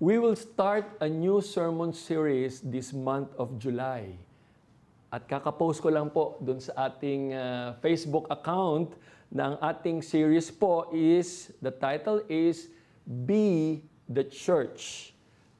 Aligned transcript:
We 0.00 0.16
will 0.16 0.32
start 0.32 0.96
a 1.04 1.12
new 1.12 1.44
sermon 1.44 1.92
series 1.92 2.64
this 2.64 2.88
month 2.88 3.36
of 3.36 3.60
July. 3.60 4.16
At 5.12 5.28
kakapost 5.28 5.84
ko 5.84 5.92
lang 5.92 6.08
po 6.08 6.40
dun 6.40 6.56
sa 6.56 6.88
ating 6.88 7.36
uh, 7.36 7.76
Facebook 7.84 8.24
account 8.32 8.96
ng 9.28 9.60
ating 9.60 10.00
series 10.00 10.48
po 10.48 10.88
is, 10.88 11.52
the 11.60 11.68
title 11.68 12.24
is 12.32 12.72
Be 13.04 13.84
the 14.08 14.24
Church. 14.24 15.12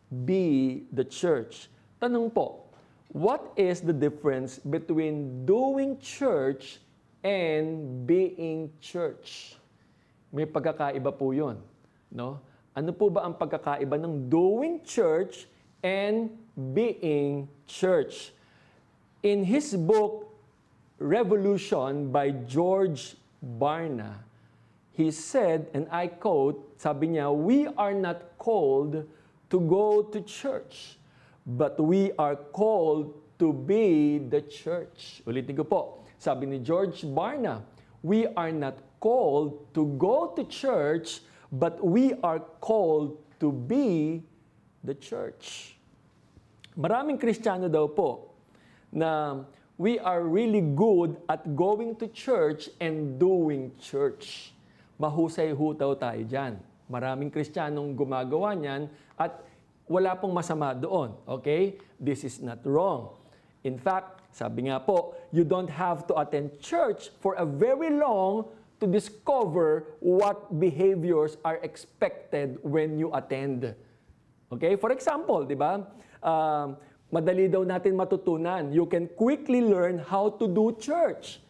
Be 0.08 0.88
the 0.88 1.04
Church. 1.04 1.69
Tanong 2.01 2.33
po, 2.33 2.65
what 3.13 3.53
is 3.61 3.85
the 3.85 3.93
difference 3.93 4.57
between 4.57 5.45
doing 5.45 6.01
church 6.01 6.81
and 7.21 8.09
being 8.09 8.72
church? 8.81 9.61
May 10.33 10.49
pagkakaiba 10.49 11.13
po 11.13 11.37
yun. 11.37 11.61
No? 12.09 12.41
Ano 12.71 12.94
po 12.94 13.10
ba 13.10 13.26
ang 13.26 13.34
pagkakaiba 13.34 13.98
ng 13.98 14.30
doing 14.30 14.78
church 14.87 15.50
and 15.82 16.30
being 16.55 17.51
church? 17.66 18.30
In 19.27 19.42
his 19.42 19.74
book, 19.74 20.30
Revolution 21.01 22.12
by 22.12 22.30
George 22.47 23.16
Barna, 23.42 24.23
he 24.92 25.11
said, 25.11 25.66
and 25.73 25.88
I 25.91 26.12
quote, 26.12 26.61
sabi 26.77 27.16
niya, 27.16 27.33
We 27.33 27.66
are 27.75 27.97
not 27.97 28.37
called 28.37 29.09
to 29.48 29.59
go 29.64 30.05
to 30.06 30.20
church, 30.20 31.00
but 31.47 31.80
we 31.80 32.12
are 32.20 32.37
called 32.37 33.16
to 33.41 33.52
be 33.52 34.20
the 34.20 34.45
church. 34.45 35.25
Ulitin 35.25 35.56
ko 35.56 35.64
po, 35.64 35.83
sabi 36.20 36.47
ni 36.47 36.61
George 36.61 37.02
Barna, 37.02 37.64
we 38.05 38.28
are 38.37 38.52
not 38.52 38.77
called 39.00 39.73
to 39.73 39.89
go 39.97 40.37
to 40.37 40.45
church, 40.45 41.25
but 41.51 41.83
we 41.83 42.15
are 42.23 42.39
called 42.63 43.19
to 43.43 43.51
be 43.51 44.23
the 44.87 44.95
church. 44.95 45.77
Maraming 46.79 47.19
Kristiyano 47.19 47.67
daw 47.67 47.91
po 47.91 48.31
na 48.95 49.42
we 49.77 49.98
are 49.98 50.23
really 50.23 50.62
good 50.62 51.19
at 51.27 51.42
going 51.59 51.98
to 51.98 52.07
church 52.09 52.70
and 52.79 53.19
doing 53.19 53.75
church. 53.83 54.55
Mahusay 55.01 55.51
ho 55.57 55.75
daw 55.75 55.97
tayo 55.98 56.23
dyan. 56.23 56.61
Maraming 56.91 57.31
Kristiyanong 57.31 57.95
gumagawa 57.95 58.55
niyan 58.55 58.91
at 59.19 59.42
wala 59.91 60.14
pong 60.14 60.35
masama 60.35 60.75
doon. 60.75 61.14
Okay? 61.27 61.79
This 61.98 62.23
is 62.23 62.39
not 62.39 62.62
wrong. 62.62 63.14
In 63.67 63.79
fact, 63.79 64.20
sabi 64.31 64.70
nga 64.70 64.79
po, 64.79 65.19
you 65.35 65.42
don't 65.42 65.70
have 65.70 66.07
to 66.07 66.14
attend 66.19 66.59
church 66.62 67.11
for 67.19 67.35
a 67.35 67.47
very 67.47 67.91
long 67.91 68.47
to 68.81 68.89
discover 68.89 69.92
what 70.00 70.48
behaviors 70.59 71.36
are 71.45 71.61
expected 71.61 72.56
when 72.64 72.97
you 72.97 73.12
attend. 73.12 73.77
Okay? 74.48 74.75
For 74.75 74.91
example, 74.91 75.45
di 75.45 75.55
ba? 75.55 75.84
Uh, 76.25 76.75
madali 77.12 77.47
daw 77.47 77.62
natin 77.62 77.95
matutunan. 77.95 78.73
You 78.73 78.89
can 78.89 79.06
quickly 79.12 79.61
learn 79.61 80.01
how 80.01 80.33
to 80.41 80.48
do 80.48 80.73
church. 80.81 81.45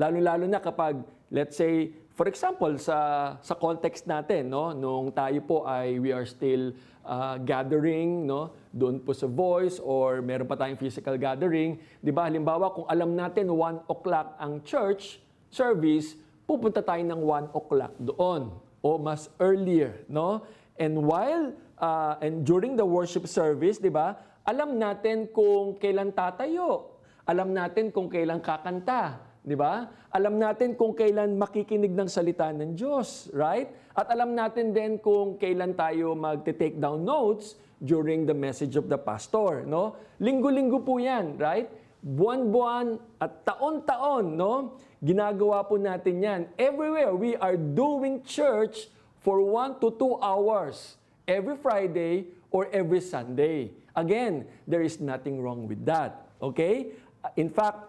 Lalo-lalo 0.00 0.48
na 0.48 0.56
kapag, 0.56 1.04
let's 1.28 1.60
say, 1.60 1.92
for 2.16 2.24
example, 2.24 2.72
sa 2.80 3.32
sa 3.44 3.52
context 3.56 4.08
natin, 4.08 4.48
no, 4.48 4.72
nung 4.72 5.12
tayo 5.12 5.40
po 5.44 5.68
ay 5.68 6.00
we 6.00 6.12
are 6.16 6.24
still 6.24 6.72
uh, 7.04 7.36
gathering, 7.40 8.24
no, 8.24 8.52
doon 8.72 9.00
po 9.00 9.12
sa 9.12 9.28
voice 9.28 9.76
or 9.80 10.24
meron 10.24 10.48
pa 10.48 10.56
tayong 10.56 10.80
physical 10.80 11.16
gathering, 11.20 11.76
'di 12.00 12.12
ba? 12.12 12.28
Halimbawa, 12.28 12.72
kung 12.72 12.88
alam 12.88 13.16
natin 13.16 13.52
1 13.52 13.88
o'clock 13.88 14.36
ang 14.36 14.60
church 14.64 15.20
service, 15.48 16.16
pupunta 16.50 16.82
tayo 16.82 16.98
ng 17.06 17.22
1 17.22 17.54
o'clock 17.54 17.94
doon 18.02 18.50
o 18.82 18.98
mas 18.98 19.30
earlier, 19.38 20.02
no? 20.10 20.42
And 20.82 20.98
while 21.06 21.54
uh, 21.78 22.18
and 22.18 22.42
during 22.42 22.74
the 22.74 22.82
worship 22.82 23.30
service, 23.30 23.78
'di 23.78 23.94
ba? 23.94 24.18
Alam 24.42 24.82
natin 24.82 25.30
kung 25.30 25.78
kailan 25.78 26.10
tatayo. 26.10 26.98
Alam 27.28 27.54
natin 27.54 27.94
kung 27.94 28.10
kailan 28.10 28.42
kakanta, 28.42 29.22
'di 29.46 29.54
ba? 29.54 29.86
Alam 30.10 30.42
natin 30.42 30.74
kung 30.74 30.90
kailan 30.90 31.38
makikinig 31.38 31.94
ng 31.94 32.10
salita 32.10 32.50
ng 32.50 32.74
Diyos, 32.74 33.30
right? 33.30 33.70
At 33.94 34.10
alam 34.10 34.34
natin 34.34 34.74
din 34.74 34.98
kung 34.98 35.38
kailan 35.38 35.78
tayo 35.78 36.18
magte-take 36.18 36.82
down 36.82 37.06
notes 37.06 37.54
during 37.78 38.26
the 38.26 38.34
message 38.34 38.74
of 38.74 38.90
the 38.90 38.98
pastor, 38.98 39.62
no? 39.62 39.94
Linggo-linggo 40.18 40.82
po 40.82 40.98
'yan, 40.98 41.38
right? 41.38 41.70
Buwan-buwan 42.00 42.96
at 43.20 43.44
taon-taon, 43.44 44.24
no? 44.36 44.80
Ginagawa 45.00 45.64
po 45.64 45.76
natin 45.76 46.20
'yan. 46.20 46.40
Everywhere 46.56 47.12
we 47.12 47.36
are 47.36 47.56
doing 47.56 48.24
church 48.24 48.88
for 49.20 49.40
one 49.44 49.76
to 49.80 49.92
two 49.92 50.16
hours 50.20 50.96
every 51.28 51.56
Friday 51.56 52.32
or 52.50 52.68
every 52.72 53.00
Sunday. 53.00 53.70
Again, 53.94 54.48
there 54.66 54.82
is 54.82 55.00
nothing 55.00 55.40
wrong 55.40 55.68
with 55.68 55.84
that. 55.84 56.26
Okay? 56.40 56.96
In 57.36 57.52
fact, 57.52 57.84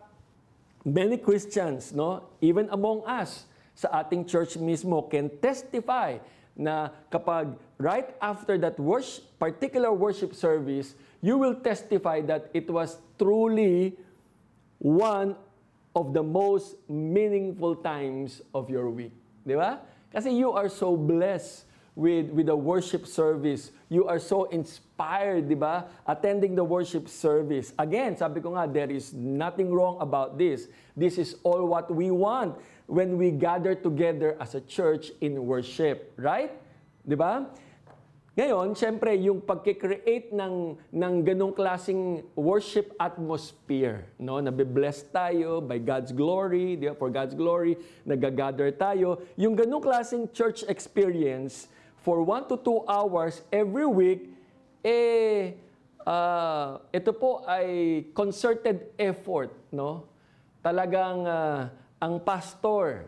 many 0.84 1.18
Christians, 1.18 1.96
no, 1.96 2.28
even 2.44 2.68
among 2.72 3.08
us, 3.08 3.48
sa 3.74 4.04
ating 4.04 4.28
church 4.28 4.60
mismo, 4.60 5.08
can 5.08 5.32
testify 5.40 6.20
na 6.54 6.92
kapag 7.08 7.56
right 7.80 8.14
after 8.20 8.60
that 8.60 8.76
worship, 8.78 9.24
particular 9.40 9.90
worship 9.90 10.36
service, 10.36 10.94
you 11.22 11.38
will 11.38 11.56
testify 11.56 12.22
that 12.22 12.50
it 12.54 12.70
was 12.70 12.98
truly 13.18 13.98
one 14.80 15.36
of 15.96 16.14
the 16.14 16.24
most 16.24 16.76
meaningful 16.90 17.76
times 17.76 18.42
of 18.54 18.70
your 18.70 18.90
week. 18.90 19.14
Di 19.46 19.54
ba? 19.54 19.82
Kasi 20.12 20.34
you 20.34 20.52
are 20.52 20.68
so 20.68 20.98
blessed 20.98 21.66
with, 21.96 22.32
with 22.32 22.48
the 22.48 22.56
worship 22.56 23.06
service. 23.06 23.72
You 23.90 24.08
are 24.08 24.20
so 24.20 24.46
inspired, 24.50 25.50
di 25.50 25.56
ba? 25.56 25.86
Attending 26.08 26.56
the 26.56 26.64
worship 26.64 27.08
service. 27.08 27.74
Again, 27.78 28.18
sabi 28.18 28.42
ko 28.42 28.56
nga, 28.56 28.66
there 28.66 28.90
is 28.90 29.14
nothing 29.14 29.70
wrong 29.70 30.02
about 30.02 30.38
this. 30.38 30.68
This 30.96 31.18
is 31.18 31.36
all 31.44 31.68
what 31.68 31.94
we 31.94 32.10
want 32.10 32.58
when 32.88 33.18
we 33.18 33.32
gather 33.32 33.76
together 33.76 34.36
as 34.40 34.56
a 34.56 34.62
church 34.62 35.12
in 35.22 35.46
worship. 35.46 36.16
Right? 36.18 36.52
Di 37.06 37.16
ba? 37.16 37.52
Ngayon, 38.42 38.74
syempre, 38.74 39.14
yung 39.22 39.38
pagkikreate 39.38 40.34
ng, 40.34 40.74
ng 40.90 41.14
ganong 41.22 41.54
klaseng 41.54 42.26
worship 42.34 42.90
atmosphere, 42.98 44.10
no? 44.18 44.42
Nabibless 44.42 45.06
tayo 45.14 45.62
by 45.62 45.78
God's 45.78 46.10
glory, 46.10 46.74
di 46.74 46.90
for 46.98 47.14
God's 47.14 47.38
glory, 47.38 47.78
nagagather 48.02 48.74
tayo. 48.74 49.22
Yung 49.38 49.54
ganong 49.54 49.86
klaseng 49.86 50.26
church 50.34 50.66
experience, 50.66 51.70
for 52.02 52.26
one 52.26 52.50
to 52.50 52.58
two 52.58 52.82
hours 52.90 53.46
every 53.54 53.86
week, 53.86 54.34
eh, 54.82 55.54
uh, 56.02 56.82
ito 56.90 57.14
po 57.14 57.46
ay 57.46 58.10
concerted 58.10 58.90
effort, 58.98 59.54
no? 59.70 60.10
Talagang 60.66 61.30
uh, 61.30 61.70
ang 62.02 62.18
pastor, 62.26 63.06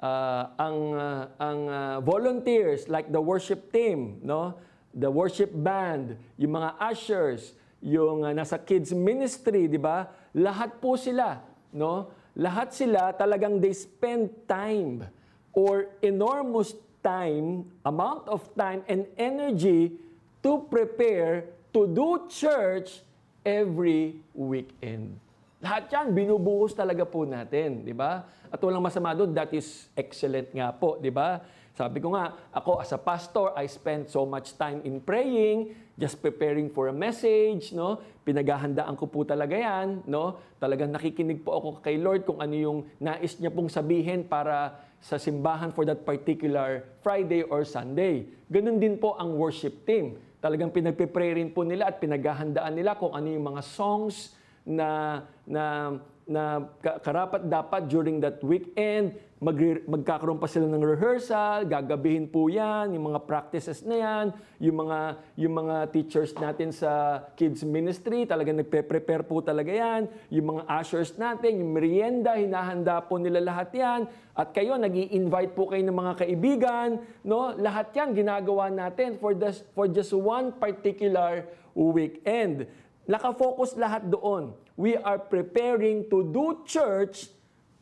uh, 0.00 0.42
ang 0.56 0.78
uh, 0.96 1.22
ang 1.36 1.60
uh, 1.68 1.96
volunteers 2.00 2.88
like 2.88 3.12
the 3.12 3.20
worship 3.20 3.70
team, 3.70 4.18
no? 4.24 4.56
The 4.90 5.06
worship 5.06 5.54
band, 5.54 6.18
yung 6.34 6.58
mga 6.58 6.74
ushers, 6.82 7.54
yung 7.78 8.26
uh, 8.26 8.34
nasa 8.34 8.58
kids 8.58 8.90
ministry, 8.90 9.70
di 9.70 9.78
ba? 9.78 10.10
Lahat 10.34 10.82
po 10.82 10.98
sila, 10.98 11.38
no? 11.70 12.10
Lahat 12.34 12.74
sila 12.74 13.14
talagang 13.14 13.62
they 13.62 13.76
spend 13.76 14.32
time 14.50 15.06
or 15.54 15.92
enormous 16.02 16.74
time, 17.02 17.68
amount 17.86 18.26
of 18.26 18.42
time 18.54 18.82
and 18.90 19.06
energy 19.14 19.94
to 20.42 20.64
prepare 20.70 21.46
to 21.72 21.86
do 21.86 22.26
church 22.26 23.02
every 23.44 24.18
weekend. 24.34 25.18
Lahat 25.60 25.92
yan, 25.92 26.16
binubuhos 26.16 26.72
talaga 26.72 27.04
po 27.04 27.28
natin, 27.28 27.84
di 27.84 27.92
ba? 27.92 28.24
At 28.48 28.56
walang 28.64 28.80
masama 28.80 29.12
doon, 29.12 29.36
that 29.36 29.52
is 29.52 29.92
excellent 29.92 30.48
nga 30.56 30.72
po, 30.72 30.96
di 30.96 31.12
ba? 31.12 31.36
Sabi 31.76 32.00
ko 32.00 32.16
nga, 32.16 32.32
ako 32.48 32.80
as 32.80 32.96
a 32.96 33.00
pastor, 33.00 33.52
I 33.52 33.68
spend 33.68 34.08
so 34.08 34.24
much 34.24 34.56
time 34.56 34.80
in 34.88 35.04
praying, 35.04 35.76
just 36.00 36.24
preparing 36.24 36.72
for 36.72 36.88
a 36.88 36.96
message, 36.96 37.76
no? 37.76 38.00
Pinaghahandaan 38.24 38.96
ko 38.96 39.04
po 39.04 39.20
talaga 39.28 39.52
yan, 39.52 40.00
no? 40.08 40.40
Talagang 40.56 40.96
nakikinig 40.96 41.44
po 41.44 41.60
ako 41.60 41.68
kay 41.84 42.00
Lord 42.00 42.24
kung 42.24 42.40
ano 42.40 42.56
yung 42.56 42.78
nais 42.96 43.36
niya 43.36 43.52
pong 43.52 43.68
sabihin 43.68 44.24
para 44.24 44.80
sa 44.96 45.20
simbahan 45.20 45.76
for 45.76 45.84
that 45.84 46.08
particular 46.08 46.88
Friday 47.04 47.44
or 47.44 47.68
Sunday. 47.68 48.24
Ganun 48.48 48.80
din 48.80 48.96
po 48.96 49.12
ang 49.20 49.36
worship 49.36 49.84
team. 49.84 50.16
Talagang 50.40 50.72
pinagpe-pray 50.72 51.36
rin 51.36 51.52
po 51.52 51.68
nila 51.68 51.92
at 51.92 52.00
pinaghahandaan 52.00 52.72
nila 52.72 52.96
kung 52.96 53.12
ano 53.12 53.28
yung 53.28 53.44
mga 53.44 53.60
songs 53.60 54.39
na 54.70 55.22
na 55.50 55.98
na 56.30 56.70
ka- 56.78 57.02
karapat 57.02 57.50
dapat 57.50 57.90
during 57.90 58.22
that 58.22 58.38
weekend, 58.46 59.18
magre- 59.42 59.82
magkakaroon 59.82 60.38
pa 60.38 60.46
sila 60.46 60.70
ng 60.70 60.78
rehearsal, 60.78 61.66
gagabihin 61.66 62.30
po 62.30 62.46
yan, 62.46 62.94
yung 62.94 63.10
mga 63.10 63.26
practices 63.26 63.82
na 63.82 63.98
yan, 63.98 64.26
yung 64.62 64.86
mga, 64.86 65.18
yung 65.34 65.54
mga 65.58 65.76
teachers 65.90 66.30
natin 66.38 66.70
sa 66.70 67.24
kids 67.34 67.66
ministry, 67.66 68.30
talagang 68.30 68.62
nagpe-prepare 68.62 69.26
po 69.26 69.42
talaga 69.42 69.74
yan, 69.74 70.06
yung 70.30 70.54
mga 70.54 70.62
ushers 70.70 71.18
natin, 71.18 71.58
yung 71.58 71.74
merienda, 71.74 72.38
hinahanda 72.38 73.02
po 73.02 73.18
nila 73.18 73.42
lahat 73.42 73.74
yan, 73.74 74.00
at 74.38 74.54
kayo, 74.54 74.78
nag 74.78 74.94
invite 74.94 75.58
po 75.58 75.66
kayo 75.66 75.82
ng 75.82 75.98
mga 75.98 76.14
kaibigan, 76.14 76.88
no? 77.26 77.58
lahat 77.58 77.90
yan 77.90 78.14
ginagawa 78.14 78.70
natin 78.70 79.18
for, 79.18 79.34
the, 79.34 79.50
for 79.74 79.90
just 79.90 80.14
one 80.14 80.54
particular 80.54 81.42
weekend. 81.74 82.70
Nakafocus 83.10 83.74
lahat 83.74 84.06
doon. 84.06 84.54
We 84.78 84.94
are 84.94 85.18
preparing 85.18 86.06
to 86.14 86.30
do 86.30 86.62
church 86.62 87.26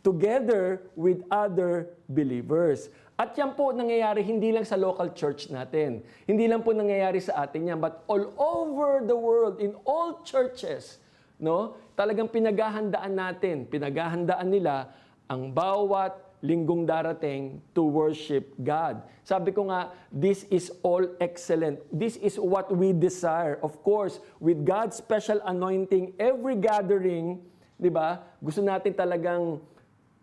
together 0.00 0.88
with 0.96 1.20
other 1.28 1.92
believers. 2.08 2.88
At 3.18 3.36
yan 3.36 3.52
po 3.52 3.74
nangyayari 3.76 4.24
hindi 4.24 4.54
lang 4.54 4.64
sa 4.64 4.80
local 4.80 5.12
church 5.12 5.52
natin. 5.52 6.00
Hindi 6.24 6.48
lang 6.48 6.64
po 6.64 6.72
nangyayari 6.72 7.20
sa 7.20 7.44
atin 7.44 7.68
yan, 7.68 7.78
but 7.82 8.06
all 8.08 8.32
over 8.40 9.04
the 9.04 9.12
world, 9.12 9.60
in 9.60 9.76
all 9.84 10.24
churches, 10.24 10.96
no? 11.36 11.76
Talagang 11.92 12.32
pinaghahandaan 12.32 13.12
natin, 13.12 13.68
pinaghahandaan 13.68 14.48
nila 14.48 14.94
ang 15.28 15.52
bawat 15.52 16.16
linggong 16.40 16.86
darating 16.86 17.58
to 17.74 17.82
worship 17.82 18.54
God. 18.62 19.02
Sabi 19.26 19.50
ko 19.50 19.68
nga, 19.68 19.90
this 20.08 20.46
is 20.48 20.70
all 20.86 21.02
excellent. 21.18 21.82
This 21.90 22.16
is 22.18 22.38
what 22.38 22.70
we 22.70 22.94
desire. 22.94 23.58
Of 23.60 23.82
course, 23.82 24.22
with 24.38 24.62
God's 24.62 24.96
special 24.96 25.42
anointing, 25.44 26.14
every 26.16 26.56
gathering, 26.56 27.42
di 27.74 27.90
ba, 27.90 28.22
gusto 28.38 28.62
natin 28.62 28.94
talagang 28.94 29.58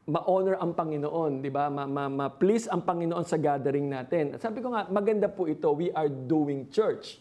ma-honor 0.05 0.55
ang 0.61 0.71
Panginoon, 0.71 1.41
di 1.41 1.49
ba? 1.49 1.65
Ma- 1.67 1.89
ma- 1.89 2.11
Ma-please 2.11 2.69
ang 2.69 2.85
Panginoon 2.85 3.25
sa 3.25 3.41
gathering 3.41 3.89
natin. 3.89 4.37
At 4.37 4.45
sabi 4.45 4.61
ko 4.61 4.71
nga, 4.71 4.85
maganda 4.87 5.25
po 5.25 5.49
ito, 5.49 5.67
we 5.73 5.89
are 5.91 6.09
doing 6.09 6.69
church. 6.69 7.17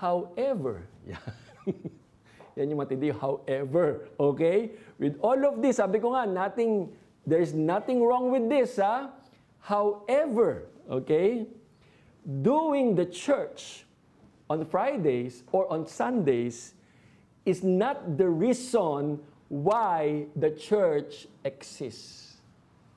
However, 0.00 0.88
yan 2.56 2.72
yung 2.72 2.80
matindi, 2.80 3.12
however, 3.12 4.08
okay? 4.16 4.72
With 4.96 5.20
all 5.20 5.40
of 5.44 5.60
this, 5.60 5.78
sabi 5.78 6.00
ko 6.00 6.16
nga, 6.16 6.24
nothing, 6.24 6.88
there's 7.26 7.54
nothing 7.54 8.02
wrong 8.02 8.30
with 8.30 8.48
this, 8.48 8.76
ha? 8.76 9.10
However, 9.60 10.68
okay, 10.90 11.46
doing 12.42 12.94
the 12.94 13.06
church 13.06 13.84
on 14.50 14.64
Fridays 14.66 15.42
or 15.52 15.70
on 15.70 15.86
Sundays 15.86 16.74
is 17.44 17.62
not 17.62 18.18
the 18.18 18.28
reason 18.28 19.20
why 19.48 20.26
the 20.36 20.50
church 20.50 21.26
exists. 21.44 22.36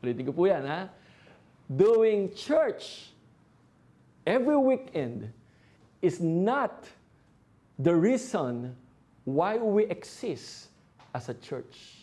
Ulitin 0.04 0.26
ko 0.26 0.32
po 0.32 0.46
yan, 0.46 0.66
ha? 0.66 0.90
Doing 1.70 2.34
church 2.34 3.12
every 4.26 4.58
weekend 4.58 5.32
is 6.02 6.20
not 6.20 6.86
the 7.78 7.96
reason 7.96 8.76
why 9.26 9.58
we 9.58 9.86
exist 9.86 10.70
as 11.14 11.30
a 11.30 11.34
church. 11.34 11.95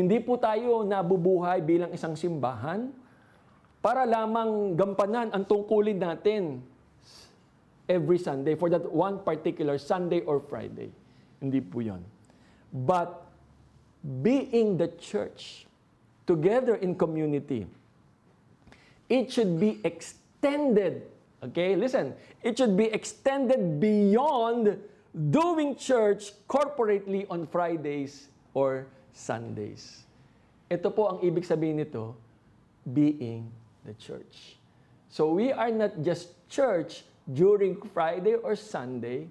Hindi 0.00 0.16
po 0.24 0.40
tayo 0.40 0.80
nabubuhay 0.80 1.60
bilang 1.60 1.92
isang 1.92 2.16
simbahan 2.16 2.88
para 3.84 4.08
lamang 4.08 4.72
gampanan 4.72 5.28
ang 5.28 5.44
tungkulin 5.44 6.00
natin 6.00 6.64
every 7.84 8.16
Sunday 8.16 8.56
for 8.56 8.72
that 8.72 8.88
one 8.88 9.20
particular 9.20 9.76
Sunday 9.76 10.24
or 10.24 10.40
Friday. 10.40 10.88
Hindi 11.36 11.60
po 11.60 11.84
yon. 11.84 12.00
But 12.72 13.28
being 14.24 14.80
the 14.80 14.88
church 14.96 15.68
together 16.24 16.80
in 16.80 16.96
community, 16.96 17.68
it 19.04 19.28
should 19.28 19.60
be 19.60 19.84
extended. 19.84 21.04
Okay, 21.44 21.76
listen. 21.76 22.16
It 22.40 22.56
should 22.56 22.72
be 22.72 22.88
extended 22.88 23.84
beyond 23.84 24.80
doing 25.12 25.76
church 25.76 26.32
corporately 26.48 27.28
on 27.28 27.44
Fridays 27.52 28.32
or 28.56 28.88
Sundays. 29.12 30.04
Ito 30.70 30.90
po 30.90 31.10
ang 31.10 31.18
ibig 31.20 31.42
sabihin 31.42 31.82
nito, 31.82 32.14
being 32.86 33.50
the 33.84 33.94
church. 33.98 34.56
So 35.10 35.34
we 35.34 35.50
are 35.50 35.70
not 35.70 35.98
just 36.06 36.30
church 36.46 37.02
during 37.26 37.78
Friday 37.90 38.38
or 38.38 38.54
Sunday. 38.54 39.26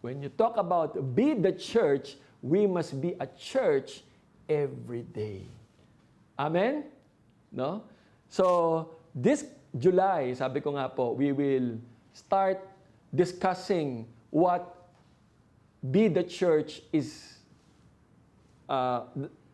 When 0.00 0.22
you 0.22 0.30
talk 0.30 0.56
about 0.56 0.94
be 1.14 1.34
the 1.34 1.52
church, 1.52 2.14
we 2.42 2.66
must 2.66 3.00
be 3.02 3.18
a 3.18 3.26
church 3.26 4.06
every 4.48 5.02
day. 5.02 5.42
Amen? 6.38 6.84
No? 7.50 7.82
So, 8.28 8.96
this 9.14 9.46
July, 9.76 10.34
sabi 10.34 10.60
ko 10.60 10.76
nga 10.76 10.88
po, 10.88 11.12
we 11.12 11.32
will 11.32 11.80
start 12.12 12.62
discussing 13.12 14.06
what 14.30 14.76
be 15.80 16.08
the 16.08 16.24
church 16.24 16.82
is 16.92 17.35
uh, 18.68 19.02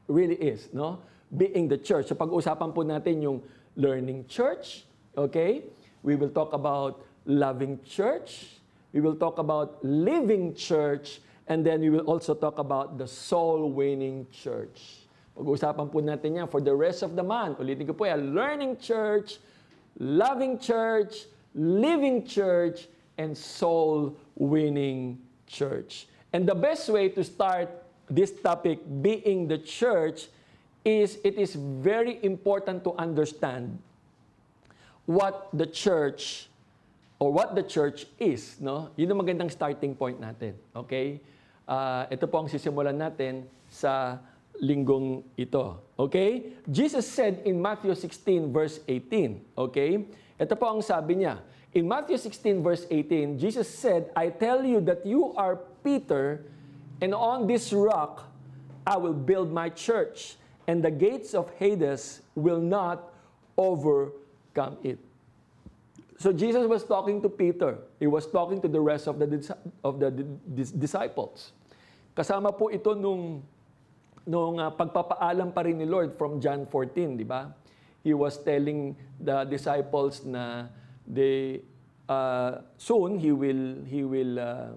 really 0.09 0.37
is, 0.37 0.69
no? 0.73 1.01
Being 1.37 1.69
the 1.69 1.79
church. 1.79 2.09
So 2.09 2.15
pag-usapan 2.15 2.75
po 2.75 2.83
natin 2.85 3.23
yung 3.23 3.43
learning 3.77 4.27
church, 4.29 4.85
okay? 5.17 5.65
We 6.03 6.17
will 6.17 6.31
talk 6.31 6.53
about 6.53 7.01
loving 7.25 7.81
church. 7.85 8.61
We 8.93 9.01
will 9.01 9.17
talk 9.17 9.39
about 9.39 9.81
living 9.83 10.55
church. 10.55 11.21
And 11.49 11.65
then 11.65 11.81
we 11.81 11.91
will 11.91 12.07
also 12.07 12.35
talk 12.35 12.59
about 12.59 12.99
the 12.99 13.09
soul-winning 13.09 14.29
church. 14.31 15.09
Pag-usapan 15.37 15.91
po 15.91 15.99
natin 16.05 16.37
yan 16.37 16.49
for 16.49 16.61
the 16.61 16.75
rest 16.75 17.03
of 17.03 17.17
the 17.17 17.25
month. 17.25 17.59
Ulitin 17.59 17.89
ko 17.89 17.97
po 17.97 18.05
yan, 18.05 18.37
learning 18.37 18.77
church, 18.77 19.41
loving 19.97 20.61
church, 20.61 21.25
living 21.57 22.25
church, 22.25 22.89
and 23.17 23.37
soul-winning 23.37 25.19
church. 25.49 26.07
And 26.33 26.49
the 26.49 26.55
best 26.55 26.89
way 26.89 27.09
to 27.13 27.25
start 27.25 27.69
this 28.11 28.33
topic, 28.33 28.81
being 29.03 29.49
the 29.49 29.59
church, 29.59 30.29
is 30.85 31.19
it 31.23 31.39
is 31.39 31.55
very 31.55 32.19
important 32.23 32.83
to 32.83 32.95
understand 32.99 33.79
what 35.07 35.49
the 35.55 35.67
church 35.67 36.49
or 37.23 37.31
what 37.31 37.55
the 37.55 37.63
church 37.63 38.07
is, 38.19 38.59
no? 38.59 38.91
Yun 38.99 39.15
ang 39.15 39.21
magandang 39.23 39.51
starting 39.51 39.95
point 39.95 40.19
natin, 40.19 40.59
okay? 40.75 41.23
Ah, 41.71 42.11
ito 42.11 42.27
po 42.27 42.43
ang 42.43 42.49
sisimulan 42.51 42.99
natin 42.99 43.47
sa 43.71 44.19
linggong 44.59 45.23
ito, 45.39 45.79
okay? 45.95 46.59
Jesus 46.67 47.07
said 47.07 47.47
in 47.47 47.63
Matthew 47.63 47.95
16 47.95 48.51
verse 48.51 48.83
18, 48.91 49.39
okay? 49.55 50.03
Ito 50.35 50.55
po 50.59 50.67
ang 50.67 50.83
sabi 50.83 51.23
niya. 51.23 51.39
In 51.73 51.87
Matthew 51.87 52.19
16 52.19 52.59
verse 52.59 52.85
18, 52.91 53.39
Jesus 53.39 53.71
said, 53.71 54.11
I 54.19 54.29
tell 54.29 54.67
you 54.67 54.83
that 54.85 55.07
you 55.07 55.31
are 55.39 55.63
Peter, 55.87 56.43
and 57.03 57.11
on 57.13 57.51
this 57.51 57.75
rock 57.75 58.31
I 58.87 58.97
will 58.97 59.15
build 59.15 59.53
my 59.53 59.69
church, 59.71 60.35
and 60.67 60.83
the 60.83 60.91
gates 60.91 61.35
of 61.35 61.51
Hades 61.59 62.23
will 62.35 62.61
not 62.63 63.15
overcome 63.59 64.79
it. 64.83 64.99
So 66.19 66.31
Jesus 66.31 66.67
was 66.67 66.87
talking 66.87 67.23
to 67.23 67.29
Peter. 67.29 67.79
He 67.99 68.07
was 68.07 68.27
talking 68.31 68.63
to 68.63 68.69
the 68.71 68.81
rest 68.81 69.07
of 69.11 69.19
the 69.19 69.27
of 69.83 69.99
the 69.99 70.11
di- 70.11 70.39
dis- 70.55 70.71
disciples. 70.71 71.51
Kasama 72.15 72.55
po 72.55 72.71
ito 72.71 72.95
nung 72.95 73.43
nung 74.23 74.63
ah, 74.63 74.71
pagpapaalam 74.71 75.51
pa 75.51 75.67
rin 75.67 75.83
ni 75.83 75.87
Lord 75.87 76.15
from 76.15 76.39
John 76.39 76.67
14, 76.71 77.19
di 77.19 77.27
ba? 77.27 77.51
He 78.07 78.15
was 78.15 78.39
telling 78.39 78.95
the 79.19 79.47
disciples 79.47 80.23
na 80.23 80.71
they 81.07 81.63
uh, 82.07 82.63
soon 82.79 83.19
he 83.19 83.35
will 83.35 83.83
he 83.87 84.07
will 84.07 84.39
uh, 84.39 84.75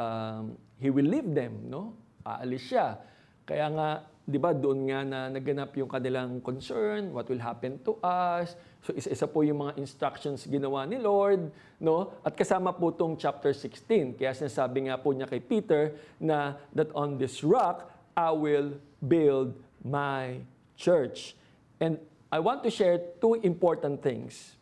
um, 0.00 0.56
he 0.80 0.88
will 0.88 1.06
leave 1.06 1.28
them, 1.36 1.68
no? 1.68 1.92
Aalis 2.24 2.72
siya. 2.72 2.96
Kaya 3.44 3.68
nga, 3.68 3.88
di 4.24 4.40
ba, 4.40 4.56
doon 4.56 4.88
nga 4.88 5.00
na 5.04 5.18
naganap 5.28 5.76
yung 5.76 5.90
kanilang 5.92 6.40
concern, 6.40 7.12
what 7.12 7.28
will 7.28 7.40
happen 7.40 7.76
to 7.84 8.00
us. 8.00 8.56
So 8.80 8.96
isa-isa 8.96 9.28
po 9.28 9.44
yung 9.44 9.60
mga 9.60 9.76
instructions 9.76 10.48
ginawa 10.48 10.88
ni 10.88 10.96
Lord, 10.96 11.52
no? 11.84 12.16
At 12.24 12.32
kasama 12.32 12.72
po 12.72 12.96
tong 12.96 13.20
chapter 13.20 13.52
16. 13.52 14.16
Kaya 14.16 14.32
sinasabi 14.32 14.88
nga 14.88 14.96
po 14.96 15.12
niya 15.12 15.28
kay 15.28 15.44
Peter 15.44 15.92
na 16.16 16.56
that 16.72 16.88
on 16.96 17.20
this 17.20 17.44
rock 17.44 17.92
I 18.16 18.32
will 18.32 18.80
build 19.04 19.56
my 19.84 20.40
church. 20.80 21.36
And 21.76 22.00
I 22.32 22.38
want 22.40 22.64
to 22.64 22.70
share 22.70 23.00
two 23.20 23.36
important 23.42 24.00
things 24.00 24.56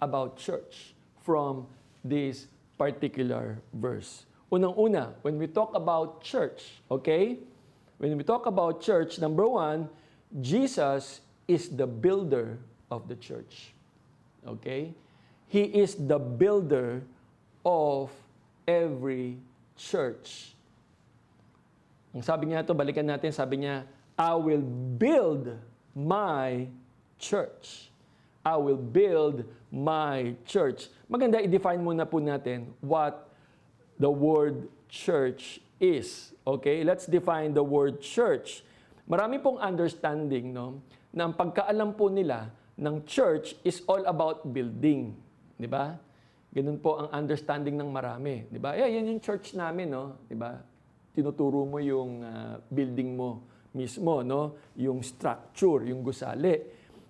about 0.00 0.40
church 0.40 0.96
from 1.20 1.68
this 2.00 2.48
particular 2.80 3.60
verse. 3.76 4.24
Unang-una, 4.50 5.14
when 5.22 5.38
we 5.38 5.46
talk 5.46 5.74
about 5.74 6.22
church, 6.22 6.82
okay? 6.90 7.38
When 7.98 8.16
we 8.16 8.24
talk 8.24 8.46
about 8.46 8.82
church, 8.82 9.18
number 9.22 9.46
one, 9.46 9.88
Jesus 10.40 11.20
is 11.46 11.70
the 11.70 11.86
builder 11.86 12.58
of 12.90 13.06
the 13.06 13.14
church. 13.14 13.74
Okay? 14.46 14.94
He 15.46 15.62
is 15.62 15.94
the 15.94 16.18
builder 16.18 17.02
of 17.64 18.10
every 18.66 19.38
church. 19.78 20.54
Ang 22.10 22.26
sabi 22.26 22.50
niya 22.50 22.66
ito, 22.66 22.74
balikan 22.74 23.06
natin, 23.06 23.30
sabi 23.30 23.62
niya, 23.62 23.86
I 24.18 24.34
will 24.34 24.62
build 24.98 25.54
my 25.94 26.66
church. 27.22 27.90
I 28.42 28.58
will 28.58 28.80
build 28.80 29.46
my 29.70 30.34
church. 30.42 30.90
Maganda, 31.06 31.38
i-define 31.38 31.78
muna 31.78 32.02
po 32.02 32.18
natin 32.18 32.74
what 32.82 33.29
the 34.00 34.08
word 34.08 34.66
church 34.88 35.60
is. 35.76 36.32
Okay, 36.48 36.82
let's 36.82 37.04
define 37.04 37.52
the 37.52 37.62
word 37.62 38.00
church. 38.00 38.64
Marami 39.04 39.36
pong 39.36 39.60
understanding 39.60 40.56
no, 40.56 40.80
na 41.12 41.28
ang 41.28 41.36
pagkaalam 41.36 41.92
po 41.94 42.08
nila 42.08 42.48
ng 42.80 43.04
church 43.04 43.60
is 43.60 43.84
all 43.84 44.00
about 44.08 44.48
building. 44.48 45.12
Di 45.60 45.68
ba? 45.68 46.00
Ganun 46.50 46.80
po 46.80 46.96
ang 47.04 47.08
understanding 47.12 47.76
ng 47.76 47.92
marami. 47.92 48.48
Di 48.48 48.56
ba? 48.56 48.72
Yeah, 48.74 48.88
yan 48.88 49.06
yung 49.06 49.22
church 49.22 49.52
namin, 49.52 49.92
no? 49.92 50.18
Di 50.26 50.34
ba? 50.34 50.56
Tinuturo 51.12 51.68
mo 51.68 51.78
yung 51.78 52.24
uh, 52.24 52.56
building 52.72 53.14
mo 53.14 53.44
mismo, 53.76 54.24
no? 54.24 54.56
Yung 54.80 55.04
structure, 55.04 55.86
yung 55.86 56.02
gusali. 56.02 56.58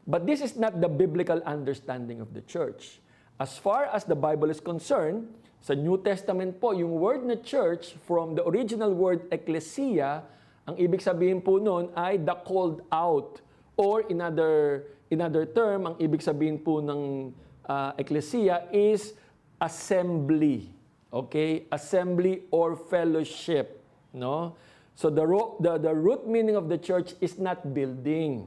But 0.04 0.26
this 0.26 0.42
is 0.42 0.59
not 0.59 0.76
the 0.76 0.90
biblical 0.90 1.40
understanding 1.47 2.20
of 2.20 2.35
the 2.35 2.42
church. 2.44 2.99
As 3.40 3.56
far 3.56 3.88
as 3.88 4.04
the 4.04 4.18
Bible 4.18 4.52
is 4.52 4.61
concerned, 4.61 5.30
sa 5.61 5.76
New 5.76 6.00
Testament 6.00 6.57
po, 6.57 6.73
yung 6.73 6.97
word 6.97 7.21
na 7.29 7.37
church 7.37 7.93
from 8.09 8.33
the 8.33 8.40
original 8.49 8.97
word 8.97 9.29
ecclesia, 9.29 10.25
ang 10.64 10.76
ibig 10.81 11.05
sabihin 11.05 11.45
po 11.45 11.61
noon 11.61 11.93
ay 11.93 12.17
the 12.17 12.33
called 12.49 12.81
out 12.88 13.45
or 13.76 14.05
in 14.09 14.25
other 14.25 14.88
in 15.12 15.21
other 15.21 15.45
term, 15.45 15.90
ang 15.90 15.97
ibig 16.00 16.25
sabihin 16.25 16.57
po 16.57 16.81
ng 16.81 17.35
uh, 17.69 17.90
ecclesia 18.00 18.64
is 18.73 19.12
assembly. 19.61 20.71
Okay? 21.12 21.67
Assembly 21.69 22.47
or 22.49 22.79
fellowship, 22.79 23.83
no? 24.14 24.55
So 24.95 25.09
the, 25.09 25.25
the, 25.61 25.90
the 25.90 25.95
root 25.95 26.29
meaning 26.29 26.57
of 26.57 26.69
the 26.69 26.79
church 26.79 27.17
is 27.21 27.37
not 27.40 27.75
building. 27.75 28.47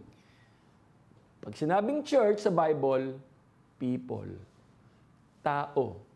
Pag 1.43 1.59
sinabing 1.59 2.07
church 2.07 2.45
sa 2.45 2.53
Bible, 2.53 3.19
people. 3.81 4.29
Tao. 5.43 6.12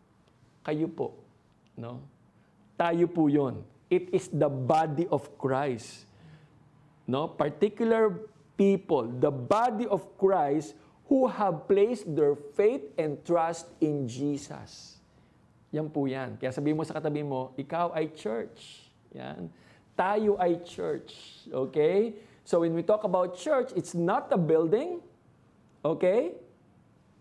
Kayo 0.68 0.84
po. 0.92 1.16
No? 1.80 2.04
Tayo 2.76 3.08
po 3.08 3.32
yon. 3.32 3.64
It 3.88 4.12
is 4.12 4.28
the 4.28 4.52
body 4.52 5.08
of 5.08 5.24
Christ. 5.40 6.04
No? 7.08 7.24
Particular 7.24 8.12
people, 8.60 9.08
the 9.08 9.32
body 9.32 9.88
of 9.88 10.04
Christ 10.20 10.76
who 11.08 11.24
have 11.24 11.64
placed 11.64 12.04
their 12.12 12.36
faith 12.52 12.84
and 13.00 13.16
trust 13.24 13.72
in 13.80 14.04
Jesus. 14.04 15.00
Yan 15.72 15.88
po 15.88 16.04
yan. 16.04 16.36
Kaya 16.36 16.52
sabihin 16.52 16.76
mo 16.76 16.84
sa 16.84 17.00
katabi 17.00 17.24
mo, 17.24 17.56
ikaw 17.56 17.96
ay 17.96 18.12
church. 18.12 18.92
Yan. 19.16 19.48
Tayo 19.96 20.36
ay 20.36 20.60
church. 20.68 21.48
Okay? 21.48 22.20
So 22.44 22.60
when 22.60 22.76
we 22.76 22.84
talk 22.84 23.08
about 23.08 23.40
church, 23.40 23.72
it's 23.72 23.96
not 23.96 24.28
a 24.28 24.40
building, 24.40 25.00
Okay? 25.84 26.34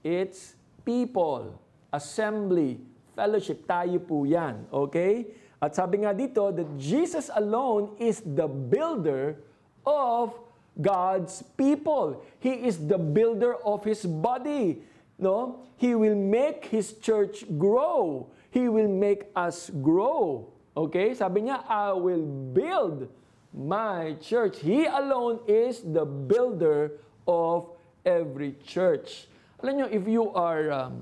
It's 0.03 0.55
people, 0.85 1.61
assembly, 1.93 2.81
fellowship. 3.17 3.65
Tayo 3.65 3.97
po 3.97 4.21
yan. 4.29 4.69
Okay? 4.69 5.33
At 5.57 5.73
sabi 5.73 6.05
nga 6.05 6.13
dito 6.13 6.53
that 6.53 6.69
Jesus 6.77 7.33
alone 7.33 7.97
is 7.97 8.21
the 8.21 8.45
builder 8.45 9.41
of 9.81 10.37
God's 10.77 11.41
people. 11.57 12.21
He 12.37 12.69
is 12.69 12.77
the 12.77 13.01
builder 13.01 13.57
of 13.65 13.81
His 13.81 14.05
body. 14.05 14.85
No? 15.17 15.65
He 15.81 15.97
will 15.97 16.13
make 16.13 16.69
His 16.69 17.01
church 17.01 17.41
grow. 17.57 18.29
He 18.53 18.69
will 18.69 18.87
make 18.89 19.33
us 19.33 19.73
grow. 19.81 20.53
Okay? 20.77 21.17
Sabi 21.17 21.49
niya, 21.49 21.65
I 21.65 21.97
will 21.97 22.21
build 22.53 23.09
my 23.49 24.13
church. 24.21 24.61
He 24.61 24.85
alone 24.85 25.41
is 25.49 25.81
the 25.81 26.05
builder 26.05 27.01
of 27.25 27.73
every 28.05 28.53
church. 28.61 29.25
Alam 29.65 29.81
nyo, 29.81 29.87
if 29.89 30.05
you 30.05 30.29
are 30.37 30.69
um, 30.69 31.01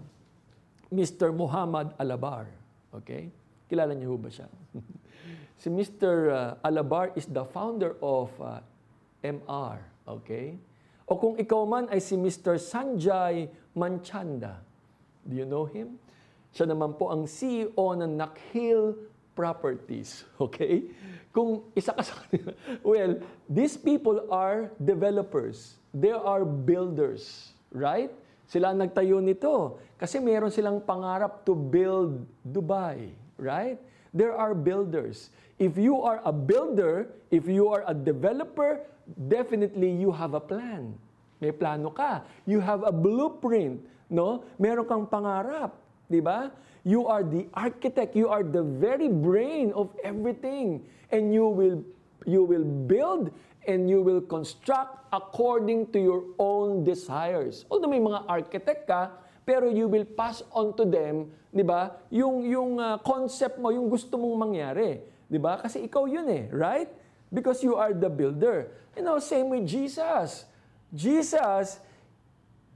Mr. 0.94 1.34
Muhammad 1.34 1.94
Alabar, 1.98 2.50
okay? 2.94 3.30
Kilala 3.70 3.94
niyo 3.98 4.18
ba 4.18 4.30
siya? 4.30 4.50
si 5.62 5.68
Mr. 5.70 6.14
Uh, 6.30 6.68
Alabar 6.68 7.14
is 7.18 7.26
the 7.30 7.42
founder 7.42 7.98
of 8.02 8.30
uh, 8.42 8.62
MR, 9.26 9.82
okay? 10.06 10.58
O 11.06 11.18
kung 11.18 11.38
ikaw 11.38 11.66
man 11.66 11.86
ay 11.90 12.02
si 12.02 12.18
Mr. 12.18 12.58
Sanjay 12.58 13.50
Manchanda, 13.74 14.62
do 15.26 15.34
you 15.38 15.46
know 15.46 15.66
him? 15.66 15.98
Siya 16.54 16.70
naman 16.70 16.96
po 16.96 17.10
ang 17.12 17.26
CEO 17.26 17.94
ng 17.98 18.16
Nakhil 18.16 18.98
Properties, 19.36 20.24
okay? 20.46 20.90
Kung 21.36 21.68
isa 21.76 21.92
ka 21.92 22.02
sa 22.06 22.16
kanila, 22.26 22.56
well, 22.88 23.20
these 23.50 23.76
people 23.76 24.24
are 24.32 24.72
developers 24.80 25.82
they 25.96 26.12
are 26.12 26.44
builders, 26.44 27.56
right? 27.72 28.12
Sila 28.46 28.74
nagtayo 28.78 29.18
nito 29.22 29.82
kasi 29.98 30.22
meron 30.22 30.54
silang 30.54 30.82
pangarap 30.82 31.42
to 31.46 31.58
build 31.58 32.22
Dubai, 32.46 33.14
right? 33.42 33.82
There 34.16 34.38
are 34.38 34.54
builders. 34.54 35.34
If 35.58 35.76
you 35.76 36.00
are 36.04 36.22
a 36.24 36.32
builder, 36.32 37.12
if 37.32 37.50
you 37.50 37.68
are 37.72 37.84
a 37.88 37.96
developer, 37.96 38.86
definitely 39.28 39.92
you 39.92 40.12
have 40.12 40.38
a 40.38 40.44
plan. 40.44 40.96
May 41.44 41.52
plano 41.52 41.92
ka. 41.92 42.24
You 42.48 42.64
have 42.64 42.88
a 42.88 42.94
blueprint, 42.96 43.84
no? 44.08 44.48
Meron 44.56 44.88
kang 44.88 45.06
pangarap, 45.10 45.76
'di 46.08 46.22
ba? 46.24 46.54
You 46.86 47.10
are 47.10 47.26
the 47.26 47.50
architect, 47.58 48.14
you 48.14 48.30
are 48.30 48.46
the 48.46 48.62
very 48.62 49.10
brain 49.10 49.74
of 49.74 49.90
everything 50.06 50.86
and 51.10 51.34
you 51.34 51.50
will 51.50 51.82
you 52.30 52.46
will 52.46 52.64
build 52.64 53.34
and 53.68 53.90
you 53.90 54.02
will 54.02 54.22
construct 54.22 55.06
according 55.12 55.92
to 55.92 56.00
your 56.00 56.24
own 56.38 56.84
desires. 56.84 57.66
Although 57.70 57.92
may 57.92 58.02
mga 58.02 58.26
architect 58.30 58.88
ka, 58.88 59.12
pero 59.46 59.70
you 59.70 59.86
will 59.88 60.06
pass 60.06 60.42
on 60.52 60.74
to 60.74 60.84
them, 60.84 61.30
'di 61.54 61.62
ba? 61.62 62.02
Yung 62.10 62.42
yung 62.46 62.72
uh, 62.82 62.98
concept 63.06 63.62
mo, 63.62 63.70
yung 63.70 63.86
gusto 63.88 64.18
mong 64.18 64.50
mangyari, 64.50 65.06
'di 65.30 65.38
ba? 65.38 65.62
Kasi 65.62 65.86
ikaw 65.86 66.10
'yun 66.10 66.26
eh, 66.30 66.46
right? 66.50 66.90
Because 67.30 67.62
you 67.62 67.78
are 67.78 67.94
the 67.94 68.10
builder. 68.10 68.74
You 68.98 69.04
know, 69.06 69.22
same 69.22 69.54
with 69.54 69.70
Jesus. 69.70 70.48
Jesus 70.96 71.78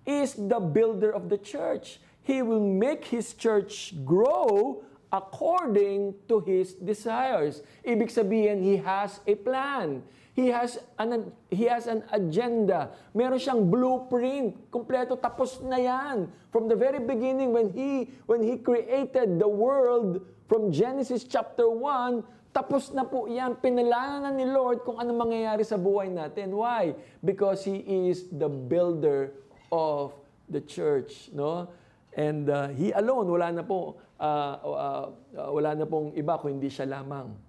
is 0.05 0.35
the 0.35 0.59
builder 0.59 1.13
of 1.13 1.29
the 1.29 1.37
church. 1.37 2.01
He 2.21 2.41
will 2.41 2.61
make 2.61 3.05
his 3.05 3.33
church 3.33 3.93
grow 4.05 4.83
according 5.09 6.13
to 6.27 6.41
his 6.41 6.73
desires. 6.77 7.61
Ibig 7.81 8.13
sabihin, 8.13 8.61
he 8.61 8.77
has 8.77 9.21
a 9.25 9.33
plan. 9.33 10.05
He 10.37 10.53
has 10.53 10.79
an 10.95 11.33
he 11.49 11.65
has 11.65 11.89
an 11.89 12.05
agenda. 12.13 12.93
Meron 13.11 13.41
siyang 13.41 13.67
blueprint. 13.67 14.71
Kompleto 14.71 15.17
tapos 15.17 15.59
na 15.65 15.81
'yan. 15.81 16.29
From 16.53 16.69
the 16.69 16.77
very 16.77 17.01
beginning 17.01 17.51
when 17.51 17.73
he 17.73 18.07
when 18.29 18.45
he 18.45 18.61
created 18.61 19.41
the 19.41 19.49
world 19.49 20.21
from 20.49 20.73
Genesis 20.73 21.25
chapter 21.25 21.67
1, 21.67 22.23
tapos 22.53 22.93
na 22.93 23.03
po 23.03 23.25
'yan. 23.25 23.57
Pinalala 23.57 24.29
na 24.29 24.31
ni 24.31 24.47
Lord 24.47 24.85
kung 24.85 25.01
ano 25.01 25.11
mangyayari 25.11 25.65
sa 25.65 25.75
buhay 25.75 26.13
natin. 26.13 26.55
Why? 26.55 26.93
Because 27.19 27.65
he 27.65 27.81
is 28.07 28.29
the 28.29 28.47
builder 28.47 29.33
of 29.73 30.13
the 30.49 30.61
church, 30.61 31.29
no? 31.33 31.69
And 32.13 32.49
uh, 32.49 32.73
he 32.73 32.89
alone 32.93 33.29
wala 33.29 33.53
na 33.53 33.63
po 33.65 34.01
uh, 34.19 34.55
uh, 34.61 35.05
uh, 35.35 35.49
wala 35.53 35.77
na 35.77 35.85
pong 35.85 36.11
iba 36.17 36.35
kung 36.41 36.57
hindi 36.57 36.67
siya 36.67 36.89
lamang. 36.89 37.48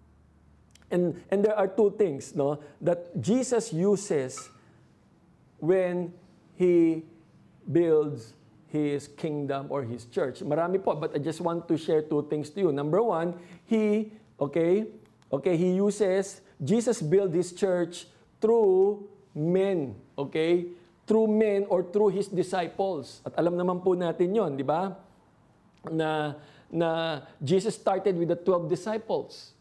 And, 0.91 1.23
and 1.31 1.45
there 1.45 1.57
are 1.57 1.69
two 1.69 1.95
things 1.97 2.35
no, 2.35 2.59
that 2.81 3.21
Jesus 3.21 3.73
uses 3.73 4.51
when 5.59 6.13
He 6.57 7.05
builds 7.71 8.35
His 8.67 9.07
kingdom 9.07 9.67
or 9.71 9.83
His 9.83 10.05
church. 10.07 10.41
Marami 10.41 10.83
po, 10.83 10.95
but 10.97 11.15
I 11.15 11.19
just 11.19 11.41
want 11.41 11.69
to 11.69 11.79
share 11.79 12.03
two 12.03 12.27
things 12.29 12.51
to 12.51 12.61
you. 12.61 12.73
Number 12.73 13.03
one, 13.03 13.39
He, 13.67 14.13
okay, 14.41 14.87
okay, 15.33 15.57
He 15.57 15.79
uses, 15.79 16.41
Jesus 16.63 17.01
build 17.01 17.33
His 17.33 17.53
church 17.53 18.07
through 18.41 19.07
men, 19.35 19.95
okay? 20.19 20.67
Through 21.07 21.29
men 21.29 21.67
or 21.71 21.85
through 21.85 22.09
His 22.19 22.27
disciples. 22.27 23.23
At 23.25 23.39
alam 23.39 23.55
naman 23.55 23.79
po 23.79 23.95
natin 23.95 24.35
yon, 24.35 24.59
di 24.59 24.67
ba? 24.67 24.97
Na, 25.87 26.35
na 26.67 27.21
Jesus 27.39 27.79
started 27.79 28.19
with 28.19 28.29
the 28.29 28.37
12 28.37 28.69
disciples. 28.69 29.55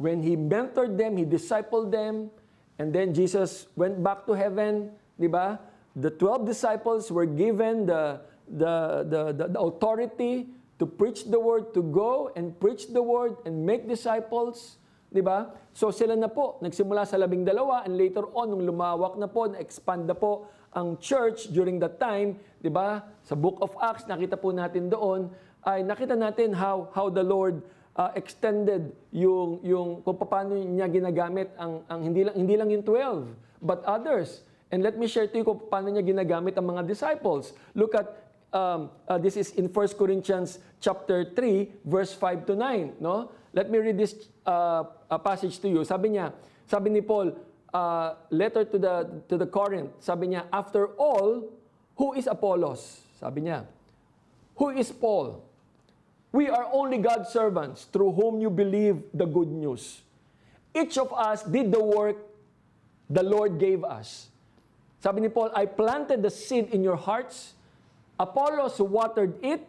When 0.00 0.24
He 0.24 0.32
mentored 0.32 0.96
them, 0.96 1.20
He 1.20 1.28
discipled 1.28 1.92
them, 1.92 2.32
and 2.80 2.88
then 2.88 3.12
Jesus 3.12 3.68
went 3.76 4.00
back 4.00 4.24
to 4.24 4.32
heaven, 4.32 4.96
di 5.20 5.28
ba? 5.28 5.60
The 5.92 6.08
12 6.08 6.48
disciples 6.48 7.12
were 7.12 7.28
given 7.28 7.84
the, 7.84 8.24
the, 8.48 9.04
the, 9.04 9.22
the, 9.36 9.46
the 9.52 9.60
authority 9.60 10.48
to 10.80 10.88
preach 10.88 11.28
the 11.28 11.36
word, 11.36 11.76
to 11.76 11.84
go 11.84 12.32
and 12.32 12.56
preach 12.56 12.88
the 12.88 13.04
word 13.04 13.36
and 13.44 13.60
make 13.60 13.84
disciples, 13.84 14.80
di 15.12 15.20
ba? 15.20 15.52
So 15.76 15.92
sila 15.92 16.16
na 16.16 16.32
po, 16.32 16.56
nagsimula 16.64 17.04
sa 17.04 17.20
labing 17.20 17.44
dalawa, 17.44 17.84
and 17.84 18.00
later 18.00 18.24
on, 18.32 18.56
nung 18.56 18.64
lumawak 18.64 19.20
na 19.20 19.28
po, 19.28 19.52
na-expand 19.52 20.08
na 20.08 20.16
po 20.16 20.48
ang 20.72 20.96
church 20.96 21.52
during 21.52 21.76
that 21.76 22.00
time, 22.00 22.40
di 22.64 22.72
ba? 22.72 23.04
Sa 23.28 23.36
book 23.36 23.60
of 23.60 23.76
Acts, 23.76 24.08
nakita 24.08 24.40
po 24.40 24.48
natin 24.48 24.88
doon, 24.88 25.28
ay 25.60 25.84
nakita 25.84 26.16
natin 26.16 26.56
how, 26.56 26.88
how 26.96 27.12
the 27.12 27.20
Lord 27.20 27.60
uh, 28.00 28.10
extended 28.16 28.96
yung 29.12 29.60
yung 29.60 30.00
kung 30.00 30.16
paano 30.16 30.56
niya 30.56 30.88
ginagamit 30.88 31.52
ang 31.60 31.84
ang 31.84 32.00
hindi 32.00 32.24
lang 32.24 32.32
hindi 32.32 32.54
lang 32.56 32.72
yung 32.72 32.84
12 32.84 33.60
but 33.60 33.84
others. 33.84 34.40
And 34.70 34.82
let 34.82 34.96
me 34.96 35.06
share 35.06 35.26
to 35.26 35.36
you 35.36 35.44
kung 35.44 35.66
paano 35.66 35.90
niya 35.90 36.02
ginagamit 36.02 36.54
ang 36.56 36.70
mga 36.70 36.86
disciples. 36.86 37.52
Look 37.74 37.94
at, 37.98 38.06
um, 38.54 38.90
uh, 39.10 39.18
this 39.18 39.36
is 39.36 39.50
in 39.58 39.66
1 39.66 39.98
Corinthians 39.98 40.62
chapter 40.78 41.26
3, 41.26 41.82
verse 41.84 42.14
5 42.14 42.46
to 42.46 42.54
9. 42.54 43.02
No? 43.02 43.34
Let 43.52 43.66
me 43.66 43.82
read 43.82 43.98
this 43.98 44.30
uh, 44.46 44.86
uh, 45.10 45.18
passage 45.18 45.58
to 45.66 45.68
you. 45.68 45.82
Sabi 45.82 46.14
niya, 46.14 46.30
sabi 46.70 46.94
ni 46.94 47.02
Paul, 47.02 47.34
uh, 47.74 48.14
letter 48.30 48.64
to 48.64 48.78
the, 48.78 48.94
to 49.26 49.34
the 49.34 49.46
Corinth, 49.46 49.90
sabi 49.98 50.38
niya, 50.38 50.46
after 50.54 50.94
all, 50.94 51.50
who 51.98 52.14
is 52.14 52.30
Apollos? 52.30 53.02
Sabi 53.18 53.50
niya, 53.50 53.66
who 54.54 54.70
is 54.70 54.94
Paul? 54.94 55.42
We 56.30 56.48
are 56.48 56.70
only 56.70 56.98
God's 56.98 57.28
servants 57.28 57.90
through 57.90 58.12
whom 58.12 58.40
you 58.40 58.50
believe 58.50 59.02
the 59.14 59.26
good 59.26 59.50
news. 59.50 60.02
Each 60.70 60.98
of 60.98 61.10
us 61.12 61.42
did 61.42 61.72
the 61.74 61.82
work 61.82 62.16
the 63.10 63.26
Lord 63.26 63.58
gave 63.58 63.82
us. 63.82 64.30
Sabi 65.02 65.26
ni 65.26 65.28
Paul, 65.28 65.50
I 65.56 65.66
planted 65.66 66.22
the 66.22 66.30
seed 66.30 66.70
in 66.70 66.86
your 66.86 66.94
hearts. 66.94 67.58
Apollos 68.20 68.78
watered 68.78 69.34
it. 69.42 69.66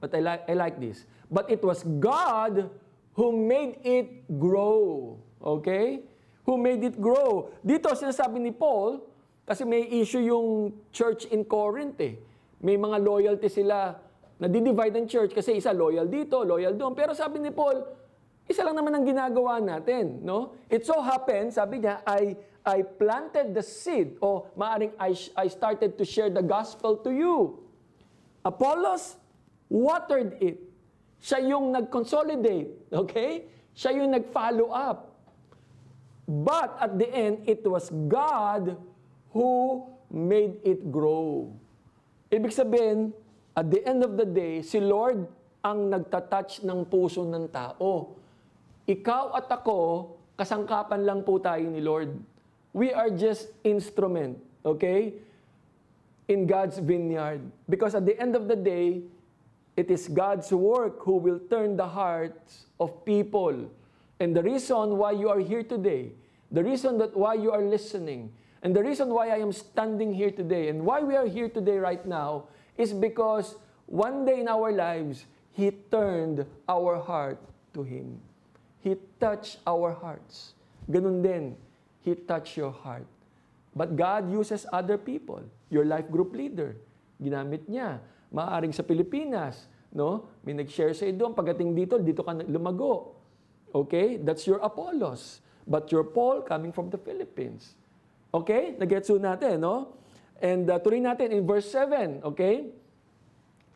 But 0.00 0.16
I 0.16 0.20
like, 0.24 0.42
I 0.48 0.54
like 0.56 0.80
this. 0.80 1.04
But 1.28 1.52
it 1.52 1.60
was 1.60 1.84
God 1.84 2.70
who 3.12 3.36
made 3.36 3.76
it 3.84 4.24
grow. 4.40 5.20
Okay? 5.44 6.00
Who 6.48 6.56
made 6.56 6.80
it 6.80 6.96
grow. 6.96 7.52
Dito 7.60 7.92
sinasabi 7.92 8.40
ni 8.40 8.54
Paul, 8.54 9.04
kasi 9.44 9.68
may 9.68 9.84
issue 9.84 10.24
yung 10.24 10.72
church 10.88 11.28
in 11.28 11.44
Corinth 11.44 12.00
eh. 12.00 12.16
May 12.64 12.80
mga 12.80 12.96
loyalty 13.02 13.50
sila 13.52 13.98
Nadi-divide 14.40 14.96
ang 14.96 15.06
church 15.06 15.36
kasi 15.36 15.60
isa 15.60 15.70
loyal 15.76 16.08
dito, 16.08 16.40
loyal 16.40 16.72
doon. 16.72 16.96
Pero 16.96 17.12
sabi 17.12 17.44
ni 17.44 17.52
Paul, 17.52 17.84
isa 18.48 18.64
lang 18.64 18.74
naman 18.74 18.96
ang 18.96 19.04
ginagawa 19.04 19.60
natin, 19.60 20.24
no? 20.24 20.56
It 20.72 20.88
so 20.88 20.96
happened, 20.98 21.52
sabi 21.52 21.84
niya, 21.84 22.00
I 22.08 22.34
I 22.64 22.84
planted 22.84 23.56
the 23.56 23.64
seed 23.64 24.20
o 24.20 24.48
maaring 24.56 24.92
I, 25.00 25.16
I 25.36 25.46
started 25.48 25.96
to 25.96 26.04
share 26.04 26.28
the 26.28 26.44
gospel 26.44 26.96
to 27.04 27.12
you. 27.12 27.60
Apollos 28.44 29.20
watered 29.68 30.36
it. 30.40 30.60
Siya 31.20 31.44
yung 31.52 31.72
nag-consolidate, 31.76 32.96
okay? 32.96 33.44
Siya 33.76 33.92
yung 33.92 34.12
nag-follow 34.12 34.72
up. 34.72 35.20
But 36.24 36.80
at 36.80 36.96
the 36.96 37.08
end, 37.12 37.44
it 37.44 37.60
was 37.64 37.92
God 38.08 38.76
who 39.36 39.84
made 40.08 40.58
it 40.64 40.88
grow. 40.88 41.52
Ibig 42.32 42.56
sabihin, 42.56 43.12
at 43.56 43.66
the 43.70 43.82
end 43.82 44.04
of 44.06 44.16
the 44.16 44.26
day, 44.26 44.62
si 44.62 44.78
Lord 44.78 45.26
ang 45.60 45.92
nagtatouch 45.92 46.64
ng 46.64 46.88
puso 46.88 47.26
ng 47.26 47.50
tao. 47.52 48.16
Ikaw 48.88 49.36
at 49.36 49.48
ako, 49.52 50.10
kasangkapan 50.40 51.04
lang 51.04 51.20
po 51.20 51.36
tayo 51.36 51.68
ni 51.68 51.84
Lord. 51.84 52.16
We 52.72 52.94
are 52.96 53.12
just 53.12 53.52
instrument, 53.66 54.40
okay? 54.64 55.12
In 56.32 56.48
God's 56.48 56.80
vineyard. 56.80 57.44
Because 57.68 57.92
at 57.92 58.06
the 58.08 58.16
end 58.16 58.38
of 58.38 58.48
the 58.48 58.56
day, 58.56 59.04
it 59.76 59.90
is 59.90 60.08
God's 60.08 60.48
work 60.52 61.04
who 61.04 61.20
will 61.20 61.40
turn 61.50 61.76
the 61.76 61.86
hearts 61.86 62.66
of 62.80 63.04
people. 63.04 63.68
And 64.18 64.36
the 64.36 64.42
reason 64.42 64.96
why 64.96 65.12
you 65.12 65.28
are 65.28 65.40
here 65.40 65.62
today, 65.62 66.12
the 66.50 66.64
reason 66.64 66.98
that 66.98 67.16
why 67.16 67.34
you 67.34 67.52
are 67.52 67.62
listening, 67.62 68.32
and 68.62 68.76
the 68.76 68.82
reason 68.82 69.08
why 69.08 69.30
I 69.30 69.38
am 69.40 69.52
standing 69.52 70.12
here 70.12 70.30
today, 70.30 70.68
and 70.68 70.84
why 70.84 71.00
we 71.00 71.16
are 71.16 71.26
here 71.26 71.48
today 71.48 71.78
right 71.78 72.04
now, 72.04 72.44
is 72.80 72.96
because 72.96 73.60
one 73.84 74.24
day 74.24 74.40
in 74.40 74.48
our 74.48 74.72
lives, 74.72 75.28
He 75.52 75.68
turned 75.92 76.48
our 76.64 76.96
heart 76.96 77.36
to 77.76 77.84
Him. 77.84 78.16
He 78.80 78.96
touched 79.20 79.60
our 79.68 79.92
hearts. 79.92 80.56
Ganun 80.88 81.20
din, 81.20 81.60
He 82.00 82.16
touched 82.16 82.56
your 82.56 82.72
heart. 82.72 83.04
But 83.76 83.94
God 83.94 84.32
uses 84.32 84.64
other 84.72 84.96
people. 84.96 85.44
Your 85.68 85.84
life 85.84 86.08
group 86.08 86.32
leader, 86.32 86.80
ginamit 87.20 87.68
niya. 87.68 88.00
Maaring 88.32 88.72
sa 88.74 88.82
Pilipinas, 88.82 89.68
no? 89.92 90.26
May 90.42 90.56
nag-share 90.56 90.96
sa 90.96 91.06
doon. 91.06 91.36
Pagdating 91.36 91.76
dito, 91.76 92.00
dito 92.00 92.24
ka 92.24 92.34
lumago. 92.46 93.20
Okay? 93.70 94.18
That's 94.18 94.46
your 94.46 94.58
Apollos. 94.64 95.44
But 95.68 95.92
your 95.94 96.02
Paul 96.02 96.42
coming 96.42 96.74
from 96.74 96.90
the 96.90 96.98
Philippines. 96.98 97.78
Okay? 98.34 98.74
Nag-getso 98.74 99.18
natin, 99.18 99.62
no? 99.62 99.94
And 100.40 100.68
uh, 100.68 100.80
tuloy 100.80 101.04
natin 101.04 101.30
in 101.30 101.46
verse 101.46 101.68
7, 101.68 102.24
okay? 102.24 102.72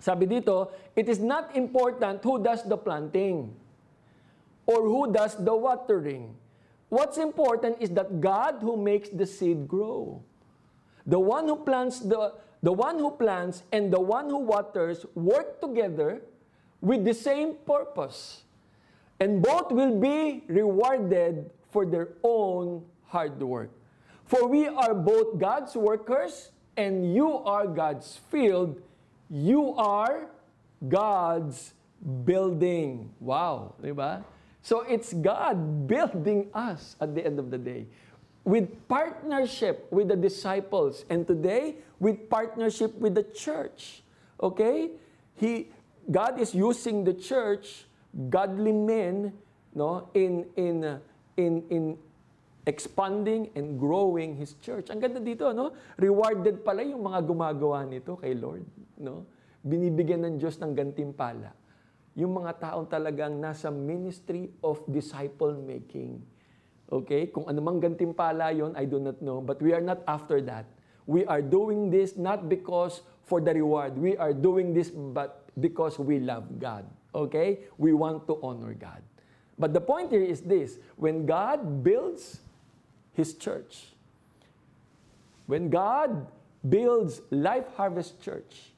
Sabi 0.01 0.27
dito, 0.27 0.73
it 0.97 1.09
is 1.09 1.21
not 1.21 1.57
important 1.57 2.25
who 2.25 2.41
does 2.41 2.65
the 2.65 2.77
planting 2.77 3.53
or 4.67 4.85
who 4.85 5.13
does 5.13 5.37
the 5.37 5.55
watering. 5.55 6.37
What's 6.89 7.17
important 7.17 7.81
is 7.81 7.91
that 7.97 8.21
God 8.21 8.61
who 8.61 8.77
makes 8.77 9.09
the 9.09 9.27
seed 9.27 9.69
grow. 9.69 10.23
The 11.05 11.21
one 11.21 11.49
who 11.49 11.57
plants 11.57 12.01
the 12.01 12.33
the 12.65 12.73
one 12.73 12.97
who 12.97 13.13
plants 13.13 13.63
and 13.73 13.93
the 13.93 14.01
one 14.01 14.33
who 14.33 14.41
waters 14.41 15.05
work 15.13 15.61
together 15.61 16.25
with 16.81 17.05
the 17.05 17.13
same 17.13 17.61
purpose. 17.69 18.45
And 19.21 19.45
both 19.45 19.69
will 19.71 20.01
be 20.01 20.45
rewarded 20.49 21.53
for 21.69 21.85
their 21.85 22.17
own 22.25 22.85
hard 23.09 23.37
work. 23.41 23.69
For 24.25 24.49
we 24.49 24.67
are 24.67 24.95
both 24.95 25.37
God's 25.37 25.77
workers 25.77 26.54
and 26.77 27.15
you 27.15 27.39
are 27.45 27.67
God's 27.67 28.19
field, 28.31 28.81
you 29.31 29.75
are 29.77 30.27
God's 30.89 31.75
building. 32.25 33.11
Wow, 33.21 33.75
di 33.81 33.93
ba? 33.93 34.25
So 34.65 34.81
it's 34.81 35.13
God 35.13 35.87
building 35.87 36.49
us 36.55 36.97
at 37.01 37.15
the 37.15 37.25
end 37.25 37.39
of 37.39 37.51
the 37.51 37.59
day. 37.59 37.87
With 38.45 38.69
partnership 38.89 39.89
with 39.91 40.09
the 40.09 40.17
disciples 40.17 41.05
and 41.09 41.27
today 41.27 41.81
with 42.01 42.29
partnership 42.29 42.93
with 42.97 43.15
the 43.15 43.25
church. 43.25 44.03
Okay? 44.41 44.91
He 45.37 45.69
God 46.11 46.39
is 46.41 46.55
using 46.55 47.05
the 47.05 47.15
church, 47.15 47.89
godly 48.29 48.73
men, 48.73 49.33
no, 49.75 50.09
in 50.13 50.45
in 50.57 51.01
in 51.37 51.65
in 51.71 51.99
expanding 52.65 53.53
and 53.53 53.77
growing 53.77 54.37
His 54.37 54.57
church. 54.61 54.89
Ang 54.89 55.01
ganda 55.01 55.21
dito, 55.21 55.53
no? 55.53 55.77
Rewarded 56.01 56.65
pala 56.65 56.81
yung 56.81 57.05
mga 57.05 57.21
gumagawa 57.25 57.85
nito 57.85 58.17
kay 58.17 58.33
Lord, 58.33 58.65
no? 58.97 59.29
Binibigyan 59.65 60.25
ng 60.25 60.35
Diyos 60.41 60.57
ng 60.61 60.73
gantimpala. 60.73 61.53
Yung 62.17 62.37
mga 62.37 62.61
taong 62.61 62.89
talagang 62.89 63.37
nasa 63.37 63.69
ministry 63.73 64.53
of 64.65 64.81
disciple 64.89 65.57
making. 65.57 66.21
Okay? 66.89 67.33
Kung 67.33 67.49
anumang 67.49 67.81
gantimpala 67.81 68.53
yon, 68.53 68.77
I 68.77 68.85
do 68.85 69.01
not 69.01 69.19
know. 69.25 69.41
But 69.41 69.59
we 69.59 69.73
are 69.73 69.83
not 69.83 70.05
after 70.07 70.39
that. 70.47 70.69
We 71.05 71.27
are 71.27 71.43
doing 71.43 71.91
this 71.91 72.17
not 72.17 72.49
because 72.49 73.03
for 73.25 73.41
the 73.41 73.53
reward. 73.53 73.97
We 73.99 74.17
are 74.17 74.33
doing 74.33 74.73
this 74.73 74.93
but 74.93 75.49
because 75.59 75.99
we 75.99 76.21
love 76.21 76.47
God. 76.61 76.87
Okay? 77.17 77.67
We 77.81 77.93
want 77.97 78.29
to 78.31 78.39
honor 78.45 78.77
God. 78.77 79.03
But 79.59 79.73
the 79.73 79.83
point 79.83 80.11
here 80.11 80.25
is 80.25 80.43
this 80.43 80.79
when 80.95 81.27
God 81.27 81.83
builds 81.83 82.44
His 83.15 83.35
church. 83.35 83.95
When 85.47 85.71
God 85.71 86.27
builds 86.67 87.23
Life 87.31 87.71
Harvest 87.77 88.21
Church, 88.21 88.75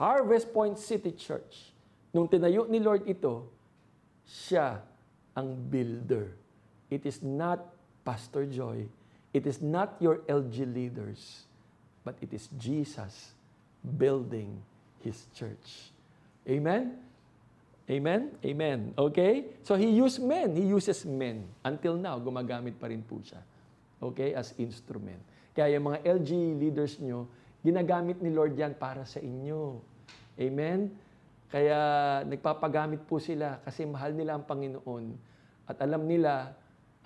Harvest 0.00 0.52
Point 0.52 0.78
City 0.80 1.12
Church, 1.12 1.72
nung 2.16 2.28
tinayo 2.28 2.64
ni 2.68 2.80
Lord 2.80 3.04
ito, 3.04 3.52
siya 4.24 4.80
ang 5.36 5.54
builder. 5.68 6.32
It 6.88 7.04
is 7.04 7.20
not 7.20 7.60
Pastor 8.06 8.48
Joy. 8.48 8.88
It 9.36 9.44
is 9.44 9.60
not 9.60 10.00
your 10.00 10.24
LG 10.24 10.72
leaders. 10.72 11.44
But 12.06 12.16
it 12.22 12.32
is 12.32 12.48
Jesus 12.56 13.34
building 13.82 14.62
His 15.02 15.26
church. 15.34 15.90
Amen? 16.46 17.02
Amen? 17.90 18.30
Amen. 18.40 18.94
Okay? 18.94 19.58
So 19.66 19.74
He 19.74 19.90
used 19.90 20.22
men. 20.22 20.54
He 20.54 20.70
uses 20.70 21.02
men. 21.04 21.50
Until 21.66 21.98
now, 21.98 22.16
gumagamit 22.22 22.78
pa 22.78 22.86
rin 22.86 23.02
po 23.02 23.18
siya 23.20 23.42
okay, 24.00 24.36
as 24.36 24.52
instrument. 24.60 25.20
Kaya 25.56 25.76
yung 25.76 25.88
mga 25.92 26.04
LG 26.04 26.30
leaders 26.60 27.00
nyo, 27.00 27.24
ginagamit 27.64 28.20
ni 28.20 28.28
Lord 28.30 28.54
yan 28.54 28.76
para 28.76 29.08
sa 29.08 29.18
inyo. 29.18 29.80
Amen? 30.36 30.92
Kaya 31.48 31.78
nagpapagamit 32.26 33.06
po 33.08 33.16
sila 33.22 33.62
kasi 33.64 33.86
mahal 33.88 34.12
nila 34.12 34.36
ang 34.36 34.44
Panginoon. 34.44 35.04
At 35.66 35.80
alam 35.80 36.04
nila, 36.04 36.52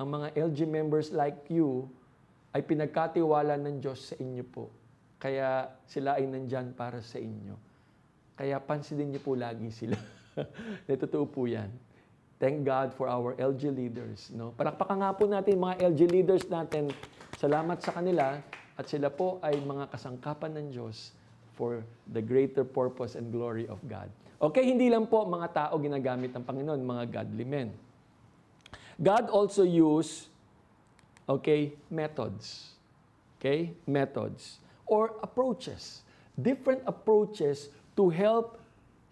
ang 0.01 0.09
mga 0.11 0.33
LG 0.35 0.59
members 0.67 1.13
like 1.13 1.47
you 1.53 1.87
ay 2.51 2.65
pinagkatiwala 2.65 3.55
ng 3.61 3.79
Diyos 3.79 4.11
sa 4.11 4.17
inyo 4.19 4.45
po. 4.49 4.73
Kaya 5.21 5.71
sila 5.85 6.17
ay 6.17 6.25
nandyan 6.27 6.73
para 6.73 7.05
sa 7.05 7.21
inyo. 7.21 7.55
Kaya 8.35 8.57
pansinin 8.59 9.13
niyo 9.13 9.21
po 9.21 9.37
lagi 9.37 9.69
sila. 9.69 9.95
Natotoo 10.89 11.29
po 11.29 11.45
yan. 11.45 11.69
Thank 12.41 12.65
God 12.65 12.97
for 12.97 13.05
our 13.05 13.37
LG 13.37 13.77
leaders. 13.77 14.33
No? 14.33 14.57
Palakpakan 14.57 15.05
nga 15.05 15.13
po 15.13 15.29
natin 15.29 15.61
mga 15.61 15.93
LG 15.93 16.01
leaders 16.09 16.45
natin. 16.49 16.89
Salamat 17.37 17.85
sa 17.85 17.93
kanila 17.93 18.41
at 18.81 18.89
sila 18.89 19.13
po 19.13 19.37
ay 19.45 19.61
mga 19.61 19.93
kasangkapan 19.93 20.57
ng 20.57 20.67
Diyos 20.73 21.13
for 21.53 21.85
the 22.09 22.25
greater 22.25 22.65
purpose 22.65 23.13
and 23.13 23.29
glory 23.29 23.69
of 23.69 23.77
God. 23.85 24.09
Okay, 24.41 24.65
hindi 24.65 24.89
lang 24.89 25.05
po 25.05 25.29
mga 25.29 25.53
tao 25.53 25.77
ginagamit 25.77 26.33
ng 26.33 26.41
Panginoon, 26.41 26.81
mga 26.81 27.05
godly 27.13 27.45
men. 27.45 27.69
God 28.97 29.29
also 29.29 29.61
use 29.61 30.33
okay, 31.29 31.77
methods. 31.93 32.73
Okay? 33.37 33.77
Methods. 33.85 34.65
Or 34.89 35.21
approaches. 35.21 36.09
Different 36.41 36.81
approaches 36.89 37.69
to 38.01 38.09
help 38.09 38.57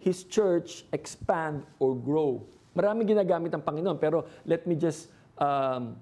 His 0.01 0.25
church 0.25 0.81
expand 0.89 1.61
or 1.77 1.93
grow. 1.93 2.41
Marami 2.79 3.03
ginagamit 3.03 3.51
ang 3.51 3.59
Panginoon, 3.59 3.99
pero 3.99 4.23
let 4.47 4.63
me 4.63 4.79
just 4.79 5.11
um, 5.35 5.99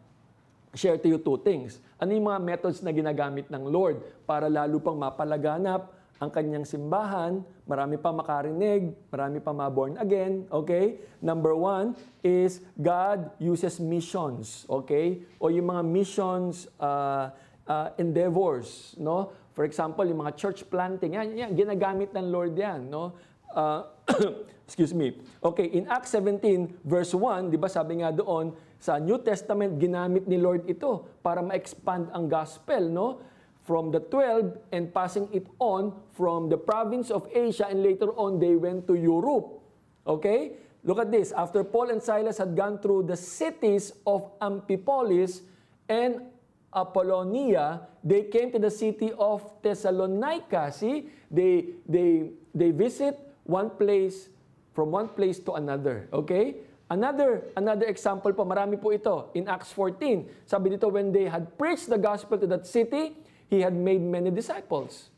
share 0.77 1.01
to 1.01 1.09
you 1.09 1.17
two 1.17 1.41
things. 1.41 1.81
Ano 1.97 2.13
yung 2.13 2.29
mga 2.29 2.37
methods 2.45 2.85
na 2.85 2.93
ginagamit 2.93 3.49
ng 3.49 3.65
Lord 3.65 4.05
para 4.29 4.45
lalo 4.45 4.77
pang 4.77 4.93
mapalaganap 4.93 5.97
ang 6.17 6.29
kanyang 6.33 6.65
simbahan, 6.65 7.45
marami 7.69 7.97
pa 7.97 8.09
makarinig, 8.09 8.93
marami 9.09 9.37
pa 9.37 9.53
ma-born 9.53 10.01
again, 10.01 10.49
okay? 10.49 10.97
Number 11.21 11.53
one 11.53 11.93
is 12.25 12.61
God 12.73 13.33
uses 13.37 13.77
missions, 13.77 14.65
okay? 14.65 15.21
O 15.37 15.53
yung 15.53 15.69
mga 15.69 15.81
missions 15.85 16.69
uh, 16.81 17.29
uh, 17.69 17.93
endeavors, 18.01 18.97
no? 18.97 19.29
For 19.53 19.65
example, 19.65 20.05
yung 20.05 20.21
mga 20.21 20.37
church 20.37 20.65
planting, 20.69 21.17
yan, 21.17 21.33
yan 21.33 21.51
ginagamit 21.53 22.13
ng 22.13 22.29
Lord 22.29 22.53
yan, 22.57 22.89
no? 22.89 23.17
Uh, 23.53 23.87
excuse 24.67 24.93
me. 24.93 25.15
Okay, 25.43 25.71
in 25.71 25.87
Acts 25.87 26.11
17 26.11 26.83
verse 26.83 27.15
1, 27.15 27.51
'di 27.51 27.57
ba 27.59 27.71
sabi 27.71 28.03
nga 28.03 28.11
doon 28.11 28.51
sa 28.77 29.01
New 29.01 29.17
Testament 29.23 29.79
ginamit 29.81 30.29
ni 30.29 30.37
Lord 30.37 30.67
ito 30.69 31.07
para 31.25 31.41
ma-expand 31.41 32.11
ang 32.13 32.29
gospel, 32.29 32.91
no? 32.91 33.23
From 33.67 33.91
the 33.91 33.99
12 33.99 34.71
and 34.71 34.95
passing 34.95 35.27
it 35.35 35.43
on 35.59 35.91
from 36.15 36.47
the 36.47 36.55
province 36.55 37.11
of 37.11 37.27
Asia 37.35 37.67
and 37.67 37.83
later 37.83 38.15
on 38.15 38.39
they 38.39 38.55
went 38.55 38.87
to 38.87 38.95
Europe. 38.95 39.59
Okay? 40.07 40.55
Look 40.87 41.03
at 41.03 41.11
this. 41.11 41.35
After 41.35 41.67
Paul 41.67 41.91
and 41.91 41.99
Silas 41.99 42.39
had 42.39 42.55
gone 42.55 42.79
through 42.79 43.11
the 43.11 43.19
cities 43.19 43.91
of 44.07 44.31
Amphipolis 44.39 45.43
and 45.91 46.31
Apollonia, 46.71 47.91
they 48.07 48.31
came 48.31 48.55
to 48.55 48.59
the 48.59 48.71
city 48.71 49.11
of 49.19 49.43
Thessalonica. 49.59 50.71
See, 50.71 51.11
they 51.27 51.75
they 51.83 52.31
they 52.55 52.71
visit 52.71 53.19
one 53.47 53.71
place 53.73 54.29
from 54.75 54.93
one 54.93 55.09
place 55.09 55.39
to 55.41 55.57
another. 55.57 56.05
Okay? 56.13 56.61
Another 56.87 57.43
another 57.59 57.89
example 57.91 58.31
po, 58.31 58.47
marami 58.47 58.79
po 58.79 58.95
ito 58.95 59.27
in 59.35 59.49
Acts 59.51 59.75
14. 59.75 60.47
Sabi 60.47 60.71
dito 60.71 60.87
when 60.87 61.11
they 61.11 61.27
had 61.27 61.51
preached 61.59 61.91
the 61.91 61.99
gospel 61.99 62.39
to 62.39 62.47
that 62.47 62.63
city, 62.63 63.17
he 63.51 63.59
had 63.59 63.75
made 63.75 63.99
many 63.99 64.31
disciples. 64.31 65.11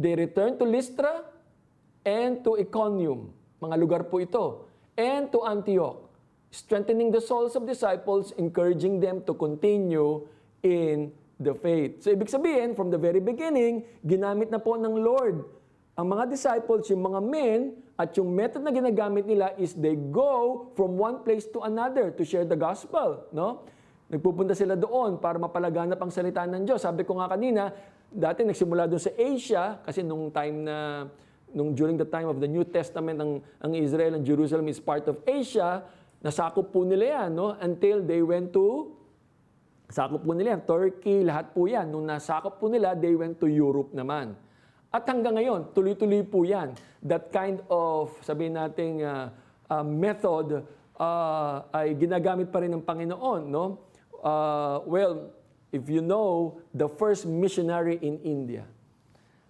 They 0.00 0.16
returned 0.16 0.56
to 0.60 0.64
Lystra 0.64 1.28
and 2.08 2.40
to 2.44 2.56
Iconium. 2.56 3.36
Mga 3.60 3.76
lugar 3.76 4.02
po 4.08 4.20
ito. 4.20 4.68
And 4.96 5.28
to 5.34 5.44
Antioch, 5.44 6.00
strengthening 6.54 7.10
the 7.10 7.20
souls 7.20 7.58
of 7.58 7.66
disciples, 7.66 8.30
encouraging 8.38 9.02
them 9.02 9.26
to 9.26 9.34
continue 9.34 10.24
in 10.62 11.10
the 11.36 11.52
faith. 11.52 12.00
So 12.00 12.14
ibig 12.14 12.30
sabihin, 12.30 12.78
from 12.78 12.94
the 12.94 13.00
very 13.00 13.18
beginning, 13.18 13.84
ginamit 14.06 14.54
na 14.54 14.62
po 14.62 14.78
ng 14.78 14.94
Lord 14.94 15.44
ang 15.94 16.06
mga 16.10 16.26
disciples, 16.26 16.90
yung 16.90 17.06
mga 17.06 17.20
men, 17.22 17.60
at 17.94 18.10
yung 18.18 18.34
method 18.34 18.66
na 18.66 18.74
ginagamit 18.74 19.22
nila 19.22 19.54
is 19.54 19.78
they 19.78 19.94
go 19.94 20.66
from 20.74 20.98
one 20.98 21.22
place 21.22 21.46
to 21.46 21.62
another 21.62 22.10
to 22.10 22.26
share 22.26 22.42
the 22.42 22.58
gospel. 22.58 23.22
No? 23.30 23.62
Nagpupunta 24.10 24.58
sila 24.58 24.74
doon 24.74 25.22
para 25.22 25.38
mapalaganap 25.38 25.94
ang 26.02 26.10
salita 26.10 26.42
ng 26.42 26.66
Diyos. 26.66 26.82
Sabi 26.82 27.06
ko 27.06 27.22
nga 27.22 27.30
kanina, 27.30 27.70
dati 28.10 28.42
nagsimula 28.42 28.90
doon 28.90 28.98
sa 28.98 29.14
Asia, 29.14 29.78
kasi 29.86 30.02
nung 30.02 30.34
time 30.34 30.66
na, 30.66 31.06
nung 31.54 31.70
during 31.70 31.94
the 31.94 32.06
time 32.06 32.26
of 32.26 32.42
the 32.42 32.50
New 32.50 32.66
Testament, 32.66 33.22
ang, 33.22 33.38
ang 33.62 33.72
Israel 33.78 34.18
and 34.18 34.26
Jerusalem 34.26 34.66
is 34.66 34.82
part 34.82 35.06
of 35.06 35.22
Asia, 35.22 35.86
nasakop 36.18 36.74
po 36.74 36.82
nila 36.82 37.22
yan, 37.22 37.38
no? 37.38 37.54
until 37.62 38.02
they 38.02 38.18
went 38.18 38.50
to 38.50 38.90
Sakop 39.94 40.24
po 40.24 40.32
nila 40.32 40.56
yan. 40.56 40.62
Turkey, 40.64 41.22
lahat 41.22 41.52
po 41.52 41.68
yan. 41.68 41.92
Nung 41.92 42.08
nasakop 42.08 42.56
po 42.56 42.72
nila, 42.72 42.96
they 42.96 43.12
went 43.12 43.36
to 43.38 43.46
Europe 43.46 43.92
naman. 43.92 44.32
At 44.94 45.10
hanggang 45.10 45.34
ngayon, 45.34 45.74
tuloy-tuloy 45.74 46.22
po 46.22 46.46
yan. 46.46 46.70
That 47.02 47.34
kind 47.34 47.58
of, 47.66 48.14
sabihin 48.22 48.54
nating 48.54 49.02
uh, 49.02 49.26
uh, 49.66 49.82
method 49.82 50.62
uh, 50.94 51.66
ay 51.74 51.98
ginagamit 51.98 52.54
pa 52.54 52.62
rin 52.62 52.70
ng 52.70 52.86
Panginoon. 52.86 53.50
No? 53.50 53.82
Uh, 54.22 54.86
well, 54.86 55.34
if 55.74 55.90
you 55.90 55.98
know, 55.98 56.62
the 56.70 56.86
first 56.86 57.26
missionary 57.26 57.98
in 58.06 58.22
India, 58.22 58.70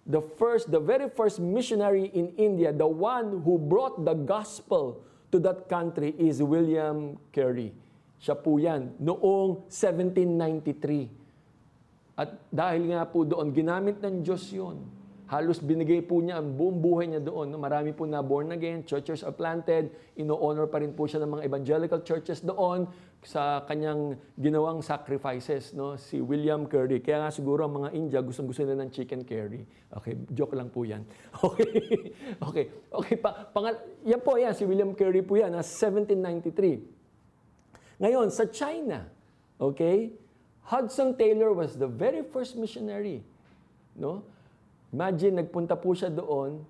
the 0.09 0.25
first, 0.41 0.73
the 0.73 0.81
very 0.81 1.13
first 1.13 1.37
missionary 1.37 2.09
in 2.17 2.33
India, 2.41 2.73
the 2.73 2.89
one 2.89 3.45
who 3.45 3.61
brought 3.61 4.01
the 4.01 4.17
gospel 4.17 5.05
to 5.29 5.37
that 5.45 5.69
country 5.69 6.17
is 6.17 6.41
William 6.41 7.21
Carey. 7.29 7.69
Siya 8.17 8.33
po 8.33 8.57
yan, 8.57 8.97
noong 8.97 9.69
1793. 9.69 12.17
At 12.17 12.33
dahil 12.49 12.97
nga 12.97 13.05
po 13.05 13.21
doon, 13.21 13.53
ginamit 13.53 14.01
ng 14.01 14.25
Diyos 14.25 14.49
yun. 14.49 15.04
Halos 15.25 15.57
binigay 15.57 16.05
po 16.05 16.21
niya 16.21 16.37
ang 16.37 16.53
buong 16.53 16.77
buhay 16.77 17.09
niya 17.09 17.17
doon. 17.17 17.57
Marami 17.57 17.97
po 17.97 18.05
na 18.05 18.21
born 18.21 18.53
again, 18.53 18.85
churches 18.85 19.25
are 19.25 19.33
planted, 19.33 19.89
ino-honor 20.13 20.69
pa 20.69 20.77
rin 20.77 20.93
po 20.93 21.09
siya 21.09 21.25
ng 21.25 21.41
mga 21.41 21.49
evangelical 21.49 22.05
churches 22.05 22.45
doon 22.45 22.85
sa 23.25 23.65
kanyang 23.65 24.21
ginawang 24.37 24.85
sacrifices, 24.85 25.73
no? 25.73 25.97
si 25.97 26.21
William 26.21 26.69
Curry. 26.69 27.01
Kaya 27.01 27.25
nga 27.25 27.33
siguro 27.33 27.65
ang 27.65 27.73
mga 27.81 27.89
India 27.97 28.21
gustong-gusto 28.21 28.61
nila 28.61 28.85
ng 28.85 28.93
chicken 28.93 29.25
curry. 29.25 29.65
Okay, 29.89 30.13
joke 30.29 30.53
lang 30.53 30.69
po 30.69 30.85
yan. 30.85 31.01
Okay, 31.41 31.73
okay, 32.37 32.69
okay. 32.93 33.15
Pa, 33.17 33.49
pangal 33.49 33.81
yan 34.05 34.21
po 34.21 34.37
yan, 34.37 34.53
si 34.53 34.61
William 34.61 34.93
Curry 34.93 35.25
po 35.25 35.41
yan, 35.41 35.57
na 35.57 35.65
1793. 35.65 36.85
Ngayon, 37.97 38.29
sa 38.29 38.45
China, 38.45 39.09
okay, 39.57 40.13
Hudson 40.69 41.17
Taylor 41.17 41.49
was 41.49 41.73
the 41.81 41.89
very 41.89 42.21
first 42.21 42.53
missionary. 42.61 43.25
No? 43.97 44.21
Imagine, 44.95 45.43
nagpunta 45.43 45.75
po 45.75 45.91
siya 45.91 46.07
doon. 46.07 46.63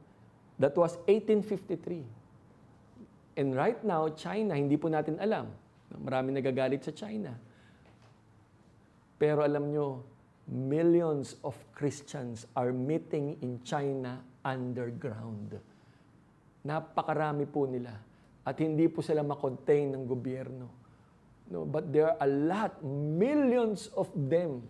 That 0.57 0.73
was 0.73 0.97
1853. 1.05 3.37
And 3.37 3.53
right 3.53 3.77
now, 3.85 4.09
China, 4.17 4.57
hindi 4.57 4.81
po 4.81 4.89
natin 4.89 5.21
alam. 5.21 5.53
Marami 5.93 6.33
nagagalit 6.33 6.81
sa 6.81 6.89
China. 6.89 7.37
Pero 9.21 9.45
alam 9.45 9.69
nyo, 9.69 10.01
millions 10.49 11.37
of 11.45 11.53
Christians 11.77 12.49
are 12.57 12.73
meeting 12.73 13.37
in 13.45 13.61
China 13.61 14.17
underground. 14.41 15.61
Napakarami 16.65 17.45
po 17.45 17.69
nila. 17.69 17.93
At 18.41 18.57
hindi 18.57 18.89
po 18.89 19.05
sila 19.05 19.21
makontain 19.21 19.93
ng 19.93 20.09
gobyerno. 20.09 20.67
No, 21.53 21.61
but 21.61 21.93
there 21.93 22.09
are 22.09 22.17
a 22.25 22.29
lot, 22.29 22.81
millions 22.81 23.93
of 23.93 24.09
them. 24.17 24.65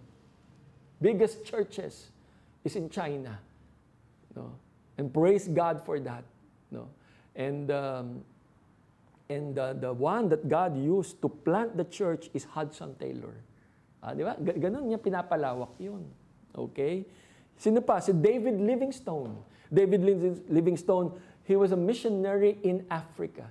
Biggest 0.99 1.47
churches 1.47 2.11
is 2.67 2.75
in 2.75 2.91
China. 2.91 3.44
No? 4.35 4.53
And 4.97 5.11
praise 5.11 5.47
God 5.47 5.81
for 5.83 5.99
that. 5.99 6.23
No? 6.71 6.87
And 7.35 7.71
um, 7.71 8.23
and 9.29 9.57
uh, 9.57 9.73
the 9.73 9.91
one 9.91 10.29
that 10.29 10.47
God 10.47 10.77
used 10.77 11.21
to 11.21 11.29
plant 11.29 11.75
the 11.75 11.87
church 11.87 12.29
is 12.33 12.45
Hudson 12.45 12.93
Taylor. 12.99 13.33
Ah, 14.05 14.13
di 14.13 14.21
ba? 14.21 14.37
Ganun 14.37 14.85
niya 14.85 15.01
pinapalawak 15.01 15.73
yun. 15.81 16.05
Okay? 16.53 17.01
Sino 17.57 17.81
pa? 17.81 17.97
Si 17.97 18.13
David 18.13 18.61
Livingstone. 18.61 19.33
David 19.73 20.05
Livingstone, 20.45 21.09
he 21.43 21.57
was 21.57 21.73
a 21.73 21.79
missionary 21.79 22.61
in 22.61 22.85
Africa. 22.93 23.49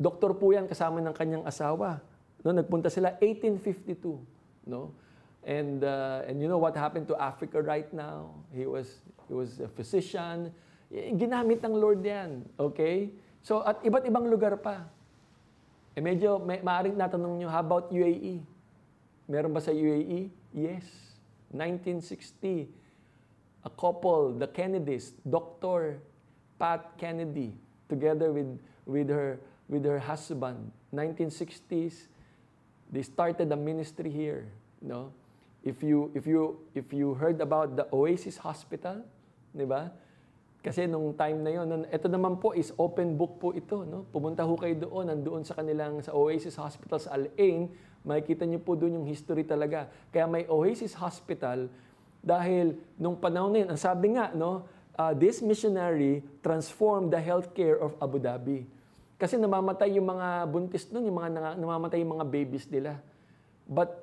Doktor 0.00 0.32
po 0.32 0.56
yan 0.56 0.64
kasama 0.64 1.04
ng 1.04 1.12
kanyang 1.12 1.44
asawa. 1.44 2.00
No, 2.42 2.50
nagpunta 2.50 2.88
sila 2.88 3.14
1852, 3.20 4.18
no? 4.66 4.90
And 5.42 5.84
uh, 5.84 6.26
and 6.26 6.40
you 6.40 6.48
know 6.48 6.58
what 6.58 6.74
happened 6.74 7.06
to 7.10 7.16
Africa 7.18 7.60
right 7.60 7.86
now? 7.92 8.30
He 8.54 8.66
was 8.66 9.02
he 9.28 9.34
was 9.34 9.60
a 9.60 9.68
physician. 9.70 10.50
Ginamit 10.92 11.64
ng 11.64 11.74
Lord 11.74 12.04
'yan, 12.04 12.44
okay? 12.60 13.14
So 13.42 13.64
at 13.66 13.80
iba't 13.82 14.06
ibang 14.06 14.28
lugar 14.28 14.54
pa. 14.60 14.86
Eh 15.92 16.00
medyo 16.00 16.40
may 16.40 16.60
maaring 16.64 16.96
natanong 16.96 17.40
niyo, 17.42 17.48
how 17.52 17.60
about 17.60 17.92
UAE? 17.92 18.40
Meron 19.28 19.52
ba 19.52 19.60
sa 19.60 19.72
UAE? 19.72 20.32
Yes. 20.52 20.84
1960, 21.52 22.68
a 23.64 23.72
couple, 23.76 24.32
the 24.40 24.48
Kennedys, 24.48 25.12
Dr. 25.20 26.00
Pat 26.56 26.96
Kennedy, 26.96 27.52
together 27.92 28.32
with 28.32 28.56
with 28.88 29.12
her 29.12 29.36
with 29.68 29.84
her 29.84 30.00
husband, 30.00 30.72
1960s, 30.96 32.08
they 32.88 33.04
started 33.04 33.52
a 33.52 33.56
ministry 33.56 34.08
here, 34.08 34.48
no? 34.80 35.12
If 35.62 35.82
you 35.86 36.10
if 36.12 36.26
you 36.26 36.58
if 36.74 36.90
you 36.90 37.14
heard 37.14 37.38
about 37.38 37.78
the 37.78 37.86
Oasis 37.94 38.38
Hospital, 38.42 39.06
'di 39.54 39.66
ba? 39.66 39.94
Kasi 40.62 40.86
nung 40.90 41.14
time 41.14 41.42
na 41.42 41.50
'yon, 41.54 41.86
ito 41.86 42.06
naman 42.10 42.38
po 42.38 42.54
is 42.54 42.74
open 42.78 43.14
book 43.14 43.38
po 43.38 43.54
ito, 43.54 43.86
no? 43.86 44.06
Pumunta 44.10 44.42
ho 44.42 44.54
kayo 44.58 44.74
doon, 44.74 45.10
nandoon 45.10 45.42
sa 45.46 45.54
kanilang 45.58 46.02
sa 46.02 46.14
Oasis 46.14 46.58
Hospital 46.58 46.98
sa 46.98 47.14
Al 47.14 47.30
Ain, 47.38 47.70
makikita 48.02 48.42
niyo 48.46 48.58
po 48.58 48.74
doon 48.74 49.02
yung 49.02 49.06
history 49.06 49.46
talaga. 49.46 49.86
Kaya 50.10 50.26
may 50.26 50.46
Oasis 50.50 50.98
Hospital 50.98 51.70
dahil 52.22 52.78
nung 52.94 53.18
panahon 53.18 53.50
na 53.50 53.58
yun, 53.66 53.70
ang 53.74 53.80
sabi 53.82 54.14
nga, 54.14 54.30
no, 54.30 54.62
uh, 54.94 55.10
this 55.10 55.42
missionary 55.42 56.22
transformed 56.38 57.10
the 57.10 57.18
healthcare 57.18 57.82
of 57.82 57.98
Abu 57.98 58.22
Dhabi. 58.22 58.62
Kasi 59.18 59.38
namamatay 59.38 59.98
yung 59.98 60.06
mga 60.06 60.46
buntis 60.46 60.86
doon, 60.86 61.06
yung 61.10 61.18
mga 61.18 61.58
namamatay 61.58 62.02
yung 62.02 62.18
mga 62.18 62.26
babies 62.26 62.66
nila. 62.70 62.98
But 63.66 64.02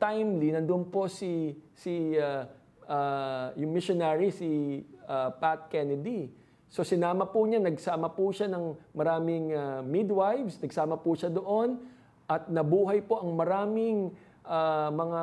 timely, 0.00 0.56
nandun 0.56 0.88
po 0.88 1.06
si, 1.06 1.52
si 1.76 2.16
uh, 2.16 2.48
uh, 2.88 3.52
yung 3.54 3.70
missionary, 3.70 4.32
si 4.32 4.82
uh, 5.04 5.30
Pat 5.36 5.68
Kennedy. 5.68 6.32
So 6.72 6.80
sinama 6.80 7.28
po 7.28 7.44
niya, 7.44 7.60
nagsama 7.60 8.08
po 8.10 8.32
siya 8.32 8.48
ng 8.48 8.96
maraming 8.96 9.52
uh, 9.52 9.84
midwives, 9.84 10.56
nagsama 10.58 10.96
po 10.96 11.12
siya 11.12 11.28
doon 11.28 11.76
at 12.30 12.48
nabuhay 12.48 13.02
po 13.04 13.20
ang 13.20 13.34
maraming 13.36 14.14
uh, 14.46 14.88
mga 14.88 15.22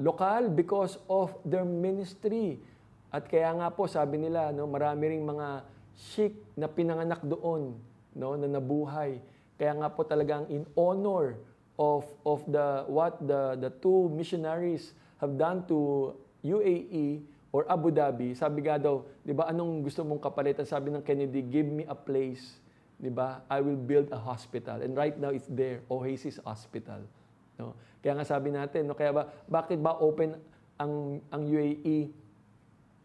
lokal 0.00 0.48
because 0.48 0.96
of 1.10 1.34
their 1.44 1.66
ministry. 1.66 2.62
At 3.10 3.26
kaya 3.26 3.52
nga 3.58 3.68
po 3.74 3.90
sabi 3.90 4.22
nila, 4.22 4.54
no, 4.54 4.64
marami 4.64 5.18
ring 5.18 5.24
mga 5.26 5.76
Sikh 5.98 6.54
na 6.54 6.70
pinanganak 6.70 7.26
doon, 7.26 7.74
no, 8.14 8.38
na 8.38 8.46
nabuhay. 8.46 9.18
Kaya 9.58 9.74
nga 9.82 9.90
po 9.90 10.06
talagang 10.06 10.46
in 10.46 10.62
honor 10.78 11.34
of 11.78 12.04
of 12.26 12.42
the 12.50 12.82
what 12.90 13.16
the 13.22 13.54
the 13.62 13.70
two 13.78 14.10
missionaries 14.10 14.92
have 15.22 15.38
done 15.38 15.62
to 15.70 16.10
UAE 16.42 17.22
or 17.54 17.64
Abu 17.70 17.88
Dhabi, 17.88 18.36
sabi 18.36 18.66
nga 18.66 18.76
daw, 18.76 19.06
'di 19.24 19.32
ba, 19.32 19.48
anong 19.48 19.86
gusto 19.86 20.04
mong 20.04 20.20
kapalitan? 20.20 20.68
Sabi 20.68 20.92
ng 20.92 21.00
Kennedy, 21.00 21.40
give 21.40 21.64
me 21.64 21.86
a 21.88 21.96
place, 21.96 22.60
'di 23.00 23.08
ba? 23.08 23.40
I 23.48 23.64
will 23.64 23.78
build 23.78 24.12
a 24.12 24.20
hospital. 24.20 24.82
And 24.84 24.92
right 24.92 25.16
now 25.16 25.32
it's 25.32 25.48
there, 25.48 25.80
Oasis 25.88 26.36
Hospital. 26.44 27.00
No? 27.56 27.72
Kaya 28.04 28.14
nga 28.20 28.26
sabi 28.26 28.52
natin, 28.52 28.86
no, 28.86 28.94
kaya 28.94 29.14
ba 29.14 29.32
bakit 29.48 29.80
ba 29.80 29.96
open 29.98 30.36
ang 30.76 31.24
ang 31.32 31.42
UAE 31.46 32.12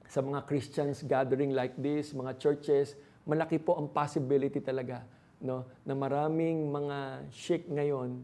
sa 0.05 0.21
mga 0.21 0.45
Christians 0.45 1.01
gathering 1.01 1.57
like 1.57 1.73
this, 1.79 2.13
mga 2.13 2.37
churches, 2.37 2.93
malaki 3.25 3.57
po 3.57 3.79
ang 3.79 3.89
possibility 3.89 4.59
talaga 4.59 5.01
no 5.43 5.67
na 5.83 5.91
maraming 5.91 6.71
mga 6.71 7.27
sheikh 7.35 7.67
ngayon 7.67 8.23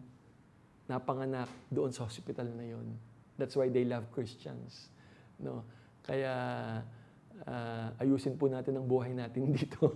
napanganak 0.89 1.47
doon 1.69 1.93
sa 1.93 2.09
hospital 2.09 2.49
na 2.49 2.65
yon. 2.65 2.97
That's 3.37 3.53
why 3.53 3.69
they 3.69 3.85
love 3.85 4.09
Christians. 4.11 4.89
No? 5.37 5.63
Kaya 6.03 6.33
uh, 7.45 7.87
ayusin 8.01 8.35
po 8.35 8.49
natin 8.49 8.81
ang 8.81 8.89
buhay 8.89 9.13
natin 9.13 9.51
dito. 9.55 9.95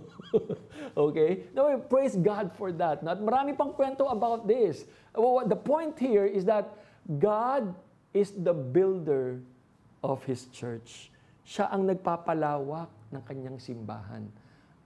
okay? 0.96 1.50
No, 1.52 1.68
praise 1.90 2.14
God 2.14 2.54
for 2.54 2.70
that. 2.78 3.02
At 3.02 3.20
marami 3.20 3.52
pang 3.52 3.74
kwento 3.74 4.06
about 4.08 4.46
this. 4.46 4.86
Well, 5.12 5.44
the 5.44 5.58
point 5.58 5.98
here 5.98 6.24
is 6.24 6.46
that 6.46 6.72
God 7.18 7.74
is 8.14 8.30
the 8.32 8.54
builder 8.54 9.42
of 10.00 10.22
His 10.24 10.46
church. 10.54 11.10
Siya 11.44 11.68
ang 11.68 11.84
nagpapalawak 11.84 12.88
ng 13.12 13.22
kanyang 13.26 13.58
simbahan. 13.60 14.24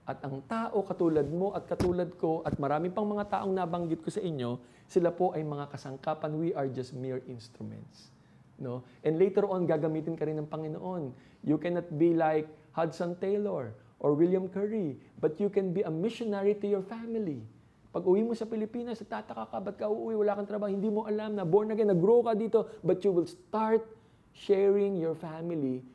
At 0.09 0.25
ang 0.25 0.41
tao 0.49 0.81
katulad 0.81 1.29
mo 1.29 1.53
at 1.53 1.69
katulad 1.69 2.09
ko 2.17 2.41
at 2.41 2.57
marami 2.57 2.89
pang 2.89 3.05
mga 3.05 3.29
taong 3.29 3.53
nabanggit 3.53 4.01
ko 4.01 4.09
sa 4.09 4.17
inyo, 4.17 4.57
sila 4.89 5.13
po 5.13 5.37
ay 5.37 5.45
mga 5.45 5.69
kasangkapan. 5.69 6.33
We 6.33 6.49
are 6.57 6.65
just 6.65 6.97
mere 6.97 7.21
instruments. 7.29 8.09
No? 8.57 8.81
And 9.05 9.21
later 9.21 9.45
on, 9.45 9.69
gagamitin 9.69 10.17
ka 10.17 10.25
rin 10.25 10.41
ng 10.41 10.49
Panginoon. 10.49 11.13
You 11.45 11.61
cannot 11.61 11.93
be 11.93 12.17
like 12.17 12.49
Hudson 12.73 13.21
Taylor 13.21 13.77
or 14.01 14.17
William 14.17 14.49
Curry, 14.49 14.97
but 15.21 15.37
you 15.37 15.53
can 15.53 15.77
be 15.77 15.85
a 15.85 15.93
missionary 15.93 16.57
to 16.57 16.65
your 16.65 16.81
family. 16.81 17.45
Pag 17.93 18.01
uwi 18.09 18.25
mo 18.25 18.33
sa 18.33 18.49
Pilipinas, 18.49 18.97
tataka 19.05 19.45
ka, 19.45 19.57
ba't 19.61 19.77
ka 19.77 19.85
uuwi, 19.93 20.17
wala 20.17 20.33
kang 20.33 20.49
trabaho, 20.49 20.73
hindi 20.73 20.89
mo 20.89 21.05
alam 21.05 21.37
na 21.37 21.45
born 21.45 21.69
again, 21.69 21.93
nag-grow 21.93 22.25
ka 22.25 22.33
dito, 22.33 22.65
but 22.81 22.97
you 23.05 23.13
will 23.13 23.29
start 23.29 23.85
sharing 24.33 24.97
your 24.97 25.13
family, 25.13 25.85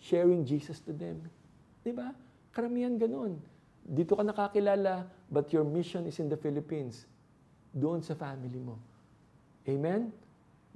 sharing 0.00 0.48
Jesus 0.48 0.80
to 0.80 0.96
them. 0.96 1.20
Di 1.84 1.92
ba? 1.92 2.12
Karamihan 2.52 2.94
ganun. 3.00 3.40
Dito 3.82 4.14
ka 4.14 4.22
nakakilala, 4.22 5.08
but 5.26 5.50
your 5.50 5.66
mission 5.66 6.06
is 6.06 6.20
in 6.22 6.30
the 6.30 6.38
Philippines. 6.38 7.08
Doon 7.72 8.04
sa 8.04 8.14
family 8.14 8.60
mo. 8.60 8.78
Amen? 9.66 10.12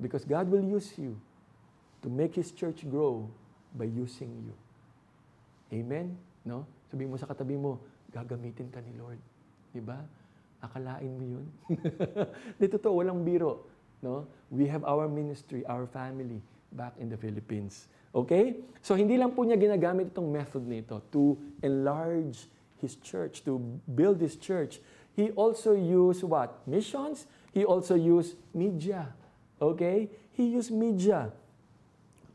Because 0.00 0.24
God 0.24 0.48
will 0.50 0.64
use 0.64 0.90
you 0.98 1.14
to 2.02 2.08
make 2.08 2.34
His 2.34 2.50
church 2.50 2.82
grow 2.88 3.28
by 3.76 3.86
using 3.86 4.32
you. 4.42 4.54
Amen? 5.70 6.16
No? 6.42 6.64
Sabihin 6.88 7.12
mo 7.12 7.16
sa 7.20 7.28
katabi 7.28 7.54
mo, 7.58 7.78
gagamitin 8.10 8.72
ka 8.72 8.80
ni 8.80 8.96
Lord. 8.96 9.20
Di 9.70 9.82
ba? 9.82 10.00
Akalain 10.64 11.12
mo 11.12 11.24
yun? 11.24 11.46
Dito 12.60 12.80
to, 12.80 12.90
walang 12.96 13.22
biro. 13.22 13.68
No? 14.00 14.24
We 14.48 14.64
have 14.70 14.86
our 14.88 15.10
ministry, 15.10 15.66
our 15.68 15.84
family 15.90 16.40
back 16.72 16.96
in 16.96 17.12
the 17.12 17.18
Philippines. 17.18 17.90
Okay? 18.16 18.64
So 18.81 18.96
hindi 18.96 19.20
lang 19.20 19.37
po 19.37 19.44
niya 19.44 19.61
ginagamit 19.61 20.16
itong 20.16 20.33
method 20.33 20.64
nito 20.64 21.05
to 21.12 21.37
enlarge 21.61 22.48
his 22.81 22.96
church, 23.05 23.44
to 23.44 23.61
build 23.85 24.16
his 24.16 24.40
church. 24.40 24.81
He 25.12 25.37
also 25.37 25.76
used 25.76 26.24
what? 26.24 26.64
Missions. 26.64 27.29
He 27.52 27.68
also 27.68 27.92
used 27.96 28.40
media. 28.57 29.12
Okay? 29.61 30.09
He 30.33 30.48
used 30.48 30.72
media. 30.72 31.29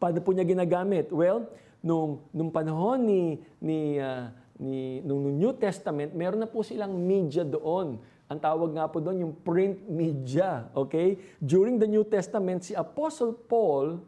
Paano 0.01 0.21
po 0.21 0.33
niya 0.33 0.45
ginagamit? 0.45 1.13
Well, 1.13 1.45
nung, 1.81 2.25
nung 2.33 2.49
panahon 2.49 3.05
ni, 3.05 3.23
ni, 3.61 4.01
uh, 4.01 4.29
ni 4.57 5.01
nung 5.05 5.33
New 5.37 5.53
Testament, 5.57 6.13
meron 6.13 6.41
na 6.41 6.49
po 6.49 6.65
silang 6.65 6.93
media 6.93 7.45
doon. 7.45 8.01
Ang 8.29 8.39
tawag 8.41 8.73
nga 8.73 8.89
po 8.89 8.97
doon 8.97 9.29
yung 9.29 9.33
print 9.45 9.85
media. 9.85 10.69
Okay? 10.73 11.21
During 11.37 11.77
the 11.77 11.89
New 11.89 12.05
Testament, 12.05 12.65
si 12.65 12.73
Apostle 12.73 13.37
Paul, 13.37 14.01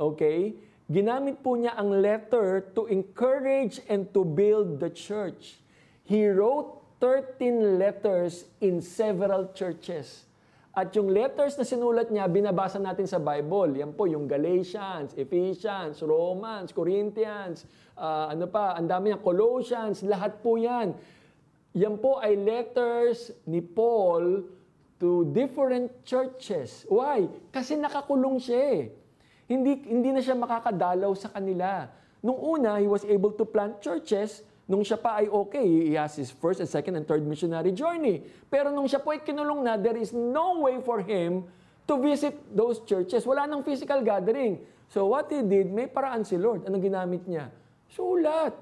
okay, 0.00 0.56
ginamit 0.90 1.38
po 1.38 1.54
niya 1.54 1.78
ang 1.78 2.02
letter 2.02 2.66
to 2.74 2.90
encourage 2.90 3.78
and 3.86 4.10
to 4.10 4.26
build 4.26 4.82
the 4.82 4.90
church. 4.90 5.62
He 6.02 6.26
wrote 6.26 6.82
13 6.98 7.78
letters 7.78 8.50
in 8.58 8.82
several 8.82 9.54
churches. 9.54 10.26
At 10.70 10.94
yung 10.94 11.10
letters 11.10 11.58
na 11.58 11.66
sinulat 11.66 12.10
niya, 12.10 12.30
binabasa 12.30 12.78
natin 12.78 13.06
sa 13.06 13.18
Bible. 13.18 13.78
Yan 13.78 13.90
po, 13.94 14.06
yung 14.06 14.26
Galatians, 14.30 15.14
Ephesians, 15.18 15.98
Romans, 16.02 16.70
Corinthians, 16.70 17.66
uh, 17.98 18.30
ano 18.30 18.46
pa, 18.46 18.78
ang 18.78 18.86
dami 18.86 19.10
yan, 19.10 19.22
Colossians, 19.22 20.06
lahat 20.06 20.38
po 20.42 20.58
yan. 20.58 20.94
Yan 21.74 21.98
po 21.98 22.18
ay 22.18 22.34
letters 22.34 23.30
ni 23.46 23.62
Paul 23.62 24.46
to 24.98 25.26
different 25.30 25.90
churches. 26.06 26.86
Why? 26.86 27.26
Kasi 27.50 27.74
nakakulong 27.78 28.38
siya 28.38 28.60
eh. 28.74 28.82
Hindi, 29.50 29.82
hindi 29.90 30.14
na 30.14 30.22
siya 30.22 30.38
makakadalaw 30.38 31.10
sa 31.18 31.34
kanila. 31.34 31.90
Nung 32.22 32.38
una, 32.38 32.78
he 32.78 32.86
was 32.86 33.02
able 33.02 33.34
to 33.34 33.42
plant 33.42 33.82
churches, 33.82 34.46
Nung 34.70 34.86
siya 34.86 35.02
pa 35.02 35.18
ay 35.18 35.26
okay, 35.26 35.66
he 35.66 35.98
has 35.98 36.14
his 36.14 36.30
first 36.30 36.62
and 36.62 36.70
second 36.70 36.94
and 36.94 37.02
third 37.02 37.26
missionary 37.26 37.74
journey. 37.74 38.22
Pero 38.46 38.70
nung 38.70 38.86
siya 38.86 39.02
po 39.02 39.10
ay 39.10 39.18
kinulong 39.18 39.66
na, 39.66 39.74
there 39.74 39.98
is 39.98 40.14
no 40.14 40.62
way 40.62 40.78
for 40.78 41.02
him 41.02 41.42
to 41.90 41.98
visit 41.98 42.38
those 42.54 42.78
churches. 42.86 43.26
Wala 43.26 43.50
nang 43.50 43.66
physical 43.66 43.98
gathering. 43.98 44.62
So 44.86 45.10
what 45.10 45.26
he 45.26 45.42
did, 45.42 45.74
may 45.74 45.90
paraan 45.90 46.22
si 46.22 46.38
Lord. 46.38 46.70
Anong 46.70 46.86
ginamit 46.86 47.26
niya? 47.26 47.50
Sulat. 47.90 48.54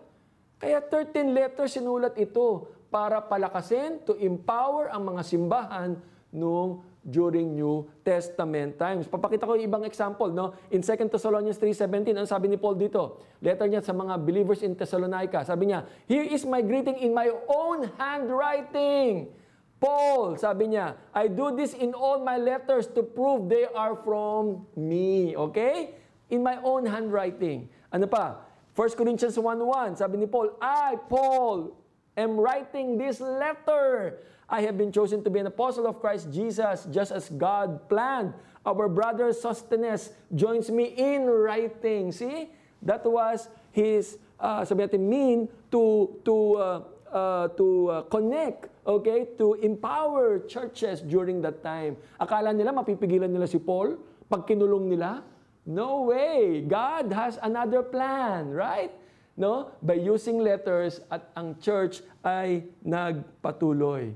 Kaya 0.57 0.81
13 0.81 1.29
letters 1.29 1.77
sinulat 1.77 2.17
ito 2.17 2.65
para 2.89 3.21
palakasin, 3.21 4.01
to 4.09 4.17
empower 4.17 4.89
ang 4.89 5.13
mga 5.13 5.21
simbahan 5.29 5.93
nung 6.33 6.88
during 7.09 7.57
New 7.57 7.89
Testament 8.05 8.77
times. 8.77 9.09
Papakita 9.09 9.49
ko 9.49 9.57
yung 9.57 9.65
ibang 9.65 9.85
example. 9.89 10.29
No? 10.29 10.53
In 10.69 10.85
2 10.85 11.09
Thessalonians 11.09 11.57
3.17, 11.57 12.13
ano 12.13 12.29
sabi 12.29 12.53
ni 12.53 12.61
Paul 12.61 12.77
dito? 12.77 13.25
Letter 13.41 13.65
niya 13.65 13.81
sa 13.81 13.97
mga 13.97 14.21
believers 14.21 14.61
in 14.61 14.77
Thessalonica. 14.77 15.41
Sabi 15.43 15.73
niya, 15.73 15.89
Here 16.05 16.29
is 16.29 16.45
my 16.45 16.61
greeting 16.61 17.01
in 17.01 17.17
my 17.17 17.33
own 17.49 17.89
handwriting. 17.97 19.33
Paul, 19.79 20.37
sabi 20.37 20.75
niya, 20.75 20.99
I 21.15 21.31
do 21.31 21.55
this 21.55 21.73
in 21.73 21.95
all 21.95 22.21
my 22.21 22.37
letters 22.37 22.91
to 22.93 23.01
prove 23.01 23.49
they 23.49 23.65
are 23.73 23.97
from 24.05 24.67
me. 24.77 25.33
Okay? 25.39 25.97
In 26.29 26.45
my 26.45 26.61
own 26.61 26.85
handwriting. 26.85 27.71
Ano 27.89 28.11
pa? 28.11 28.45
1 28.75 28.95
Corinthians 28.95 29.35
1.1, 29.35 29.99
sabi 29.99 30.23
ni 30.23 30.27
Paul, 30.31 30.55
I, 30.63 30.95
Paul, 31.11 31.75
am 32.19 32.37
writing 32.37 32.99
this 32.99 33.21
letter 33.21 34.19
I 34.49 34.65
have 34.65 34.81
been 34.81 34.89
chosen 34.89 35.21
to 35.25 35.31
be 35.31 35.45
an 35.45 35.47
apostle 35.47 35.85
of 35.87 36.01
Christ 36.01 36.33
Jesus, 36.33 36.89
just 36.89 37.13
as 37.13 37.29
God 37.29 37.85
planned. 37.85 38.33
Our 38.65 38.89
brother 38.89 39.29
Sosthenes 39.37 40.09
joins 40.33 40.73
me 40.73 40.97
in 40.97 41.29
writing. 41.29 42.13
See? 42.13 42.49
That 42.81 43.05
was 43.05 43.53
his, 43.77 44.17
uh, 44.41 44.65
sabi 44.65 44.89
natin, 44.89 45.05
mean 45.05 45.53
to, 45.69 46.17
to, 46.25 46.35
uh, 46.57 46.81
uh, 47.13 47.49
to 47.61 47.67
uh, 47.93 48.03
connect, 48.09 48.73
okay? 48.89 49.29
To 49.37 49.61
empower 49.61 50.41
churches 50.49 51.05
during 51.05 51.45
that 51.45 51.61
time. 51.61 52.01
Akala 52.17 52.57
nila 52.57 52.73
mapipigilan 52.73 53.29
nila 53.29 53.45
si 53.45 53.61
Paul 53.61 54.01
pag 54.33 54.49
kinulong 54.49 54.89
nila? 54.89 55.21
No 55.69 56.09
way! 56.09 56.65
God 56.65 57.13
has 57.13 57.37
another 57.45 57.85
plan, 57.85 58.49
right? 58.49 58.89
No? 59.39 59.71
By 59.79 60.03
using 60.03 60.43
letters 60.43 60.99
at 61.07 61.31
ang 61.39 61.55
church 61.63 62.03
ay 62.27 62.67
nagpatuloy. 62.83 64.11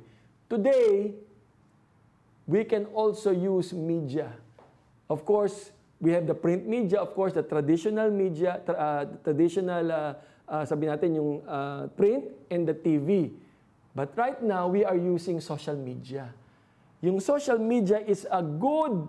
Today, 0.50 1.14
we 2.50 2.66
can 2.66 2.90
also 2.90 3.30
use 3.30 3.70
media. 3.70 4.34
Of 5.06 5.22
course, 5.22 5.70
we 6.02 6.10
have 6.10 6.26
the 6.26 6.34
print 6.34 6.66
media, 6.66 6.98
of 6.98 7.14
course, 7.14 7.30
the 7.30 7.46
traditional 7.46 8.10
media, 8.10 8.58
tra- 8.66 8.74
uh, 8.74 9.02
traditional, 9.22 9.86
uh, 9.86 10.12
uh, 10.50 10.66
sabi 10.66 10.90
natin, 10.90 11.14
yung 11.14 11.38
uh, 11.46 11.86
print 11.94 12.26
and 12.50 12.66
the 12.66 12.74
TV. 12.74 13.30
But 13.94 14.10
right 14.18 14.42
now, 14.42 14.66
we 14.66 14.82
are 14.82 14.98
using 14.98 15.38
social 15.38 15.78
media. 15.78 16.34
Yung 16.98 17.22
social 17.22 17.62
media 17.62 18.02
is 18.02 18.26
a 18.26 18.42
good 18.42 19.06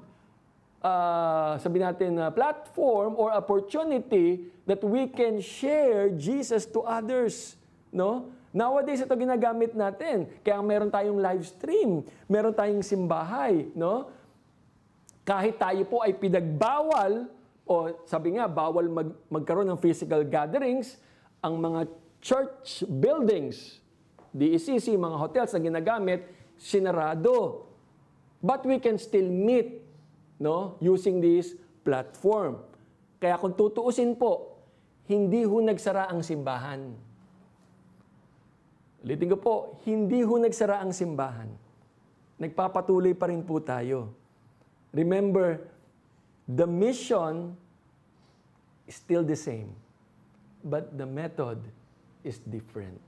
uh, 0.84 1.56
sabi 1.58 1.80
natin, 1.80 2.20
uh, 2.20 2.30
platform 2.30 3.16
or 3.16 3.32
opportunity 3.32 4.52
that 4.68 4.84
we 4.84 5.08
can 5.08 5.40
share 5.40 6.12
Jesus 6.12 6.68
to 6.68 6.84
others. 6.84 7.56
No? 7.90 8.30
Nowadays, 8.54 9.02
ito 9.02 9.16
ginagamit 9.18 9.74
natin. 9.74 10.30
Kaya 10.46 10.62
meron 10.62 10.92
tayong 10.92 11.18
live 11.18 11.42
stream, 11.48 12.06
meron 12.30 12.54
tayong 12.54 12.86
simbahay. 12.86 13.72
No? 13.74 14.12
Kahit 15.24 15.58
tayo 15.58 15.82
po 15.88 16.04
ay 16.04 16.14
pinagbawal, 16.14 17.32
o 17.64 17.96
sabi 18.04 18.36
nga, 18.36 18.46
bawal 18.46 18.92
mag, 18.92 19.10
magkaroon 19.32 19.72
ng 19.72 19.80
physical 19.80 20.22
gatherings, 20.28 21.00
ang 21.40 21.58
mga 21.58 21.88
church 22.20 22.84
buildings, 22.88 23.80
DECC, 24.36 25.00
mga 25.00 25.18
hotels 25.18 25.52
na 25.56 25.64
ginagamit, 25.64 26.28
sinarado. 26.60 27.72
But 28.44 28.68
we 28.68 28.80
can 28.84 29.00
still 29.00 29.28
meet 29.28 29.83
no, 30.44 30.76
using 30.84 31.24
this 31.24 31.56
platform. 31.88 32.60
Kaya 33.24 33.40
kung 33.40 33.56
tutuusin 33.56 34.20
po, 34.20 34.60
hindi 35.08 35.48
ho 35.48 35.64
nagsara 35.64 36.12
ang 36.12 36.20
simbahan. 36.20 36.92
Ulitin 39.04 39.32
ko 39.32 39.38
po, 39.40 39.56
hindi 39.88 40.20
ho 40.20 40.36
nagsara 40.36 40.84
ang 40.84 40.92
simbahan. 40.92 41.48
Nagpapatuloy 42.40 43.16
pa 43.16 43.32
rin 43.32 43.40
po 43.40 43.64
tayo. 43.64 44.12
Remember, 44.92 45.64
the 46.44 46.68
mission 46.68 47.56
is 48.84 49.00
still 49.00 49.24
the 49.24 49.36
same, 49.36 49.72
but 50.60 50.92
the 51.00 51.08
method 51.08 51.64
is 52.24 52.44
different. 52.44 53.00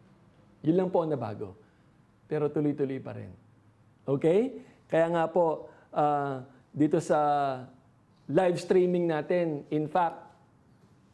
Yun 0.64 0.76
lang 0.80 0.90
po 0.92 1.04
ang 1.04 1.12
nabago. 1.12 1.56
Pero 2.32 2.48
tuloy-tuloy 2.48 3.00
pa 3.04 3.16
rin. 3.16 3.32
Okay? 4.08 4.64
Kaya 4.88 5.08
nga 5.12 5.24
po, 5.30 5.70
uh, 5.94 6.55
dito 6.76 7.00
sa 7.00 7.20
live 8.28 8.60
streaming 8.60 9.08
natin, 9.08 9.64
in 9.72 9.88
fact, 9.88 10.20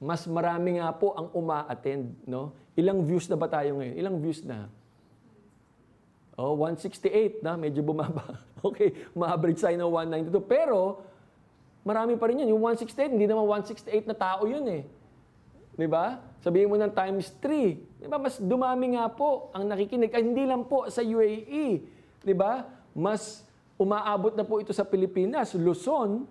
mas 0.01 0.25
marami 0.25 0.81
nga 0.81 0.89
po 0.89 1.13
ang 1.13 1.29
uma-attend. 1.37 2.17
No? 2.25 2.57
Ilang 2.73 3.05
views 3.05 3.29
na 3.29 3.37
ba 3.37 3.45
tayo 3.45 3.77
ngayon? 3.77 3.95
Ilang 4.01 4.17
views 4.17 4.41
na? 4.41 4.65
Oh, 6.33 6.57
168 6.57 7.45
na, 7.45 7.53
medyo 7.53 7.85
bumaba. 7.85 8.41
okay, 8.67 9.05
ma-average 9.13 9.61
tayo 9.61 9.77
ng 9.77 9.91
192. 10.33 10.41
Pero, 10.49 11.05
marami 11.85 12.17
pa 12.17 12.25
rin 12.33 12.41
yun. 12.41 12.57
Yung 12.57 12.63
168, 12.65 13.13
hindi 13.13 13.29
naman 13.29 13.45
168 13.45 14.09
na 14.09 14.17
tao 14.17 14.49
yun 14.49 14.65
eh. 14.65 14.83
Di 15.77 15.85
ba? 15.85 16.17
Sabihin 16.41 16.73
mo 16.73 16.81
ng 16.81 16.89
times 16.89 17.29
3. 17.37 18.01
Di 18.01 18.07
ba? 18.09 18.17
Mas 18.17 18.41
dumami 18.41 18.97
nga 18.97 19.05
po 19.13 19.53
ang 19.53 19.69
nakikinig. 19.69 20.09
Ay, 20.09 20.25
hindi 20.25 20.49
lang 20.49 20.65
po 20.65 20.89
sa 20.89 21.05
UAE. 21.05 21.85
Di 22.25 22.33
ba? 22.33 22.65
Mas 22.97 23.45
Umaabot 23.81 24.37
na 24.37 24.45
po 24.45 24.61
ito 24.61 24.69
sa 24.77 24.85
Pilipinas, 24.85 25.57
Luzon. 25.57 26.29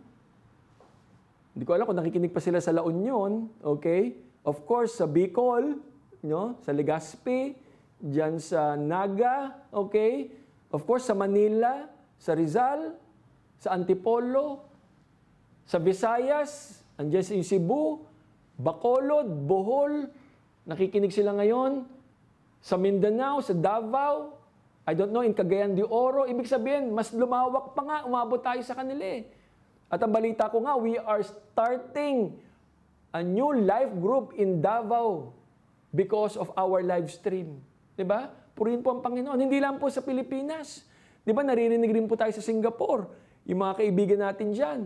Hindi 1.51 1.65
ko 1.67 1.75
alam 1.75 1.83
kung 1.83 1.99
nakikinig 1.99 2.31
pa 2.31 2.39
sila 2.39 2.63
sa 2.63 2.71
La 2.71 2.87
Union, 2.87 3.51
okay? 3.67 4.15
Of 4.47 4.63
course, 4.71 5.03
sa 5.03 5.11
Bicol, 5.11 5.83
no? 6.23 6.55
sa 6.63 6.71
Legazpi, 6.71 7.59
dyan 7.99 8.39
sa 8.39 8.79
Naga, 8.79 9.67
okay? 9.75 10.31
Of 10.71 10.87
course, 10.87 11.11
sa 11.11 11.19
Manila, 11.19 11.91
sa 12.23 12.39
Rizal, 12.39 12.95
sa 13.59 13.75
Antipolo, 13.75 14.63
sa 15.67 15.83
Visayas, 15.83 16.81
andyan 17.03 17.27
sa 17.27 17.35
Cebu, 17.35 17.99
Bacolod, 18.63 19.27
Bohol, 19.27 20.07
nakikinig 20.71 21.11
sila 21.11 21.35
ngayon. 21.35 21.83
Sa 22.63 22.79
Mindanao, 22.79 23.43
sa 23.43 23.59
Davao, 23.59 24.39
I 24.88 24.97
don't 24.97 25.12
know, 25.12 25.21
in 25.21 25.37
Cagayan 25.37 25.77
de 25.77 25.85
Oro, 25.85 26.25
ibig 26.25 26.49
sabihin, 26.49 26.90
mas 26.90 27.12
lumawak 27.12 27.77
pa 27.77 27.83
nga, 27.85 27.99
umabot 28.09 28.40
tayo 28.40 28.61
sa 28.64 28.73
kanila 28.73 29.05
eh. 29.05 29.29
At 29.90 30.01
ang 30.01 30.14
balita 30.14 30.49
ko 30.49 30.62
nga, 30.64 30.79
we 30.79 30.97
are 30.97 31.21
starting 31.21 32.38
a 33.11 33.21
new 33.21 33.51
life 33.53 33.90
group 33.99 34.33
in 34.38 34.62
Davao 34.62 35.35
because 35.90 36.38
of 36.38 36.49
our 36.55 36.81
live 36.81 37.11
stream. 37.11 37.59
Di 37.99 38.07
ba? 38.07 38.31
Purihin 38.55 38.81
po 38.81 38.95
ang 38.95 39.03
Panginoon. 39.03 39.37
Hindi 39.37 39.59
lang 39.59 39.83
po 39.83 39.90
sa 39.90 40.01
Pilipinas. 40.01 40.87
Di 41.27 41.35
ba, 41.35 41.43
naririnig 41.43 41.90
rin 41.90 42.07
po 42.07 42.14
tayo 42.14 42.31
sa 42.31 42.40
Singapore. 42.40 43.11
Yung 43.51 43.61
mga 43.61 43.83
kaibigan 43.83 44.21
natin 44.31 44.55
dyan. 44.55 44.81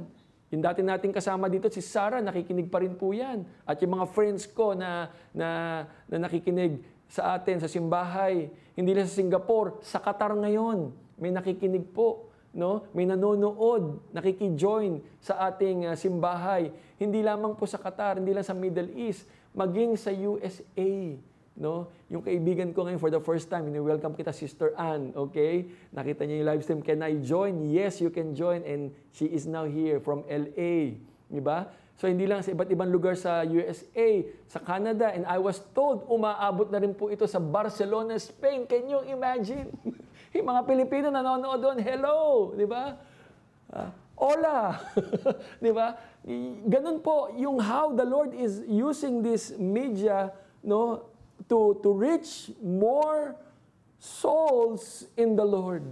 Yung 0.55 0.63
dati 0.63 0.81
nating 0.81 1.13
kasama 1.13 1.53
dito, 1.53 1.69
si 1.69 1.85
Sarah, 1.85 2.23
nakikinig 2.25 2.73
pa 2.73 2.81
rin 2.81 2.97
po 2.97 3.13
yan. 3.13 3.45
At 3.69 3.83
yung 3.85 3.99
mga 3.99 4.07
friends 4.09 4.49
ko 4.49 4.73
na, 4.73 5.13
na, 5.37 5.83
na 6.09 6.17
nakikinig 6.25 6.81
sa 7.09 7.37
atin, 7.37 7.61
sa 7.63 7.69
simbahay, 7.71 8.51
hindi 8.75 8.91
lang 8.91 9.07
sa 9.07 9.15
Singapore, 9.15 9.79
sa 9.85 10.03
Qatar 10.03 10.35
ngayon, 10.35 10.91
may 11.19 11.31
nakikinig 11.31 11.87
po. 11.95 12.31
No? 12.55 12.87
May 12.95 13.03
nanonood, 13.03 13.99
nakikijoin 14.15 15.03
sa 15.19 15.51
ating 15.51 15.91
uh, 15.91 15.99
simbahay. 15.99 16.71
Hindi 16.99 17.19
lamang 17.23 17.59
po 17.59 17.67
sa 17.67 17.83
Qatar, 17.83 18.23
hindi 18.23 18.31
lang 18.31 18.47
sa 18.47 18.55
Middle 18.55 18.95
East, 18.95 19.27
maging 19.51 19.99
sa 19.99 20.15
USA. 20.15 21.19
No? 21.59 21.91
Yung 22.11 22.23
kaibigan 22.23 22.71
ko 22.71 22.87
ngayon 22.87 23.03
for 23.03 23.11
the 23.11 23.19
first 23.19 23.51
time, 23.51 23.67
welcome 23.83 24.15
kita 24.15 24.31
Sister 24.31 24.71
Ann, 24.79 25.11
okay? 25.19 25.67
Nakita 25.91 26.27
niya 26.27 26.43
yung 26.43 26.49
live 26.51 26.63
stream, 26.63 26.83
can 26.83 27.03
I 27.03 27.19
join? 27.23 27.63
Yes, 27.67 27.99
you 27.99 28.11
can 28.11 28.35
join 28.39 28.63
and 28.63 28.95
she 29.15 29.27
is 29.31 29.51
now 29.51 29.67
here 29.67 29.99
from 29.99 30.23
LA. 30.31 30.99
Di 31.31 31.43
ba? 31.43 31.67
So 31.95 32.11
hindi 32.11 32.27
lang 32.27 32.43
sa 32.43 32.51
iba't 32.51 32.67
ibang 32.75 32.91
lugar 32.91 33.15
sa 33.15 33.47
USA, 33.47 34.27
sa 34.51 34.59
Canada, 34.59 35.15
and 35.15 35.23
I 35.31 35.39
was 35.39 35.63
told 35.73 36.03
umaabot 36.11 36.67
na 36.75 36.83
rin 36.83 36.91
po 36.91 37.07
ito 37.07 37.23
sa 37.31 37.39
Barcelona, 37.39 38.19
Spain. 38.19 38.67
Can 38.67 38.91
you 38.91 38.99
imagine? 39.07 39.71
yung 40.35 40.49
mga 40.51 40.63
Pilipino 40.67 41.07
nanonood 41.15 41.63
doon, 41.63 41.79
hello, 41.79 42.51
di 42.59 42.67
ba? 42.67 42.99
Uh, 43.71 43.91
hola, 44.19 44.83
di 45.65 45.71
ba? 45.71 45.95
Ganun 46.67 46.99
po 46.99 47.31
yung 47.39 47.63
how 47.63 47.95
the 47.95 48.03
Lord 48.03 48.35
is 48.35 48.67
using 48.67 49.23
this 49.23 49.55
media 49.55 50.35
no 50.65 51.07
to 51.47 51.77
to 51.85 51.93
reach 51.93 52.51
more 52.59 53.37
souls 54.01 55.07
in 55.15 55.39
the 55.39 55.47
Lord. 55.47 55.85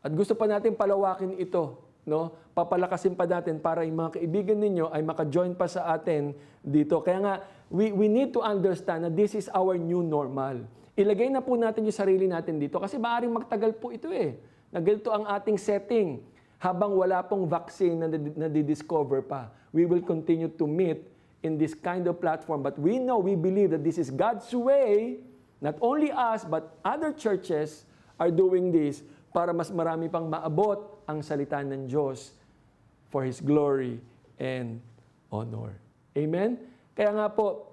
At 0.00 0.16
gusto 0.16 0.32
pa 0.32 0.48
natin 0.48 0.74
palawakin 0.74 1.36
ito, 1.36 1.76
no? 2.10 2.34
papalakasin 2.50 3.14
pa 3.14 3.24
natin 3.30 3.62
para 3.62 3.86
yung 3.86 4.02
mga 4.02 4.18
kaibigan 4.18 4.58
ninyo 4.58 4.90
ay 4.90 5.00
maka-join 5.06 5.54
pa 5.54 5.70
sa 5.70 5.94
atin 5.94 6.34
dito. 6.58 6.98
Kaya 7.00 7.18
nga, 7.22 7.34
we, 7.70 7.94
we 7.94 8.10
need 8.10 8.34
to 8.34 8.42
understand 8.42 9.06
na 9.06 9.10
this 9.10 9.38
is 9.38 9.46
our 9.54 9.78
new 9.78 10.02
normal. 10.02 10.66
Ilagay 10.98 11.30
na 11.30 11.40
po 11.40 11.54
natin 11.54 11.86
yung 11.86 11.94
sarili 11.94 12.26
natin 12.26 12.58
dito 12.58 12.76
kasi 12.82 12.98
maaaring 12.98 13.30
magtagal 13.30 13.78
po 13.78 13.94
ito 13.94 14.10
eh. 14.10 14.36
Na 14.74 14.82
ganito 14.82 15.08
ang 15.14 15.24
ating 15.24 15.56
setting 15.56 16.20
habang 16.60 16.92
wala 16.98 17.24
pong 17.24 17.48
vaccine 17.48 17.96
na, 17.96 18.06
na 18.10 18.46
discover 18.50 19.24
pa. 19.24 19.48
We 19.72 19.86
will 19.88 20.04
continue 20.04 20.50
to 20.60 20.66
meet 20.66 21.06
in 21.40 21.56
this 21.56 21.72
kind 21.72 22.04
of 22.04 22.20
platform. 22.20 22.60
But 22.60 22.76
we 22.76 23.00
know, 23.00 23.16
we 23.16 23.32
believe 23.38 23.72
that 23.72 23.80
this 23.80 23.96
is 23.96 24.12
God's 24.12 24.52
way. 24.52 25.24
Not 25.64 25.80
only 25.80 26.12
us, 26.12 26.44
but 26.44 26.76
other 26.84 27.16
churches 27.16 27.88
are 28.20 28.28
doing 28.28 28.68
this 28.68 29.00
para 29.32 29.54
mas 29.54 29.72
marami 29.72 30.10
pang 30.10 30.28
maabot 30.28 30.99
ang 31.10 31.20
salita 31.26 31.58
ng 31.60 31.90
Diyos 31.90 32.32
for 33.10 33.26
His 33.26 33.42
glory 33.42 33.98
and 34.38 34.78
honor. 35.28 35.74
Amen? 36.14 36.58
Kaya 36.94 37.10
nga 37.14 37.26
po, 37.30 37.70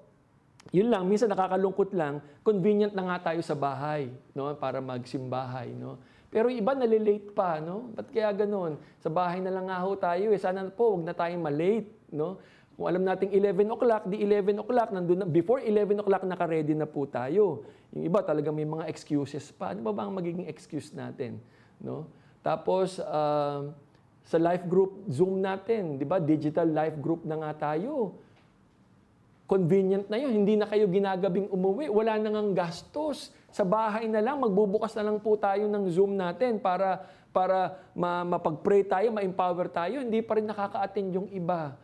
yun 0.73 0.91
lang, 0.91 1.07
minsan 1.07 1.31
nakakalungkot 1.31 1.95
lang, 1.95 2.19
convenient 2.43 2.91
na 2.91 3.07
nga 3.13 3.31
tayo 3.31 3.39
sa 3.45 3.55
bahay, 3.55 4.11
no, 4.35 4.51
para 4.57 4.83
magsimbahay, 4.83 5.71
no. 5.71 6.01
Pero 6.27 6.51
iba 6.51 6.75
nalilate 6.75 7.31
pa, 7.31 7.63
no? 7.63 7.87
Ba't 7.95 8.11
kaya 8.11 8.27
ganun? 8.35 8.75
Sa 8.99 9.07
bahay 9.07 9.39
na 9.39 9.47
lang 9.47 9.71
nga 9.71 9.79
ho 9.79 9.95
tayo, 9.95 10.35
eh. 10.35 10.39
Sana 10.39 10.67
po, 10.67 10.99
wag 10.99 11.07
na 11.07 11.15
tayong 11.15 11.39
malate, 11.39 11.87
no? 12.11 12.41
Kung 12.77 12.85
alam 12.85 13.01
nating 13.01 13.33
11 13.33 13.73
o'clock, 13.73 14.03
di 14.05 14.21
11 14.21 14.61
o'clock, 14.61 14.89
nandun 14.93 15.23
na, 15.23 15.25
before 15.25 15.63
11 15.63 16.03
o'clock, 16.03 16.23
naka-ready 16.27 16.77
na 16.77 16.85
po 16.85 17.09
tayo. 17.09 17.65
Yung 17.95 18.05
iba 18.05 18.21
talaga 18.21 18.53
may 18.53 18.67
mga 18.67 18.85
excuses 18.91 19.49
pa. 19.49 19.73
Ano 19.73 19.81
ba 19.81 19.95
ba 19.95 20.05
ang 20.05 20.13
magiging 20.13 20.45
excuse 20.45 20.93
natin? 20.93 21.41
No? 21.81 22.05
Tapos, 22.45 23.01
uh, 23.01 23.71
sa 24.27 24.37
life 24.37 24.67
group 24.67 25.07
Zoom 25.07 25.39
natin, 25.39 25.95
di 25.95 26.03
ba? 26.03 26.19
Digital 26.19 26.67
life 26.67 26.99
group 26.99 27.23
na 27.23 27.39
nga 27.39 27.71
tayo. 27.71 28.19
Convenient 29.47 30.11
na 30.11 30.19
yun. 30.19 30.43
Hindi 30.43 30.59
na 30.59 30.67
kayo 30.67 30.83
ginagabing 30.91 31.47
umuwi. 31.47 31.87
Wala 31.87 32.19
na 32.19 32.35
ngang 32.35 32.51
gastos. 32.51 33.31
Sa 33.55 33.63
bahay 33.63 34.11
na 34.11 34.19
lang, 34.19 34.43
magbubukas 34.43 34.91
na 34.99 35.07
lang 35.07 35.23
po 35.23 35.39
tayo 35.39 35.71
ng 35.71 35.83
Zoom 35.87 36.19
natin 36.19 36.59
para, 36.59 37.07
para 37.31 37.79
ma, 37.95 38.27
mapag-pray 38.27 38.83
tayo, 38.83 39.15
ma-empower 39.15 39.71
tayo. 39.71 40.03
Hindi 40.03 40.19
pa 40.19 40.35
rin 40.35 40.51
nakaka-attend 40.51 41.09
yung 41.15 41.31
iba. 41.31 41.79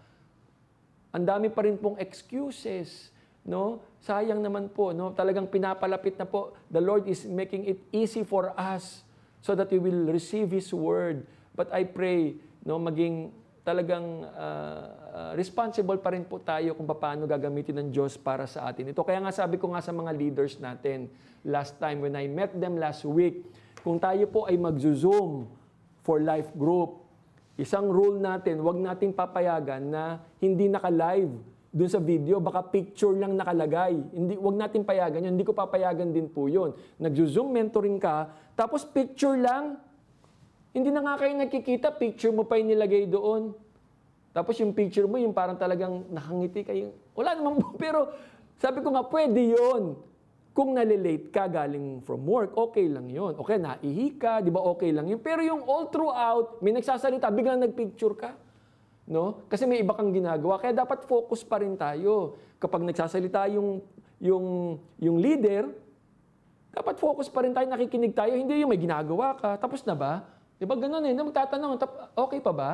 Ang 1.16 1.24
dami 1.24 1.48
pa 1.48 1.64
rin 1.64 1.80
pong 1.80 1.96
excuses. 1.96 3.08
No? 3.48 3.80
Sayang 4.04 4.44
naman 4.44 4.68
po. 4.68 4.92
No? 4.92 5.16
Talagang 5.16 5.48
pinapalapit 5.48 6.20
na 6.20 6.28
po. 6.28 6.52
The 6.68 6.84
Lord 6.84 7.08
is 7.08 7.24
making 7.24 7.72
it 7.72 7.80
easy 7.96 8.28
for 8.28 8.52
us 8.60 9.08
so 9.44 9.52
that 9.52 9.68
we 9.68 9.84
will 9.84 10.08
receive 10.08 10.56
His 10.56 10.72
Word 10.72 11.28
But 11.54 11.70
I 11.70 11.86
pray, 11.86 12.34
no, 12.66 12.82
maging 12.82 13.30
talagang 13.62 14.26
uh, 14.26 15.32
responsible 15.38 16.02
pa 16.02 16.12
rin 16.12 16.26
po 16.26 16.42
tayo 16.42 16.74
kung 16.74 16.90
paano 16.90 17.30
gagamitin 17.30 17.80
ng 17.80 17.88
Diyos 17.94 18.18
para 18.18 18.50
sa 18.50 18.68
atin. 18.68 18.90
Ito 18.90 19.06
kaya 19.06 19.22
nga 19.22 19.32
sabi 19.32 19.62
ko 19.62 19.70
nga 19.72 19.80
sa 19.80 19.94
mga 19.94 20.12
leaders 20.18 20.58
natin 20.58 21.08
last 21.46 21.78
time 21.78 22.02
when 22.02 22.18
I 22.18 22.26
met 22.26 22.58
them 22.58 22.76
last 22.76 23.06
week, 23.06 23.46
kung 23.86 24.02
tayo 24.02 24.26
po 24.28 24.50
ay 24.50 24.58
mag-zoom 24.58 25.46
for 26.02 26.20
life 26.20 26.50
group, 26.58 27.06
isang 27.56 27.86
rule 27.88 28.18
natin, 28.18 28.66
wag 28.66 28.82
nating 28.82 29.14
papayagan 29.14 29.94
na 29.94 30.26
hindi 30.42 30.68
naka-live 30.68 31.54
dun 31.74 31.90
sa 31.90 32.02
video, 32.02 32.38
baka 32.38 32.66
picture 32.70 33.18
lang 33.18 33.34
nakalagay. 33.34 33.98
Hindi, 34.14 34.38
wag 34.38 34.58
nating 34.58 34.86
payagan 34.86 35.26
yun. 35.26 35.34
Hindi 35.34 35.46
ko 35.46 35.58
papayagan 35.58 36.14
din 36.14 36.30
po 36.30 36.46
yun. 36.46 36.74
Nag-zoom 37.02 37.50
mentoring 37.50 37.98
ka, 37.98 38.30
tapos 38.54 38.86
picture 38.86 39.38
lang. 39.38 39.82
Hindi 40.74 40.90
na 40.90 41.06
nga 41.06 41.22
kayo 41.22 41.34
nakikita, 41.38 41.94
picture 41.94 42.34
mo 42.34 42.46
pa 42.46 42.58
yung 42.58 42.74
nilagay 42.74 43.06
doon. 43.06 43.54
Tapos 44.34 44.58
yung 44.58 44.74
picture 44.74 45.06
mo, 45.06 45.22
yung 45.22 45.34
parang 45.34 45.54
talagang 45.54 46.10
nakangiti 46.10 46.66
kayo. 46.66 46.90
Wala 47.14 47.38
naman 47.38 47.62
po, 47.62 47.78
pero 47.84 48.10
sabi 48.58 48.82
ko 48.82 48.90
nga, 48.90 49.06
pwede 49.06 49.54
yon 49.54 49.94
Kung 50.54 50.78
nalilate 50.78 51.34
ka 51.34 51.50
galing 51.50 52.02
from 52.06 52.26
work, 52.26 52.54
okay 52.58 52.86
lang 52.86 53.10
yon. 53.10 53.38
Okay, 53.38 53.58
naihi 53.58 54.18
ka, 54.18 54.42
di 54.42 54.54
ba 54.54 54.62
okay 54.66 54.94
lang 54.94 55.10
yun. 55.10 55.22
Pero 55.22 55.42
yung 55.42 55.66
all 55.66 55.90
throughout, 55.90 56.62
may 56.62 56.74
nagsasalita, 56.74 57.30
biglang 57.34 57.62
nagpicture 57.62 58.14
ka. 58.18 58.38
No? 59.10 59.46
Kasi 59.50 59.66
may 59.66 59.82
iba 59.82 59.98
kang 59.98 60.14
ginagawa. 60.14 60.62
Kaya 60.62 60.74
dapat 60.74 61.06
focus 61.10 61.42
pa 61.42 61.62
rin 61.62 61.74
tayo. 61.74 62.38
Kapag 62.62 62.86
nagsasalita 62.86 63.50
yung, 63.50 63.82
yung, 64.22 64.78
yung 65.02 65.18
leader, 65.18 65.70
dapat 66.74 66.98
focus 66.98 67.30
pa 67.30 67.46
rin 67.46 67.54
tayo, 67.54 67.70
nakikinig 67.70 68.18
tayo. 68.18 68.34
Hindi 68.34 68.66
yung 68.66 68.74
may 68.74 68.82
ginagawa 68.82 69.38
ka, 69.38 69.62
tapos 69.62 69.86
na 69.86 69.94
ba? 69.94 70.26
Di 70.58 70.66
ba 70.66 70.74
ganun 70.74 71.06
eh, 71.06 71.14
na 71.14 71.22
magtatanong, 71.22 71.78
okay 72.18 72.42
pa 72.42 72.50
ba? 72.50 72.72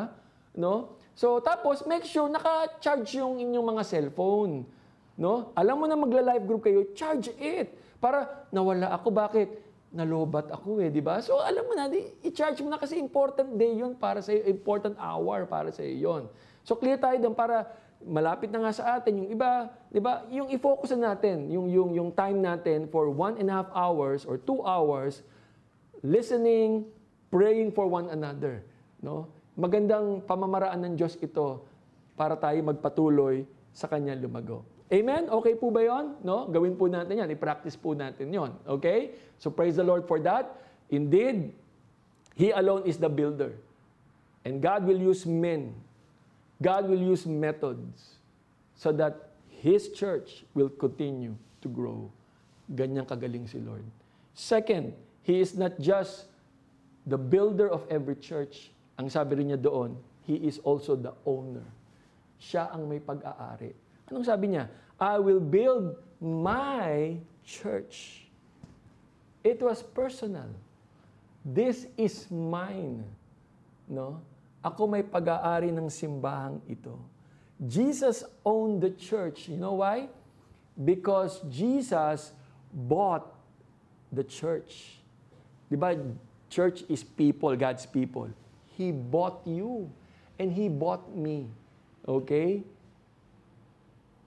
No? 0.55 0.95
So, 1.11 1.43
tapos 1.43 1.83
make 1.83 2.07
sure 2.07 2.31
naka-charge 2.31 3.19
yung 3.19 3.43
inyong 3.43 3.75
mga 3.75 3.83
cellphone. 3.83 4.63
No? 5.19 5.51
Alam 5.51 5.83
mo 5.83 5.85
na 5.85 5.99
magla-live 5.99 6.47
group 6.47 6.63
kayo, 6.63 6.95
charge 6.95 7.35
it. 7.35 7.75
Para 7.99 8.47
nawala 8.55 8.95
ako, 8.95 9.11
bakit? 9.11 9.51
Nalobat 9.89 10.53
ako 10.53 10.79
eh, 10.85 10.93
di 10.93 11.01
ba? 11.01 11.17
So 11.17 11.41
alam 11.41 11.65
mo 11.65 11.73
na, 11.73 11.89
di, 11.89 12.05
i-charge 12.21 12.61
mo 12.61 12.69
na 12.69 12.77
kasi 12.77 13.01
important 13.01 13.57
day 13.57 13.73
yun 13.73 13.97
para 13.97 14.21
sa 14.21 14.29
important 14.31 14.93
hour 15.01 15.49
para 15.49 15.73
sa 15.73 15.81
iyo 15.81 16.13
yun. 16.13 16.23
So 16.61 16.77
clear 16.77 17.01
tayo 17.01 17.17
doon 17.17 17.33
para 17.33 17.65
malapit 18.03 18.47
na 18.47 18.63
nga 18.63 18.71
sa 18.71 18.95
atin 18.95 19.23
yung 19.23 19.29
iba, 19.29 19.67
di 19.91 19.99
ba? 19.99 20.23
Yung 20.31 20.47
i-focus 20.47 20.95
na 20.95 21.11
natin, 21.13 21.51
yung, 21.51 21.67
yung, 21.67 21.89
yung 21.91 22.09
time 22.15 22.39
natin 22.39 22.87
for 22.87 23.11
one 23.11 23.35
and 23.35 23.51
a 23.51 23.55
half 23.59 23.69
hours 23.75 24.23
or 24.23 24.39
two 24.39 24.63
hours, 24.63 25.23
listening, 25.99 26.87
praying 27.27 27.75
for 27.75 27.91
one 27.91 28.07
another. 28.09 28.63
No? 29.03 29.27
Magandang 29.59 30.23
pamamaraan 30.23 30.79
ng 30.87 30.93
Diyos 30.95 31.19
ito 31.19 31.63
para 32.15 32.39
tayo 32.39 32.59
magpatuloy 32.63 33.43
sa 33.75 33.91
Kanya 33.91 34.15
lumago. 34.15 34.63
Amen? 34.89 35.29
Okay 35.29 35.53
po 35.53 35.69
ba 35.69 35.85
yon? 35.85 36.17
No? 36.25 36.49
Gawin 36.49 36.73
po 36.73 36.89
natin 36.89 37.21
yan. 37.21 37.29
I-practice 37.29 37.77
po 37.77 37.93
natin 37.93 38.31
yon. 38.33 38.57
Okay? 38.65 39.13
So 39.37 39.53
praise 39.53 39.77
the 39.77 39.85
Lord 39.85 40.07
for 40.09 40.17
that. 40.23 40.49
Indeed, 40.89 41.53
He 42.39 42.55
alone 42.55 42.87
is 42.87 42.95
the 42.95 43.11
builder. 43.11 43.59
And 44.47 44.63
God 44.63 44.87
will 44.87 44.97
use 44.97 45.27
men. 45.27 45.75
God 46.59 46.91
will 46.91 46.99
use 46.99 47.25
methods 47.25 48.19
so 48.75 48.91
that 48.91 49.31
His 49.47 49.89
church 49.89 50.43
will 50.53 50.69
continue 50.69 51.35
to 51.63 51.67
grow. 51.67 52.11
Ganyang 52.71 53.07
kagaling 53.07 53.47
si 53.47 53.59
Lord. 53.59 53.83
Second, 54.35 54.93
He 55.23 55.39
is 55.39 55.55
not 55.55 55.79
just 55.79 56.27
the 57.07 57.17
builder 57.17 57.67
of 57.67 57.87
every 57.89 58.15
church. 58.15 58.71
Ang 58.99 59.07
sabi 59.09 59.39
rin 59.39 59.55
niya 59.55 59.59
doon, 59.59 59.95
He 60.27 60.35
is 60.47 60.59
also 60.61 60.95
the 60.95 61.15
owner. 61.23 61.65
Siya 62.39 62.71
ang 62.71 62.87
may 62.87 62.99
pag-aari. 63.03 63.75
Anong 64.11 64.27
sabi 64.27 64.55
niya? 64.55 64.67
I 64.99 65.19
will 65.19 65.39
build 65.39 65.95
my 66.19 67.15
church. 67.43 68.27
It 69.43 69.63
was 69.63 69.79
personal. 69.79 70.51
This 71.43 71.87
is 71.95 72.27
mine. 72.27 73.07
No? 73.87 74.19
Ako 74.59 74.87
may 74.87 75.03
pag-aari 75.03 75.71
ng 75.71 75.87
simbahang 75.87 76.59
ito. 76.67 76.99
Jesus 77.63 78.23
owned 78.43 78.83
the 78.83 78.91
church. 78.91 79.47
You 79.47 79.59
know 79.59 79.79
why? 79.79 80.07
Because 80.75 81.43
Jesus 81.51 82.31
bought 82.71 83.27
the 84.11 84.23
church. 84.23 84.99
Di 85.67 85.75
ba? 85.75 85.95
Church 86.49 86.83
is 86.89 87.03
people, 87.03 87.55
God's 87.55 87.85
people. 87.85 88.31
He 88.75 88.91
bought 88.91 89.43
you 89.45 89.91
and 90.39 90.51
He 90.51 90.67
bought 90.67 91.07
me. 91.15 91.51
Okay? 92.07 92.63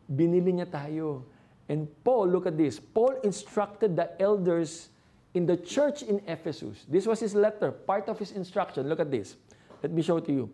Binili 0.06 0.60
niya 0.60 0.68
tayo. 0.68 1.24
And 1.72 1.88
Paul, 2.04 2.28
look 2.28 2.44
at 2.44 2.56
this. 2.56 2.78
Paul 2.78 3.16
instructed 3.24 3.96
the 3.96 4.12
elders 4.20 4.92
in 5.34 5.46
the 5.46 5.56
church 5.56 6.02
in 6.02 6.20
Ephesus. 6.28 6.84
This 6.88 7.06
was 7.06 7.20
his 7.20 7.34
letter, 7.34 7.72
part 7.72 8.08
of 8.08 8.18
his 8.18 8.32
instruction. 8.32 8.88
Look 8.88 9.00
at 9.00 9.10
this. 9.10 9.36
Let 9.82 9.90
me 9.90 10.02
show 10.02 10.22
to 10.22 10.32
you. 10.32 10.46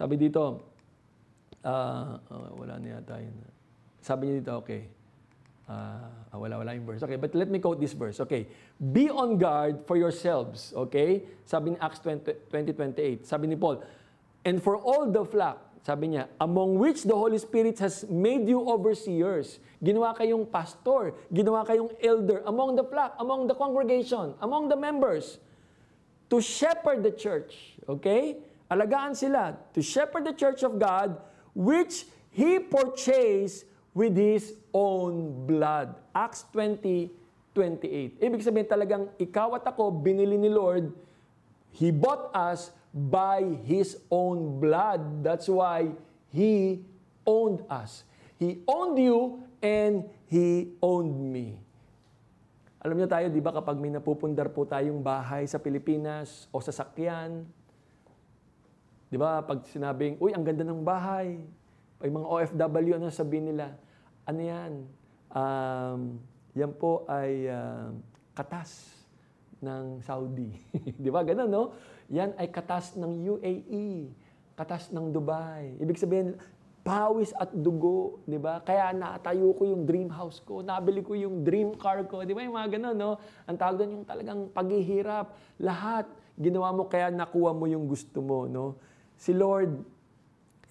Sabi 0.00 0.16
dito, 0.16 0.64
uh, 1.64 2.16
wala 2.56 2.80
na 2.80 2.96
yata 2.96 3.20
yun. 3.20 3.36
Sabi 4.00 4.32
niya 4.32 4.34
dito, 4.40 4.52
okay. 4.64 4.88
Uh, 5.70 6.34
wala, 6.34 6.58
wala 6.58 6.74
yung 6.74 6.88
verse. 6.88 7.04
Okay, 7.04 7.14
but 7.14 7.30
let 7.36 7.46
me 7.46 7.60
quote 7.60 7.78
this 7.78 7.92
verse. 7.92 8.18
Okay. 8.18 8.48
Be 8.80 9.06
on 9.06 9.38
guard 9.38 9.86
for 9.86 9.94
yourselves. 9.94 10.72
Okay? 10.74 11.22
Sabi 11.46 11.70
ni 11.72 11.76
Acts 11.78 12.00
20, 12.02 12.50
20, 12.50 12.72
28. 12.74 13.28
Sabi 13.28 13.46
ni 13.46 13.54
Paul, 13.54 13.78
and 14.42 14.58
for 14.58 14.74
all 14.80 15.06
the 15.06 15.22
flock, 15.22 15.62
sabi 15.86 16.16
niya, 16.16 16.26
among 16.40 16.76
which 16.76 17.04
the 17.04 17.14
Holy 17.14 17.38
Spirit 17.38 17.78
has 17.78 18.02
made 18.08 18.48
you 18.48 18.60
overseers. 18.66 19.62
Ginawa 19.78 20.12
kayong 20.16 20.44
pastor, 20.50 21.14
ginawa 21.32 21.62
kayong 21.64 21.92
elder 22.02 22.42
among 22.44 22.74
the 22.76 22.84
flock, 22.84 23.14
among 23.20 23.46
the 23.46 23.54
congregation, 23.54 24.34
among 24.42 24.68
the 24.68 24.76
members, 24.76 25.38
to 26.28 26.40
shepherd 26.40 27.06
the 27.06 27.14
church. 27.14 27.78
Okay? 27.88 28.42
Alagaan 28.70 29.18
sila, 29.18 29.58
to 29.74 29.82
shepherd 29.82 30.22
the 30.22 30.32
church 30.32 30.62
of 30.62 30.78
God, 30.78 31.18
which 31.58 32.06
He 32.30 32.62
purchased 32.62 33.66
with 33.90 34.14
His 34.14 34.54
own 34.70 35.44
blood. 35.50 35.98
Acts 36.14 36.46
20, 36.54 37.10
28. 37.50 38.22
Ibig 38.22 38.42
sabihin 38.46 38.70
talagang 38.70 39.10
ikaw 39.18 39.58
at 39.58 39.66
ako, 39.66 39.90
binili 39.90 40.38
ni 40.38 40.46
Lord, 40.46 40.94
He 41.74 41.90
bought 41.90 42.30
us 42.30 42.70
by 42.94 43.42
His 43.66 43.98
own 44.06 44.62
blood. 44.62 45.26
That's 45.26 45.50
why 45.50 45.90
He 46.30 46.86
owned 47.26 47.66
us. 47.66 48.06
He 48.38 48.62
owned 48.70 49.02
you 49.02 49.42
and 49.58 50.06
He 50.30 50.78
owned 50.78 51.18
me. 51.18 51.58
Alam 52.80 52.96
niyo 52.96 53.10
tayo, 53.10 53.28
di 53.28 53.42
ba 53.44 53.52
kapag 53.52 53.76
may 53.76 53.92
napupundar 53.92 54.48
po 54.48 54.64
tayong 54.64 55.04
bahay 55.04 55.44
sa 55.44 55.60
Pilipinas 55.60 56.48
o 56.48 56.62
sa 56.64 56.72
sakyan, 56.72 57.44
di 59.10 59.18
ba 59.18 59.42
pag 59.42 59.66
sinabing, 59.66 60.16
uy, 60.22 60.30
ang 60.30 60.46
ganda 60.46 60.62
ng 60.62 60.86
bahay, 60.86 61.42
ay 62.00 62.08
mga 62.08 62.26
OFW, 62.26 62.94
ano 62.96 63.12
sabihin 63.12 63.52
nila? 63.52 63.76
Ano 64.24 64.40
yan? 64.40 64.72
Um, 65.34 66.00
yan 66.56 66.72
po 66.78 67.04
ay 67.10 67.50
uh, 67.50 67.92
katas 68.32 69.00
ng 69.60 70.00
Saudi. 70.00 70.56
di 71.04 71.10
ba? 71.12 71.20
Ganun, 71.20 71.50
no? 71.50 71.76
Yan 72.08 72.32
ay 72.40 72.48
katas 72.48 72.96
ng 72.96 73.36
UAE, 73.36 74.08
katas 74.56 74.88
ng 74.88 75.12
Dubai. 75.12 75.76
Ibig 75.76 76.00
sabihin, 76.00 76.40
pawis 76.80 77.36
at 77.36 77.52
dugo, 77.52 78.24
di 78.24 78.40
ba? 78.40 78.64
Kaya 78.64 78.96
natayo 78.96 79.52
ko 79.52 79.68
yung 79.68 79.84
dream 79.84 80.08
house 80.08 80.40
ko, 80.40 80.64
nabili 80.64 81.04
ko 81.04 81.12
yung 81.12 81.44
dream 81.44 81.76
car 81.76 82.00
ko, 82.08 82.24
di 82.24 82.32
ba? 82.32 82.40
Yung 82.40 82.56
mga 82.56 82.80
ganun, 82.80 82.96
no? 82.96 83.12
Ang 83.44 83.56
tawag 83.60 83.76
doon 83.84 83.90
yung 84.00 84.06
talagang 84.08 84.40
paghihirap. 84.48 85.36
Lahat, 85.60 86.08
ginawa 86.40 86.72
mo 86.72 86.88
kaya 86.88 87.12
nakuha 87.12 87.52
mo 87.52 87.68
yung 87.68 87.84
gusto 87.84 88.24
mo, 88.24 88.48
no? 88.48 88.80
Si 89.20 89.36
Lord, 89.36 89.84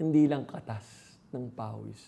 hindi 0.02 0.26
lang 0.26 0.50
katas 0.50 1.22
ng 1.30 1.54
pawis. 1.54 2.02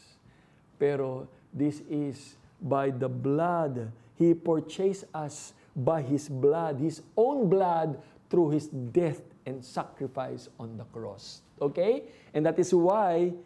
Pero 0.81 1.29
this 1.53 1.85
is 1.85 2.33
by 2.57 2.89
the 2.89 3.05
blood. 3.05 3.93
He 4.17 4.33
purchased 4.33 5.05
us 5.13 5.53
by 5.77 6.01
His 6.01 6.25
blood, 6.25 6.81
His 6.81 7.05
own 7.13 7.45
blood, 7.45 8.01
through 8.33 8.57
His 8.57 8.73
death 8.73 9.21
and 9.45 9.61
sacrifice 9.61 10.49
on 10.57 10.81
the 10.81 10.87
cross. 10.89 11.45
Okay? 11.61 12.09
And 12.33 12.41
that 12.49 12.57
is 12.57 12.73
why 12.73 13.37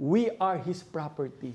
we 0.00 0.32
are 0.40 0.56
His 0.56 0.80
property. 0.80 1.52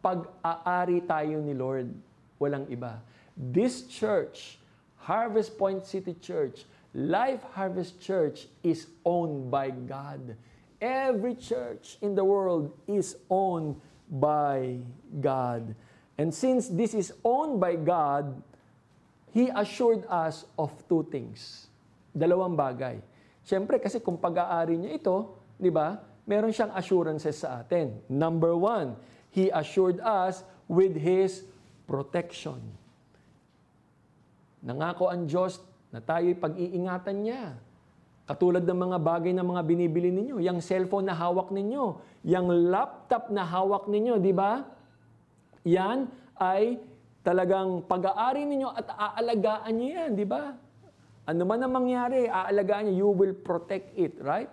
Pag-aari 0.00 1.04
tayo 1.04 1.36
ni 1.44 1.52
Lord, 1.52 1.92
walang 2.40 2.64
iba. 2.72 3.04
This 3.36 3.84
church, 3.84 4.56
Harvest 5.04 5.60
Point 5.60 5.84
City 5.84 6.16
Church, 6.16 6.64
Life 6.90 7.46
Harvest 7.54 8.02
Church 8.02 8.50
is 8.66 8.90
owned 9.06 9.50
by 9.50 9.70
God. 9.70 10.34
Every 10.82 11.38
church 11.38 12.00
in 12.02 12.18
the 12.18 12.24
world 12.24 12.74
is 12.90 13.14
owned 13.30 13.78
by 14.10 14.82
God. 15.22 15.76
And 16.18 16.34
since 16.34 16.66
this 16.66 16.92
is 16.92 17.14
owned 17.22 17.62
by 17.62 17.78
God, 17.78 18.42
He 19.30 19.46
assured 19.54 20.02
us 20.10 20.42
of 20.58 20.74
two 20.90 21.06
things. 21.14 21.70
Dalawang 22.10 22.58
bagay. 22.58 22.98
Siyempre, 23.46 23.78
kasi 23.78 24.02
kung 24.02 24.18
pag-aari 24.18 24.74
niya 24.74 24.98
ito, 24.98 25.16
di 25.54 25.70
ba, 25.70 26.02
meron 26.26 26.50
siyang 26.50 26.74
assurances 26.74 27.38
sa 27.38 27.62
atin. 27.62 28.02
Number 28.10 28.58
one, 28.58 28.98
He 29.30 29.46
assured 29.54 30.02
us 30.02 30.42
with 30.66 30.98
His 30.98 31.46
protection. 31.86 32.58
Nangako 34.66 35.06
ang 35.06 35.30
Diyos 35.30 35.62
na 35.90 35.98
tayo'y 35.98 36.38
pag-iingatan 36.38 37.16
niya. 37.22 37.58
Katulad 38.30 38.62
ng 38.62 38.78
mga 38.78 38.98
bagay 39.02 39.34
na 39.34 39.42
mga 39.42 39.62
binibili 39.66 40.14
ninyo, 40.14 40.38
yung 40.38 40.62
cellphone 40.62 41.10
na 41.10 41.18
hawak 41.18 41.50
ninyo, 41.50 41.98
yung 42.22 42.70
laptop 42.70 43.26
na 43.34 43.42
hawak 43.42 43.90
ninyo, 43.90 44.22
di 44.22 44.30
ba? 44.30 44.62
Yan 45.66 46.06
ay 46.38 46.78
talagang 47.26 47.82
pag-aari 47.90 48.46
ninyo 48.46 48.70
at 48.70 48.86
aalagaan 48.86 49.72
niyo 49.74 49.90
yan, 49.98 50.10
di 50.14 50.22
ba? 50.22 50.54
Ano 51.26 51.42
man 51.42 51.58
ang 51.58 51.74
mangyari, 51.74 52.30
aalagaan 52.30 52.86
niyo, 52.86 52.94
you 53.06 53.10
will 53.10 53.34
protect 53.34 53.90
it, 53.98 54.14
right? 54.22 54.48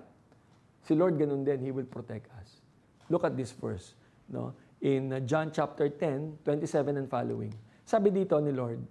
Si 0.82 0.98
Lord 0.98 1.22
ganun 1.22 1.46
din, 1.46 1.62
He 1.62 1.70
will 1.70 1.88
protect 1.88 2.34
us. 2.42 2.66
Look 3.14 3.24
at 3.30 3.38
this 3.38 3.54
verse, 3.54 3.94
no? 4.26 4.58
In 4.82 5.14
John 5.30 5.54
chapter 5.54 5.86
10, 5.86 6.42
27 6.42 6.98
and 6.98 7.06
following. 7.06 7.54
Sabi 7.86 8.10
dito 8.10 8.42
ni 8.42 8.50
Lord, 8.50 8.82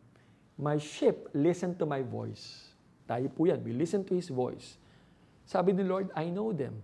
My 0.57 0.81
sheep 0.81 1.29
listen 1.37 1.77
to 1.77 1.85
my 1.85 2.01
voice. 2.01 2.73
Tayo 3.05 3.29
po 3.29 3.45
yan. 3.45 3.61
We 3.61 3.77
listen 3.77 4.03
to 4.09 4.17
His 4.17 4.33
voice. 4.33 4.81
Sabi 5.45 5.77
ni 5.77 5.85
Lord, 5.85 6.09
I 6.17 6.33
know 6.33 6.51
them. 6.51 6.81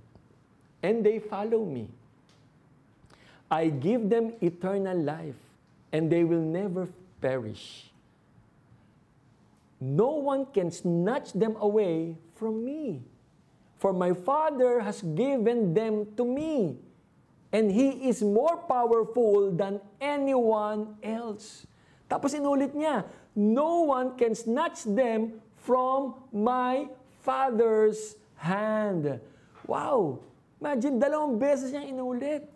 And 0.84 1.00
they 1.00 1.18
follow 1.18 1.64
me. 1.64 1.88
I 3.48 3.72
give 3.72 4.12
them 4.12 4.36
eternal 4.44 4.96
life. 4.96 5.38
And 5.92 6.12
they 6.12 6.24
will 6.24 6.44
never 6.44 6.88
perish. 7.20 7.88
No 9.82 10.20
one 10.20 10.46
can 10.46 10.70
snatch 10.70 11.32
them 11.32 11.56
away 11.58 12.14
from 12.36 12.64
me. 12.64 13.02
For 13.82 13.90
my 13.92 14.14
Father 14.14 14.78
has 14.78 15.02
given 15.02 15.74
them 15.74 16.06
to 16.14 16.22
me. 16.22 16.78
And 17.50 17.66
He 17.72 18.08
is 18.08 18.22
more 18.22 18.62
powerful 18.62 19.50
than 19.50 19.82
anyone 20.00 20.96
else. 21.02 21.66
Tapos 22.06 22.32
inulit 22.36 22.72
niya, 22.76 23.04
no 23.34 23.82
one 23.88 24.16
can 24.16 24.34
snatch 24.34 24.84
them 24.84 25.40
from 25.56 26.14
my 26.32 26.88
Father's 27.22 28.16
hand. 28.34 29.20
Wow! 29.66 30.18
Imagine, 30.58 30.98
dalawang 30.98 31.38
beses 31.38 31.70
niyang 31.70 31.90
inulit. 31.90 32.46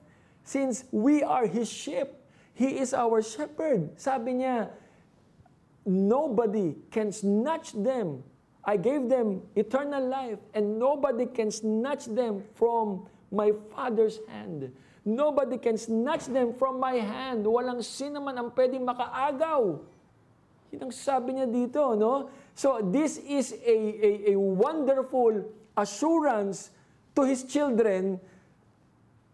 Since 0.47 0.87
we 0.95 1.23
are 1.27 1.47
His 1.47 1.67
sheep, 1.67 2.07
He 2.55 2.79
is 2.79 2.95
our 2.95 3.23
shepherd. 3.23 3.99
Sabi 3.99 4.43
niya, 4.43 4.71
nobody 5.87 6.75
can 6.91 7.11
snatch 7.11 7.75
them. 7.75 8.23
I 8.67 8.75
gave 8.75 9.07
them 9.07 9.47
eternal 9.55 10.03
life, 10.03 10.43
and 10.55 10.79
nobody 10.79 11.27
can 11.31 11.55
snatch 11.55 12.11
them 12.11 12.43
from 12.59 13.07
my 13.31 13.55
Father's 13.71 14.19
hand. 14.27 14.75
Nobody 15.07 15.55
can 15.55 15.79
snatch 15.79 16.27
them 16.27 16.51
from 16.59 16.83
my 16.83 16.99
hand. 16.99 17.47
Walang 17.47 17.79
sino 17.79 18.19
man 18.19 18.43
ang 18.43 18.51
pwedeng 18.51 18.83
makaagaw. 18.83 19.79
Yun 20.75 20.91
ang 20.91 20.95
sabi 20.95 21.39
niya 21.39 21.47
dito, 21.47 21.95
no? 21.95 22.31
So 22.57 22.81
this 22.83 23.21
is 23.21 23.53
a, 23.53 23.77
a, 23.77 24.11
a 24.33 24.35
wonderful 24.37 25.45
assurance 25.77 26.73
to 27.15 27.23
His 27.25 27.45
children 27.45 28.19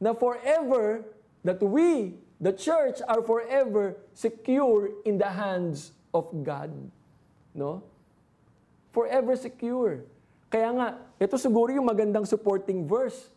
na 0.02 0.10
forever, 0.18 1.06
that 1.46 1.62
we, 1.62 2.18
the 2.42 2.50
church, 2.50 2.98
are 3.06 3.22
forever 3.22 3.94
secure 4.18 4.90
in 5.06 5.14
the 5.14 5.30
hands 5.30 5.94
of 6.10 6.26
God. 6.42 6.74
No? 7.54 7.86
Forever 8.90 9.38
secure. 9.38 10.02
Kaya 10.50 10.68
nga, 10.74 10.88
ito 11.22 11.38
siguro 11.38 11.70
yung 11.70 11.86
magandang 11.86 12.26
supporting 12.26 12.82
verse. 12.82 13.30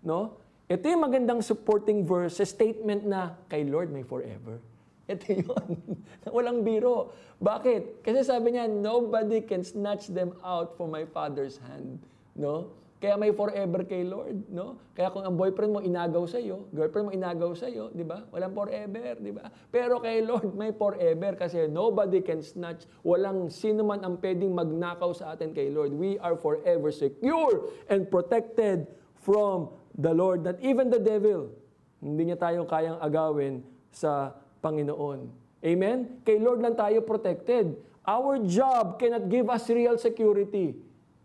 No? 0.00 0.40
Ito 0.72 0.88
yung 0.88 1.04
magandang 1.04 1.44
supporting 1.44 2.08
verse 2.08 2.40
sa 2.40 2.48
statement 2.48 3.04
na, 3.04 3.36
kay 3.52 3.68
Lord 3.68 3.92
may 3.92 4.02
forever. 4.02 4.58
Ito 5.06 5.26
yun. 5.32 5.70
Walang 6.36 6.66
biro. 6.66 7.14
Bakit? 7.38 8.02
Kasi 8.02 8.26
sabi 8.26 8.58
niya, 8.58 8.66
nobody 8.66 9.42
can 9.42 9.62
snatch 9.62 10.10
them 10.10 10.34
out 10.42 10.74
from 10.74 10.90
my 10.90 11.06
Father's 11.06 11.62
hand. 11.62 12.02
No? 12.34 12.74
Kaya 12.96 13.12
may 13.20 13.28
forever 13.28 13.84
kay 13.84 14.08
Lord, 14.08 14.48
no? 14.48 14.80
Kaya 14.96 15.12
kung 15.12 15.20
ang 15.20 15.36
boyfriend 15.36 15.68
mo 15.68 15.80
inagaw 15.84 16.24
sa 16.24 16.40
iyo, 16.40 16.64
girlfriend 16.72 17.06
mo 17.06 17.12
inagaw 17.12 17.52
sa 17.52 17.68
iyo, 17.68 17.92
'di 17.92 18.08
ba? 18.08 18.24
Walang 18.32 18.56
forever, 18.56 19.20
'di 19.20 19.32
ba? 19.36 19.52
Pero 19.68 20.00
kay 20.00 20.24
Lord 20.24 20.56
may 20.56 20.72
forever 20.72 21.36
kasi 21.36 21.68
nobody 21.68 22.24
can 22.24 22.40
snatch, 22.40 22.88
walang 23.04 23.52
sino 23.52 23.84
man 23.84 24.00
ang 24.00 24.16
pwedeng 24.16 24.56
magnakaw 24.56 25.12
sa 25.12 25.36
atin 25.36 25.52
kay 25.52 25.68
Lord. 25.68 25.92
We 25.92 26.16
are 26.24 26.40
forever 26.40 26.88
secure 26.88 27.68
and 27.92 28.08
protected 28.08 28.88
from 29.20 29.76
the 29.92 30.16
Lord. 30.16 30.48
That 30.48 30.56
even 30.64 30.88
the 30.88 30.98
devil, 30.98 31.52
hindi 32.00 32.32
niya 32.32 32.40
tayo 32.40 32.64
kayang 32.64 32.96
agawin 32.96 33.60
sa 33.92 34.40
Panginoon. 34.66 35.30
Amen? 35.62 36.18
Kay 36.26 36.42
Lord 36.42 36.58
lang 36.58 36.74
tayo 36.74 36.98
protected. 37.06 37.78
Our 38.02 38.42
job 38.42 38.98
cannot 38.98 39.30
give 39.30 39.46
us 39.46 39.70
real 39.70 39.94
security. 39.94 40.74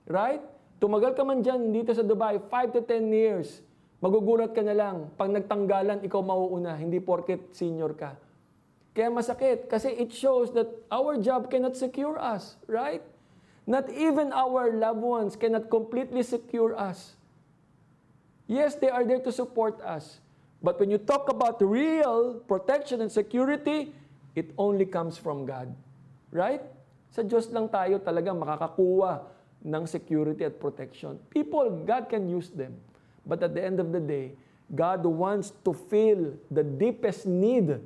Right? 0.06 0.46
Tumagal 0.78 1.18
ka 1.18 1.26
man 1.26 1.42
dyan 1.42 1.74
dito 1.74 1.90
sa 1.94 2.06
Dubai, 2.06 2.38
5 2.38 2.78
to 2.78 2.82
10 2.86 3.10
years. 3.10 3.66
Magugulat 4.02 4.54
ka 4.54 4.62
na 4.66 4.74
lang. 4.74 5.10
Pag 5.14 5.30
nagtanggalan, 5.30 6.02
ikaw 6.02 6.22
mauuna, 6.26 6.74
hindi 6.74 6.98
porket 6.98 7.54
senior 7.54 7.94
ka. 7.94 8.18
Kaya 8.92 9.08
masakit 9.08 9.72
kasi 9.72 9.94
it 9.94 10.12
shows 10.12 10.52
that 10.52 10.68
our 10.92 11.16
job 11.22 11.48
cannot 11.48 11.80
secure 11.80 12.20
us, 12.20 12.60
right? 12.68 13.06
Not 13.64 13.88
even 13.94 14.34
our 14.34 14.74
loved 14.74 15.00
ones 15.06 15.32
cannot 15.38 15.70
completely 15.72 16.26
secure 16.26 16.76
us. 16.76 17.16
Yes, 18.52 18.76
they 18.76 18.92
are 18.92 19.08
there 19.08 19.24
to 19.24 19.32
support 19.32 19.80
us. 19.80 20.20
But 20.62 20.80
when 20.80 20.94
you 20.94 20.98
talk 20.98 21.30
about 21.30 21.58
real 21.62 22.42
protection 22.46 23.02
and 23.02 23.12
security, 23.12 23.94
it 24.36 24.54
only 24.58 24.86
comes 24.86 25.18
from 25.18 25.46
God. 25.46 25.74
Right? 26.30 26.62
Sa 27.12 27.26
Diyos 27.26 27.50
lang 27.52 27.68
tayo 27.68 28.00
talaga 28.00 28.32
makakakuha 28.32 29.26
ng 29.66 29.84
security 29.86 30.46
at 30.46 30.62
protection. 30.62 31.20
People, 31.30 31.84
God 31.84 32.08
can 32.08 32.30
use 32.30 32.50
them. 32.50 32.78
But 33.26 33.44
at 33.44 33.54
the 33.54 33.62
end 33.62 33.82
of 33.82 33.92
the 33.92 34.00
day, 34.00 34.34
God 34.74 35.04
wants 35.06 35.52
to 35.66 35.74
fill 35.74 36.34
the 36.50 36.64
deepest 36.64 37.28
need, 37.28 37.82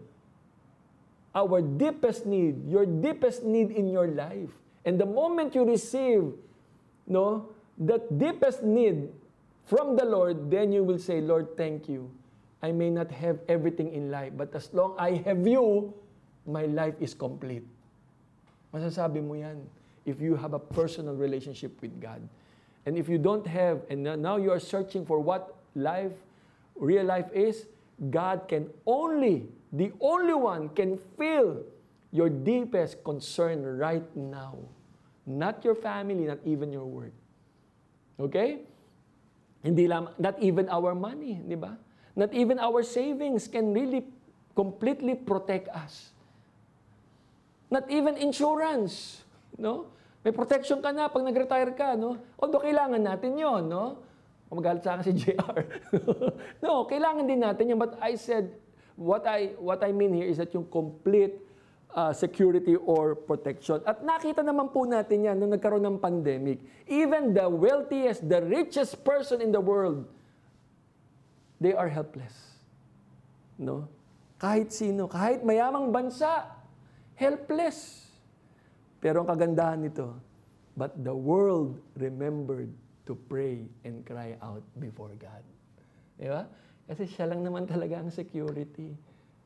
our 1.34 1.60
deepest 1.60 2.26
need, 2.26 2.70
your 2.70 2.86
deepest 2.86 3.44
need 3.44 3.72
in 3.72 3.90
your 3.90 4.08
life. 4.08 4.54
And 4.86 5.02
the 5.02 5.10
moment 5.10 5.56
you 5.56 5.66
receive 5.66 6.32
no, 7.08 7.50
that 7.80 8.18
deepest 8.18 8.62
need 8.64 9.10
from 9.66 9.98
the 9.98 10.06
Lord, 10.06 10.52
then 10.52 10.72
you 10.72 10.84
will 10.84 11.00
say, 11.00 11.20
Lord, 11.20 11.58
thank 11.58 11.90
you. 11.90 12.12
I 12.62 12.72
may 12.72 12.90
not 12.90 13.12
have 13.12 13.40
everything 13.48 13.94
in 13.94 14.10
life, 14.12 14.34
but 14.36 14.56
as 14.56 14.74
long 14.74 14.96
I 14.98 15.22
have 15.26 15.46
you, 15.46 15.94
my 16.48 16.66
life 16.66 16.96
is 17.00 17.14
complete. 17.14 17.66
Masasabi 18.74 19.24
mo 19.24 19.34
yan 19.34 19.66
if 20.06 20.22
you 20.22 20.36
have 20.36 20.54
a 20.54 20.60
personal 20.60 21.16
relationship 21.16 21.82
with 21.82 22.00
God. 22.00 22.22
And 22.86 22.98
if 22.98 23.10
you 23.10 23.18
don't 23.18 23.46
have, 23.48 23.82
and 23.90 24.04
now 24.04 24.38
you 24.38 24.52
are 24.52 24.60
searching 24.60 25.06
for 25.06 25.20
what 25.20 25.56
life, 25.74 26.14
real 26.76 27.04
life 27.04 27.26
is, 27.34 27.66
God 28.12 28.48
can 28.48 28.70
only, 28.86 29.50
the 29.74 29.92
only 30.00 30.34
one 30.36 30.70
can 30.70 30.98
fill 31.18 31.64
your 32.12 32.30
deepest 32.30 33.04
concern 33.04 33.66
right 33.78 34.06
now. 34.16 34.56
Not 35.26 35.66
your 35.66 35.74
family, 35.74 36.30
not 36.30 36.40
even 36.46 36.72
your 36.72 36.86
work. 36.86 37.14
Okay? 38.20 38.62
Hindi 39.64 39.88
lang, 39.88 40.10
not 40.20 40.38
even 40.40 40.70
our 40.70 40.94
money, 40.94 41.42
di 41.42 41.58
ba? 41.58 41.74
Not 42.16 42.32
even 42.32 42.58
our 42.64 42.80
savings 42.82 43.52
can 43.52 43.76
really 43.76 44.08
completely 44.56 45.20
protect 45.20 45.68
us. 45.76 46.16
Not 47.68 47.92
even 47.92 48.16
insurance, 48.16 49.24
no? 49.60 49.92
May 50.24 50.32
protection 50.32 50.82
ka 50.82 50.90
na 50.96 51.12
pag 51.12 51.22
nag-retire 51.22 51.76
ka, 51.76 51.94
no? 51.94 52.18
Although 52.40 52.64
kailangan 52.64 53.04
natin 53.04 53.38
'yon, 53.38 53.68
no? 53.68 54.02
Magalit 54.50 54.82
sa 54.82 54.96
akin 54.96 55.06
si 55.06 55.14
JR. 55.22 55.60
no, 56.64 56.88
kailangan 56.88 57.28
din 57.28 57.44
natin 57.44 57.70
'yan. 57.70 57.78
But 57.78 58.00
I 58.00 58.16
said, 58.16 58.56
what 58.96 59.28
I 59.28 59.54
what 59.60 59.84
I 59.84 59.92
mean 59.92 60.16
here 60.16 60.26
is 60.26 60.40
that 60.40 60.56
yung 60.56 60.66
complete 60.72 61.36
uh, 61.92 62.16
security 62.16 62.76
or 62.76 63.16
protection. 63.16 63.84
At 63.84 64.04
nakita 64.04 64.44
naman 64.44 64.72
po 64.72 64.88
natin 64.88 65.28
yan 65.28 65.36
nung 65.40 65.52
nagkaroon 65.52 65.84
ng 65.84 65.98
pandemic. 66.00 66.64
Even 66.88 67.36
the 67.36 67.48
wealthiest, 67.48 68.28
the 68.28 68.44
richest 68.44 69.04
person 69.04 69.40
in 69.44 69.52
the 69.52 69.62
world, 69.62 70.08
they 71.66 71.74
are 71.74 71.90
helpless. 71.90 72.62
No? 73.58 73.90
Kahit 74.38 74.70
sino, 74.70 75.10
kahit 75.10 75.42
mayamang 75.42 75.90
bansa, 75.90 76.46
helpless. 77.18 78.06
Pero 79.02 79.26
ang 79.26 79.30
kagandahan 79.34 79.82
nito, 79.82 80.14
but 80.78 80.94
the 81.02 81.10
world 81.10 81.82
remembered 81.98 82.70
to 83.10 83.18
pray 83.26 83.66
and 83.82 84.06
cry 84.06 84.38
out 84.46 84.62
before 84.78 85.10
God. 85.18 85.42
Di 86.22 86.30
ba? 86.30 86.46
Kasi 86.86 87.10
siya 87.10 87.34
lang 87.34 87.42
naman 87.42 87.66
talaga 87.66 87.98
ang 87.98 88.14
security. 88.14 88.94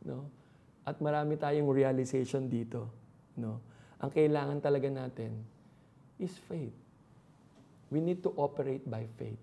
No? 0.04 0.28
At 0.84 1.00
marami 1.00 1.40
tayong 1.40 1.72
realization 1.72 2.52
dito. 2.52 2.92
No? 3.40 3.64
Ang 4.04 4.12
kailangan 4.12 4.60
talaga 4.60 4.92
natin 4.92 5.40
is 6.20 6.36
faith. 6.52 6.76
We 7.88 8.04
need 8.04 8.20
to 8.28 8.36
operate 8.36 8.84
by 8.84 9.08
faith. 9.16 9.40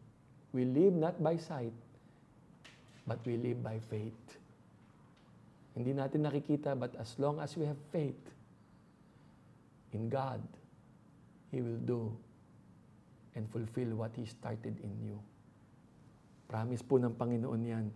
We 0.53 0.69
live 0.69 0.93
not 0.93 1.17
by 1.21 1.41
sight, 1.41 1.73
but 3.07 3.23
we 3.23 3.39
live 3.39 3.63
by 3.63 3.79
faith. 3.79 4.19
Hindi 5.79 5.95
natin 5.95 6.27
nakikita, 6.27 6.75
but 6.75 6.99
as 6.99 7.15
long 7.23 7.39
as 7.39 7.55
we 7.55 7.65
have 7.65 7.79
faith 7.95 8.19
in 9.95 10.11
God, 10.11 10.43
He 11.55 11.63
will 11.63 11.81
do 11.87 12.11
and 13.39 13.47
fulfill 13.49 13.95
what 13.95 14.11
He 14.19 14.27
started 14.27 14.75
in 14.83 14.93
you. 15.07 15.17
Promise 16.51 16.83
po 16.83 16.99
ng 16.99 17.15
Panginoon 17.15 17.63
yan. 17.63 17.87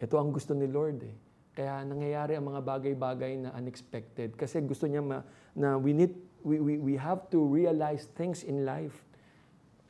Ito 0.00 0.16
ang 0.16 0.32
gusto 0.32 0.56
ni 0.56 0.66
Lord 0.70 1.04
eh. 1.04 1.16
Kaya 1.52 1.84
nangyayari 1.84 2.32
ang 2.32 2.48
mga 2.48 2.64
bagay-bagay 2.64 3.32
na 3.44 3.50
unexpected. 3.52 4.32
Kasi 4.40 4.64
gusto 4.64 4.88
niya 4.88 5.04
ma, 5.04 5.20
na 5.52 5.76
we 5.76 5.92
need, 5.92 6.16
we, 6.40 6.56
we, 6.58 6.74
we 6.80 6.94
have 6.96 7.28
to 7.28 7.44
realize 7.44 8.08
things 8.16 8.40
in 8.40 8.64
life 8.64 9.04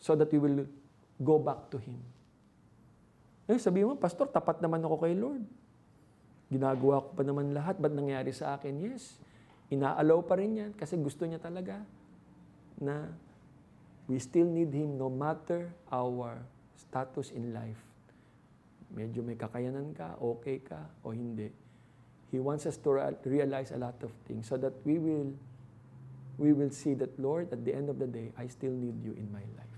so 0.03 0.19
that 0.19 0.27
we 0.35 0.43
will 0.43 0.67
go 1.23 1.39
back 1.39 1.71
to 1.71 1.79
Him. 1.79 2.03
Eh, 3.51 3.59
sabi 3.59 3.83
mo, 3.83 3.99
Pastor, 3.99 4.31
tapat 4.31 4.63
naman 4.63 4.79
ako 4.83 5.03
kay 5.03 5.15
Lord. 5.19 5.43
Ginagawa 6.53 7.03
ko 7.03 7.09
pa 7.17 7.23
naman 7.27 7.51
lahat. 7.51 7.81
Ba't 7.81 7.91
nangyari 7.97 8.31
sa 8.31 8.55
akin? 8.55 8.77
Yes. 8.79 9.19
Inaalaw 9.73 10.21
pa 10.29 10.37
rin 10.37 10.53
yan 10.53 10.73
kasi 10.77 11.01
gusto 11.01 11.25
niya 11.25 11.41
talaga 11.41 11.81
na 12.77 13.09
we 14.05 14.21
still 14.21 14.45
need 14.45 14.69
Him 14.69 15.01
no 15.01 15.09
matter 15.09 15.73
our 15.89 16.45
status 16.77 17.33
in 17.33 17.57
life. 17.57 17.81
Medyo 18.93 19.25
may 19.25 19.41
kakayanan 19.41 19.97
ka, 19.97 20.21
okay 20.21 20.61
ka, 20.61 20.93
o 21.01 21.17
hindi. 21.17 21.49
He 22.29 22.37
wants 22.37 22.69
us 22.69 22.77
to 22.85 23.01
re- 23.01 23.17
realize 23.25 23.73
a 23.73 23.81
lot 23.81 23.97
of 24.05 24.13
things 24.29 24.45
so 24.45 24.61
that 24.61 24.77
we 24.85 25.01
will 25.01 25.33
we 26.37 26.53
will 26.53 26.73
see 26.73 26.93
that 27.01 27.13
Lord 27.21 27.53
at 27.53 27.65
the 27.65 27.73
end 27.73 27.89
of 27.89 27.97
the 27.97 28.09
day 28.09 28.33
I 28.37 28.49
still 28.53 28.73
need 28.73 29.01
you 29.01 29.17
in 29.17 29.33
my 29.33 29.45
life. 29.57 29.77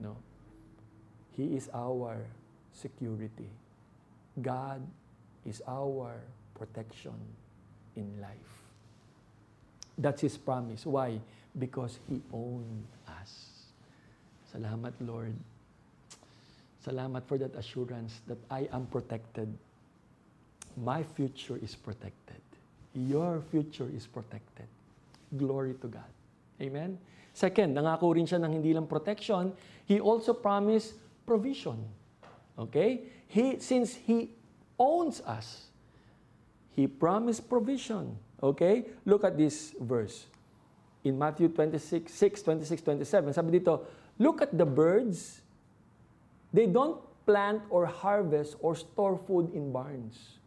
No. 0.00 0.16
He 1.36 1.52
is 1.54 1.68
our 1.76 2.16
security. 2.72 3.52
God 4.40 4.80
is 5.44 5.62
our 5.68 6.16
protection 6.56 7.16
in 7.94 8.08
life. 8.20 8.52
That's 9.96 10.20
His 10.20 10.36
promise. 10.36 10.84
Why? 10.84 11.20
Because 11.58 12.00
He 12.08 12.20
owned 12.32 12.84
us. 13.20 13.64
Salamat, 14.52 14.92
Lord. 15.00 15.36
Salamat 16.80 17.24
for 17.28 17.36
that 17.36 17.52
assurance 17.56 18.20
that 18.26 18.38
I 18.50 18.68
am 18.72 18.86
protected. 18.88 19.52
My 20.76 21.02
future 21.02 21.60
is 21.60 21.74
protected. 21.74 22.40
Your 22.94 23.44
future 23.52 23.88
is 23.92 24.06
protected. 24.08 24.68
Glory 25.36 25.74
to 25.80 25.88
God. 25.88 26.12
Amen? 26.60 26.96
Second, 27.36 27.76
nangako 27.76 28.16
rin 28.16 28.24
siya 28.24 28.40
ng 28.40 28.48
hindi 28.48 28.72
lang 28.72 28.88
protection, 28.88 29.52
He 29.84 30.00
also 30.00 30.32
promised 30.32 30.96
provision. 31.26 31.84
Okay? 32.58 33.02
He, 33.26 33.58
since 33.58 33.94
He 33.94 34.30
owns 34.78 35.20
us, 35.20 35.66
He 36.70 36.86
promised 36.86 37.48
provision. 37.50 38.16
Okay? 38.42 38.86
Look 39.04 39.24
at 39.24 39.36
this 39.36 39.74
verse. 39.80 40.26
In 41.04 41.18
Matthew 41.18 41.48
26, 41.48 42.12
6, 42.12 42.42
26, 42.42 42.82
27, 42.82 43.32
sabi 43.34 43.60
dito, 43.60 43.82
Look 44.18 44.40
at 44.40 44.56
the 44.56 44.64
birds. 44.64 45.42
They 46.52 46.66
don't 46.66 47.02
plant 47.26 47.62
or 47.68 47.84
harvest 47.84 48.56
or 48.60 48.74
store 48.74 49.18
food 49.18 49.52
in 49.52 49.72
barns. 49.72 50.38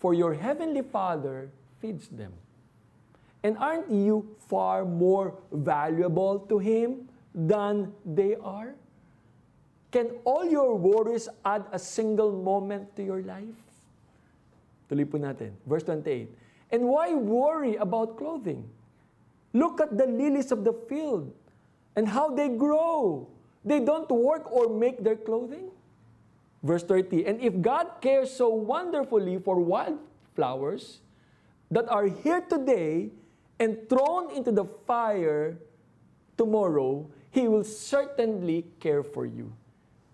For 0.00 0.14
your 0.14 0.34
heavenly 0.34 0.82
Father 0.82 1.52
feeds 1.78 2.08
them. 2.08 2.32
And 3.44 3.58
aren't 3.58 3.90
you 3.90 4.34
far 4.48 4.84
more 4.84 5.34
valuable 5.52 6.40
to 6.50 6.58
Him 6.58 7.08
than 7.34 7.92
they 8.04 8.34
are? 8.42 8.74
Can 9.92 10.16
all 10.24 10.48
your 10.48 10.74
worries 10.74 11.28
add 11.44 11.68
a 11.70 11.78
single 11.78 12.32
moment 12.32 12.96
to 12.96 13.04
your 13.04 13.20
life? 13.20 13.60
Tuloy 14.88 15.04
po 15.04 15.20
natin. 15.20 15.52
Verse 15.68 15.84
28. 15.84 16.32
And 16.72 16.88
why 16.88 17.12
worry 17.12 17.76
about 17.76 18.16
clothing? 18.16 18.64
Look 19.52 19.84
at 19.84 19.92
the 20.00 20.08
lilies 20.08 20.48
of 20.48 20.64
the 20.64 20.72
field 20.88 21.28
and 21.94 22.08
how 22.08 22.32
they 22.32 22.48
grow. 22.48 23.28
They 23.68 23.84
don't 23.84 24.08
work 24.08 24.48
or 24.48 24.72
make 24.72 25.04
their 25.04 25.20
clothing. 25.20 25.68
Verse 26.64 26.82
30. 26.88 27.28
And 27.28 27.36
if 27.44 27.60
God 27.60 28.00
cares 28.00 28.32
so 28.32 28.48
wonderfully 28.48 29.36
for 29.44 29.60
wildflowers 29.60 31.04
that 31.70 31.84
are 31.92 32.08
here 32.08 32.40
today 32.40 33.12
and 33.60 33.76
thrown 33.92 34.32
into 34.32 34.52
the 34.52 34.64
fire 34.88 35.60
tomorrow, 36.40 37.04
He 37.28 37.44
will 37.44 37.64
certainly 37.64 38.64
care 38.80 39.04
for 39.04 39.28
you. 39.28 39.52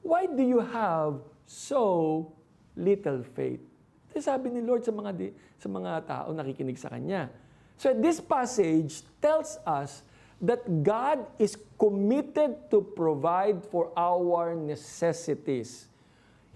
Why 0.09 0.25
do 0.25 0.41
you 0.41 0.65
have 0.65 1.21
so 1.45 2.25
little 2.73 3.21
faith? 3.37 3.61
Ito 4.09 4.25
sabi 4.25 4.49
ni 4.49 4.65
Lord 4.65 4.81
sa 4.81 4.89
mga, 4.89 5.13
di, 5.13 5.29
sa 5.61 5.69
mga 5.69 5.93
tao 6.09 6.33
nakikinig 6.33 6.81
sa 6.81 6.89
Kanya. 6.89 7.29
So 7.77 7.93
this 7.93 8.17
passage 8.17 9.05
tells 9.21 9.61
us 9.69 10.01
that 10.41 10.65
God 10.81 11.29
is 11.37 11.61
committed 11.77 12.73
to 12.73 12.81
provide 12.81 13.61
for 13.69 13.93
our 13.93 14.57
necessities. 14.57 15.93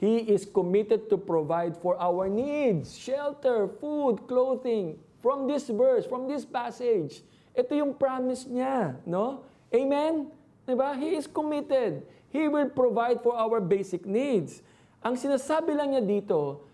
He 0.01 0.33
is 0.33 0.49
committed 0.49 1.13
to 1.13 1.21
provide 1.21 1.77
for 1.77 2.01
our 2.01 2.33
needs, 2.33 2.97
shelter, 2.97 3.69
food, 3.69 4.25
clothing. 4.25 4.97
From 5.21 5.45
this 5.45 5.69
verse, 5.69 6.09
from 6.09 6.25
this 6.25 6.43
passage, 6.43 7.21
ito 7.53 7.71
yung 7.77 7.95
promise 8.01 8.49
niya, 8.49 8.97
no? 9.05 9.45
Amen? 9.71 10.33
Diba? 10.67 10.97
He 10.99 11.21
is 11.21 11.29
committed. 11.29 12.03
He 12.33 12.49
will 12.49 12.73
provide 12.73 13.21
for 13.21 13.37
our 13.37 13.61
basic 13.61 14.09
needs. 14.09 14.65
Ang 15.05 15.21
sinasabi 15.21 15.77
lang 15.77 15.93
niya 15.93 16.01
dito, 16.01 16.65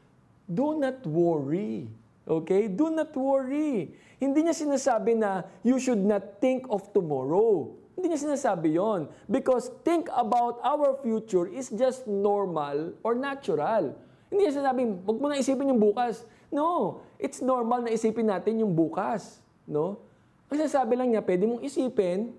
do 0.47 0.79
not 0.79 1.03
worry. 1.03 1.91
Okay? 2.23 2.71
Do 2.71 2.95
not 2.95 3.11
worry. 3.19 3.91
Hindi 4.23 4.47
niya 4.47 4.55
sinasabi 4.55 5.19
na 5.19 5.43
you 5.67 5.83
should 5.83 6.01
not 6.01 6.39
think 6.39 6.71
of 6.71 6.87
tomorrow. 6.95 7.75
Hindi 7.99 8.15
niya 8.15 8.31
sinasabi 8.31 8.79
yon 8.79 9.11
Because 9.27 9.75
think 9.83 10.07
about 10.15 10.63
our 10.63 10.95
future 11.03 11.51
is 11.51 11.67
just 11.75 12.07
normal 12.07 12.95
or 13.03 13.19
natural. 13.19 13.99
Hindi 14.31 14.47
niya 14.47 14.63
sinasabi, 14.63 14.81
huwag 15.03 15.19
mo 15.19 15.27
na 15.27 15.43
isipin 15.43 15.75
yung 15.75 15.83
bukas. 15.83 16.23
No, 16.55 17.03
it's 17.19 17.43
normal 17.43 17.83
na 17.83 17.91
isipin 17.91 18.31
natin 18.31 18.63
yung 18.63 18.71
bukas. 18.71 19.43
No? 19.67 19.99
Ang 20.47 20.63
sinasabi 20.63 20.95
lang 20.95 21.11
niya, 21.11 21.27
pwede 21.27 21.45
mong 21.45 21.67
isipin, 21.67 22.33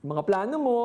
mga 0.00 0.22
plano 0.24 0.56
mo, 0.56 0.80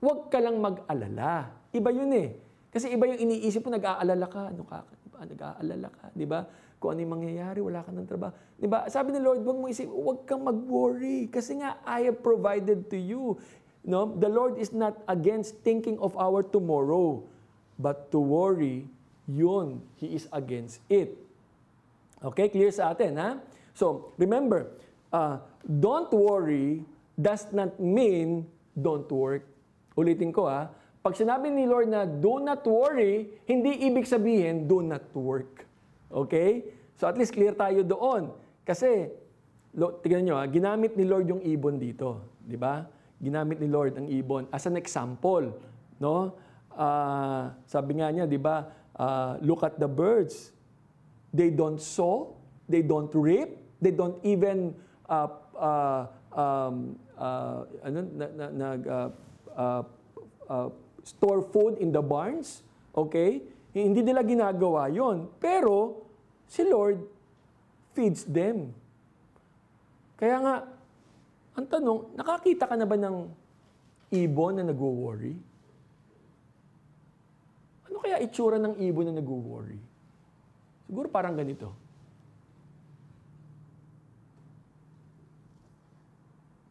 huwag 0.00 0.32
ka 0.32 0.40
lang 0.40 0.56
mag-alala. 0.58 1.52
Iba 1.70 1.90
yun 1.92 2.10
eh. 2.16 2.34
Kasi 2.72 2.90
iba 2.90 3.04
yung 3.06 3.20
iniisip 3.20 3.62
mo, 3.66 3.70
nag-aalala 3.70 4.26
ka. 4.26 4.50
Ano 4.50 4.64
ka? 4.64 4.82
Diba? 5.04 5.18
Nag-aalala 5.22 5.88
ka. 5.92 6.04
Di 6.16 6.26
ba? 6.26 6.40
Kung 6.80 6.96
ano 6.96 7.04
yung 7.04 7.12
mangyayari, 7.20 7.60
wala 7.60 7.84
ka 7.84 7.92
ng 7.92 8.08
trabaho. 8.08 8.32
Di 8.56 8.64
ba? 8.64 8.88
Sabi 8.88 9.12
ni 9.12 9.20
Lord, 9.20 9.44
huwag 9.44 9.58
mo 9.60 9.68
isip, 9.68 9.90
huwag 9.90 10.24
kang 10.24 10.48
mag-worry. 10.48 11.28
Kasi 11.28 11.60
nga, 11.60 11.76
I 11.84 12.08
have 12.08 12.24
provided 12.24 12.88
to 12.88 12.96
you. 12.96 13.36
No? 13.84 14.16
The 14.16 14.32
Lord 14.32 14.56
is 14.56 14.72
not 14.72 14.96
against 15.10 15.60
thinking 15.60 16.00
of 16.00 16.16
our 16.16 16.40
tomorrow. 16.40 17.20
But 17.76 18.08
to 18.16 18.18
worry, 18.22 18.88
yun, 19.28 19.84
He 20.00 20.16
is 20.16 20.24
against 20.32 20.80
it. 20.88 21.12
Okay? 22.24 22.48
Clear 22.48 22.72
sa 22.72 22.96
atin, 22.96 23.18
ha? 23.20 23.36
So, 23.76 24.14
remember, 24.16 24.72
uh, 25.12 25.42
don't 25.66 26.10
worry 26.14 26.86
does 27.18 27.50
not 27.52 27.76
mean 27.76 28.46
don't 28.78 29.10
work. 29.10 29.44
Ulitin 30.00 30.32
ko, 30.32 30.48
ha? 30.48 30.72
Pag 31.00 31.12
sinabi 31.16 31.52
ni 31.52 31.68
Lord 31.68 31.92
na 31.92 32.08
do 32.08 32.40
not 32.40 32.64
worry, 32.64 33.28
hindi 33.44 33.84
ibig 33.84 34.08
sabihin 34.08 34.64
do 34.64 34.80
not 34.80 35.04
work. 35.12 35.68
Okay? 36.08 36.64
So 36.96 37.08
at 37.08 37.16
least 37.20 37.36
clear 37.36 37.52
tayo 37.52 37.84
doon. 37.84 38.32
Kasi, 38.64 39.08
lo, 39.76 40.00
tignan 40.00 40.28
nyo, 40.28 40.36
ha, 40.40 40.44
ginamit 40.44 40.96
ni 40.96 41.04
Lord 41.08 41.28
yung 41.28 41.40
ibon 41.44 41.80
dito. 41.80 42.36
Di 42.40 42.56
ba? 42.56 42.84
Ginamit 43.20 43.60
ni 43.60 43.68
Lord 43.68 43.96
ang 43.96 44.08
ibon 44.08 44.48
as 44.52 44.64
an 44.68 44.76
example. 44.76 45.52
No? 46.00 46.36
Uh, 46.76 47.52
sabi 47.64 48.00
nga 48.00 48.12
niya, 48.12 48.28
di 48.28 48.36
ba, 48.36 48.68
uh, 48.96 49.40
look 49.40 49.64
at 49.64 49.80
the 49.80 49.88
birds. 49.88 50.52
They 51.32 51.48
don't 51.48 51.80
sow, 51.80 52.36
they 52.68 52.84
don't 52.84 53.08
reap, 53.16 53.56
they 53.80 53.92
don't 53.94 54.20
even 54.20 54.76
uh, 55.08 55.28
uh, 55.56 56.02
um, 56.36 57.00
uh, 57.16 57.64
ano, 57.84 57.98
na, 58.12 58.26
na, 58.36 58.46
nag, 58.52 58.80
uh, 58.84 59.08
uh, 59.56 59.82
uh, 60.50 60.68
store 61.02 61.42
food 61.42 61.78
in 61.78 61.90
the 61.90 62.02
barns. 62.02 62.62
Okay? 62.94 63.42
Hindi 63.70 64.02
nila 64.02 64.26
ginagawa 64.26 64.90
yon. 64.90 65.30
Pero, 65.38 66.06
si 66.50 66.66
Lord 66.66 66.98
feeds 67.94 68.26
them. 68.26 68.74
Kaya 70.18 70.36
nga, 70.42 70.54
ang 71.54 71.66
tanong, 71.66 72.18
nakakita 72.18 72.66
ka 72.66 72.74
na 72.74 72.86
ba 72.86 72.98
ng 72.98 73.30
ibon 74.10 74.58
na 74.58 74.66
nag-worry? 74.66 75.38
Ano 77.86 77.96
kaya 78.02 78.18
itsura 78.22 78.58
ng 78.58 78.78
ibon 78.82 79.06
na 79.10 79.14
nag-worry? 79.16 79.78
Siguro 80.90 81.06
parang 81.06 81.38
ganito. 81.38 81.70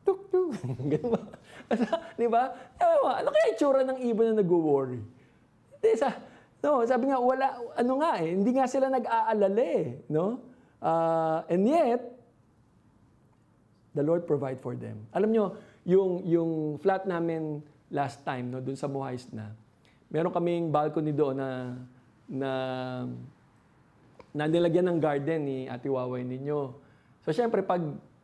Tuk, 0.03 0.19
tuk. 0.27 0.51
Ganun 0.91 1.09
ba? 1.15 1.21
Di 2.19 2.25
ba? 2.25 2.53
Ano 3.21 3.29
kaya 3.29 3.53
itsura 3.53 3.85
ng 3.85 4.01
ibon 4.09 4.33
na 4.33 4.41
nag-worry? 4.41 5.01
Hindi, 5.77 5.89
sa, 5.95 6.11
no, 6.65 6.83
sabi 6.83 7.07
nga, 7.13 7.21
wala, 7.21 7.55
ano 7.77 7.93
nga 8.01 8.11
eh, 8.19 8.35
hindi 8.35 8.51
nga 8.57 8.65
sila 8.67 8.89
nag-aalala 8.91 9.63
eh, 9.63 10.03
no? 10.09 10.43
Uh, 10.81 11.45
and 11.47 11.63
yet, 11.67 12.01
the 13.95 14.03
Lord 14.03 14.25
provide 14.25 14.59
for 14.59 14.73
them. 14.75 15.07
Alam 15.13 15.29
nyo, 15.31 15.45
yung, 15.87 16.23
yung 16.27 16.51
flat 16.81 17.07
namin 17.07 17.63
last 17.93 18.21
time, 18.25 18.51
no, 18.51 18.59
dun 18.59 18.75
sa 18.75 18.89
Muhais 18.89 19.29
na, 19.31 19.53
meron 20.09 20.33
kaming 20.33 20.73
balcony 20.73 21.13
doon 21.13 21.37
na, 21.37 21.49
na, 22.27 22.51
na 24.33 24.43
nilagyan 24.45 24.89
ng 24.89 24.99
garden 25.01 25.41
ni 25.45 25.57
Ate 25.69 25.89
Waway 25.89 26.25
ninyo. 26.25 26.73
So, 27.25 27.33
syempre, 27.33 27.61
pag 27.61 27.81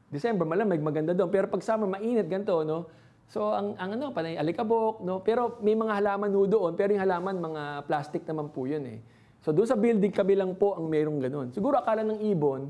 December, 0.09 0.45
malamig, 0.45 0.79
maganda 0.79 1.11
doon. 1.11 1.29
Pero 1.33 1.49
pag 1.49 1.61
summer, 1.65 1.89
mainit, 1.89 2.29
ganito, 2.29 2.61
no? 2.61 2.87
So, 3.25 3.51
ang, 3.51 3.73
ang 3.81 3.97
ano, 3.97 4.13
panay 4.13 4.37
alikabok, 4.37 5.01
no? 5.01 5.25
Pero 5.25 5.57
may 5.65 5.73
mga 5.73 5.97
halaman 5.97 6.29
ho 6.29 6.45
doon, 6.45 6.71
pero 6.77 6.93
yung 6.93 7.03
halaman, 7.03 7.41
mga 7.41 7.63
plastic 7.89 8.21
naman 8.29 8.53
po 8.53 8.69
yun, 8.69 8.85
eh. 8.85 8.99
So, 9.41 9.53
doon 9.53 9.65
sa 9.69 9.77
building, 9.77 10.13
kabilang 10.13 10.57
po 10.57 10.77
ang 10.77 10.89
mayroong 10.89 11.19
ganun. 11.21 11.47
Siguro 11.53 11.77
akala 11.77 12.05
ng 12.05 12.21
ibon, 12.33 12.69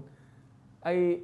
ay, 0.83 1.23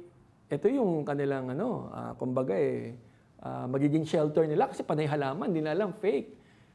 ito 0.52 0.66
yung 0.68 1.04
kanilang, 1.04 1.48
ano, 1.52 1.88
ah, 1.92 2.12
kumbaga, 2.16 2.52
eh, 2.52 2.92
ah, 3.40 3.64
magiging 3.68 4.04
shelter 4.04 4.44
nila 4.44 4.68
kasi 4.68 4.84
panay 4.84 5.08
halaman, 5.08 5.48
hindi 5.48 5.64
na 5.64 5.72
alam, 5.72 5.96
fake. 5.96 6.28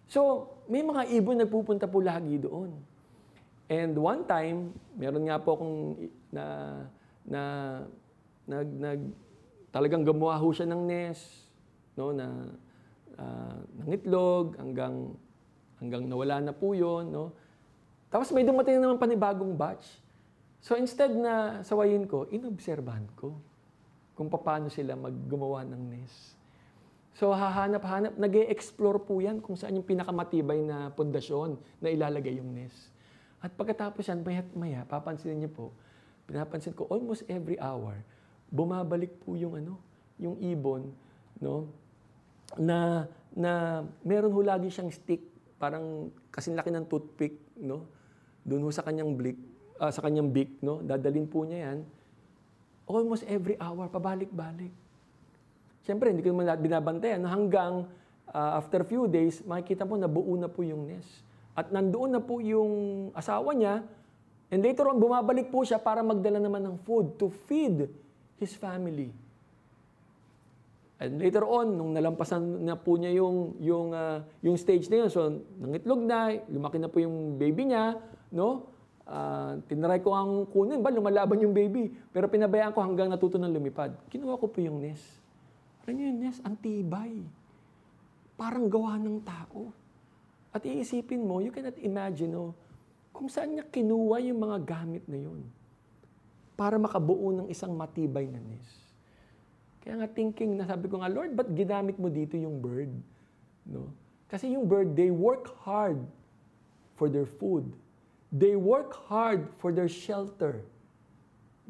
So, 0.10 0.50
may 0.66 0.82
mga 0.82 1.14
ibon 1.14 1.38
nagpupunta 1.42 1.86
po 1.86 2.02
lagi 2.02 2.42
doon. 2.42 2.74
And 3.68 3.94
one 4.00 4.24
time, 4.24 4.72
meron 4.96 5.28
nga 5.28 5.38
po 5.40 5.60
akong 5.60 5.76
na, 6.32 6.44
na, 7.28 7.42
nag, 8.48 8.68
nag, 8.72 9.02
talagang 9.72 10.08
gumawa 10.08 10.40
ho 10.40 10.48
siya 10.56 10.68
ng 10.68 10.84
nest, 10.88 11.47
no, 11.98 12.14
na, 12.14 12.28
ah, 13.18 13.58
ng 13.84 13.90
hanggang, 14.62 14.96
hanggang 15.82 16.04
nawala 16.06 16.38
na 16.40 16.54
po 16.54 16.78
yun, 16.78 17.10
no. 17.10 17.34
Tapos 18.08 18.32
may 18.32 18.48
dumating 18.48 18.80
na 18.80 18.88
naman 18.88 19.02
panibagong 19.02 19.52
batch. 19.58 19.84
So 20.64 20.80
instead 20.80 21.12
na 21.14 21.62
sawayin 21.66 22.08
ko, 22.08 22.30
inobserbahan 22.32 23.10
ko 23.18 23.36
kung 24.18 24.32
paano 24.32 24.72
sila 24.72 24.98
maggumawa 24.98 25.62
ng 25.68 25.82
nest. 25.94 26.38
So 27.18 27.34
hahanap-hanap, 27.34 28.14
nag 28.18 28.34
explore 28.50 29.02
po 29.02 29.18
yan 29.22 29.42
kung 29.42 29.58
saan 29.58 29.78
yung 29.78 29.86
pinakamatibay 29.86 30.62
na 30.62 30.94
pundasyon 30.94 31.58
na 31.82 31.90
ilalagay 31.90 32.38
yung 32.38 32.54
nest. 32.54 32.94
At 33.42 33.54
pagkatapos 33.54 34.06
yan, 34.06 34.26
maya't 34.26 34.50
maya, 34.58 34.82
papansinin 34.86 35.46
niyo 35.46 35.52
po, 35.54 35.66
pinapansin 36.26 36.74
ko 36.74 36.90
almost 36.90 37.26
every 37.30 37.58
hour, 37.62 38.02
bumabalik 38.50 39.14
po 39.22 39.38
yung 39.38 39.58
ano, 39.58 39.78
yung 40.18 40.38
ibon, 40.42 40.90
no? 41.38 41.70
Na 42.56 43.10
na 43.38 43.84
meron 44.02 44.34
ho 44.34 44.42
lagi 44.42 44.72
siyang 44.72 44.90
stick, 44.90 45.22
parang 45.62 46.10
kasing 46.34 46.58
laki 46.58 46.74
ng 46.74 46.90
toothpick, 46.90 47.38
no? 47.62 47.86
Doon 48.42 48.66
ho 48.66 48.70
sa 48.74 48.82
kanyang 48.82 49.14
beak, 49.14 49.38
ah, 49.78 49.94
sa 49.94 50.02
kanyang 50.02 50.34
beak, 50.34 50.58
no? 50.64 50.82
Dadalin 50.82 51.30
po 51.30 51.46
niya 51.46 51.70
yan. 51.70 51.80
Almost 52.88 53.28
every 53.28 53.60
hour, 53.60 53.92
pabalik-balik. 53.92 54.72
Siyempre, 55.84 56.12
hindi 56.12 56.24
ko 56.24 56.36
naman 56.36 56.52
binabantayan. 56.60 57.20
No? 57.20 57.30
Hanggang 57.30 57.88
ah, 58.32 58.58
after 58.58 58.84
few 58.88 59.06
days, 59.06 59.44
makikita 59.44 59.86
mo 59.86 60.00
na 60.00 60.08
buo 60.08 60.34
na 60.40 60.48
po 60.48 60.64
yung 60.64 60.88
nest. 60.88 61.24
At 61.54 61.72
nandoon 61.72 62.18
na 62.18 62.22
po 62.24 62.44
yung 62.44 63.10
asawa 63.16 63.54
niya. 63.54 63.86
And 64.48 64.64
later 64.64 64.88
on, 64.88 64.98
bumabalik 65.00 65.52
po 65.52 65.64
siya 65.68 65.78
para 65.78 66.00
magdala 66.00 66.40
naman 66.40 66.64
ng 66.64 66.76
food 66.88 67.20
to 67.20 67.28
feed 67.48 67.92
his 68.40 68.56
family. 68.56 69.12
And 70.98 71.22
later 71.22 71.46
on, 71.46 71.78
nung 71.78 71.94
nalampasan 71.94 72.66
na 72.66 72.74
po 72.74 72.98
niya 72.98 73.14
yung, 73.22 73.54
yung, 73.62 73.94
ah, 73.94 74.26
yung 74.42 74.58
stage 74.58 74.90
na 74.90 75.06
yun, 75.06 75.10
so 75.14 75.30
nangitlog 75.62 76.02
na, 76.02 76.42
lumaki 76.50 76.82
na 76.82 76.90
po 76.90 76.98
yung 76.98 77.38
baby 77.38 77.70
niya, 77.70 78.02
no? 78.34 78.66
Ah, 79.06 79.56
tinry 79.70 80.02
ko 80.02 80.18
ang 80.18 80.50
kunin, 80.50 80.82
ba, 80.82 80.90
lumalaban 80.90 81.38
yung 81.38 81.54
baby. 81.54 81.94
Pero 82.10 82.26
pinabayaan 82.26 82.74
ko 82.74 82.82
hanggang 82.82 83.14
natuto 83.14 83.38
ng 83.38 83.54
lumipad. 83.54 83.94
Kinuha 84.10 84.42
ko 84.42 84.50
po 84.50 84.58
yung 84.58 84.82
nest. 84.82 85.06
Alam 85.86 85.94
niyo 85.96 86.06
yung 86.12 86.22
nest, 86.26 86.40
ang 86.42 86.58
tibay. 86.58 87.22
Parang 88.34 88.66
gawa 88.66 88.98
ng 88.98 89.22
tao. 89.22 89.70
At 90.50 90.66
iisipin 90.66 91.22
mo, 91.22 91.46
you 91.46 91.54
cannot 91.54 91.78
imagine, 91.78 92.34
no, 92.34 92.58
kung 93.14 93.30
saan 93.30 93.54
niya 93.54 93.66
kinuha 93.70 94.18
yung 94.26 94.42
mga 94.42 94.58
gamit 94.66 95.06
na 95.06 95.18
yun 95.18 95.46
para 96.58 96.82
makabuo 96.82 97.34
ng 97.38 97.48
isang 97.54 97.74
matibay 97.78 98.26
na 98.26 98.42
nest. 98.42 98.87
Kaya 99.88 100.04
nga 100.04 100.12
thinking 100.12 100.60
na 100.60 100.68
sabi 100.68 100.92
ko 100.92 101.00
nga, 101.00 101.08
Lord, 101.08 101.32
ba't 101.32 101.48
ginamit 101.56 101.96
mo 101.96 102.12
dito 102.12 102.36
yung 102.36 102.60
bird? 102.60 102.92
No? 103.64 103.88
Kasi 104.28 104.52
yung 104.52 104.68
bird, 104.68 105.00
they 105.00 105.16
work 105.16 105.56
hard 105.64 106.04
for 107.00 107.08
their 107.08 107.24
food. 107.24 107.72
They 108.28 108.60
work 108.60 109.08
hard 109.08 109.48
for 109.64 109.72
their 109.72 109.88
shelter. 109.88 110.68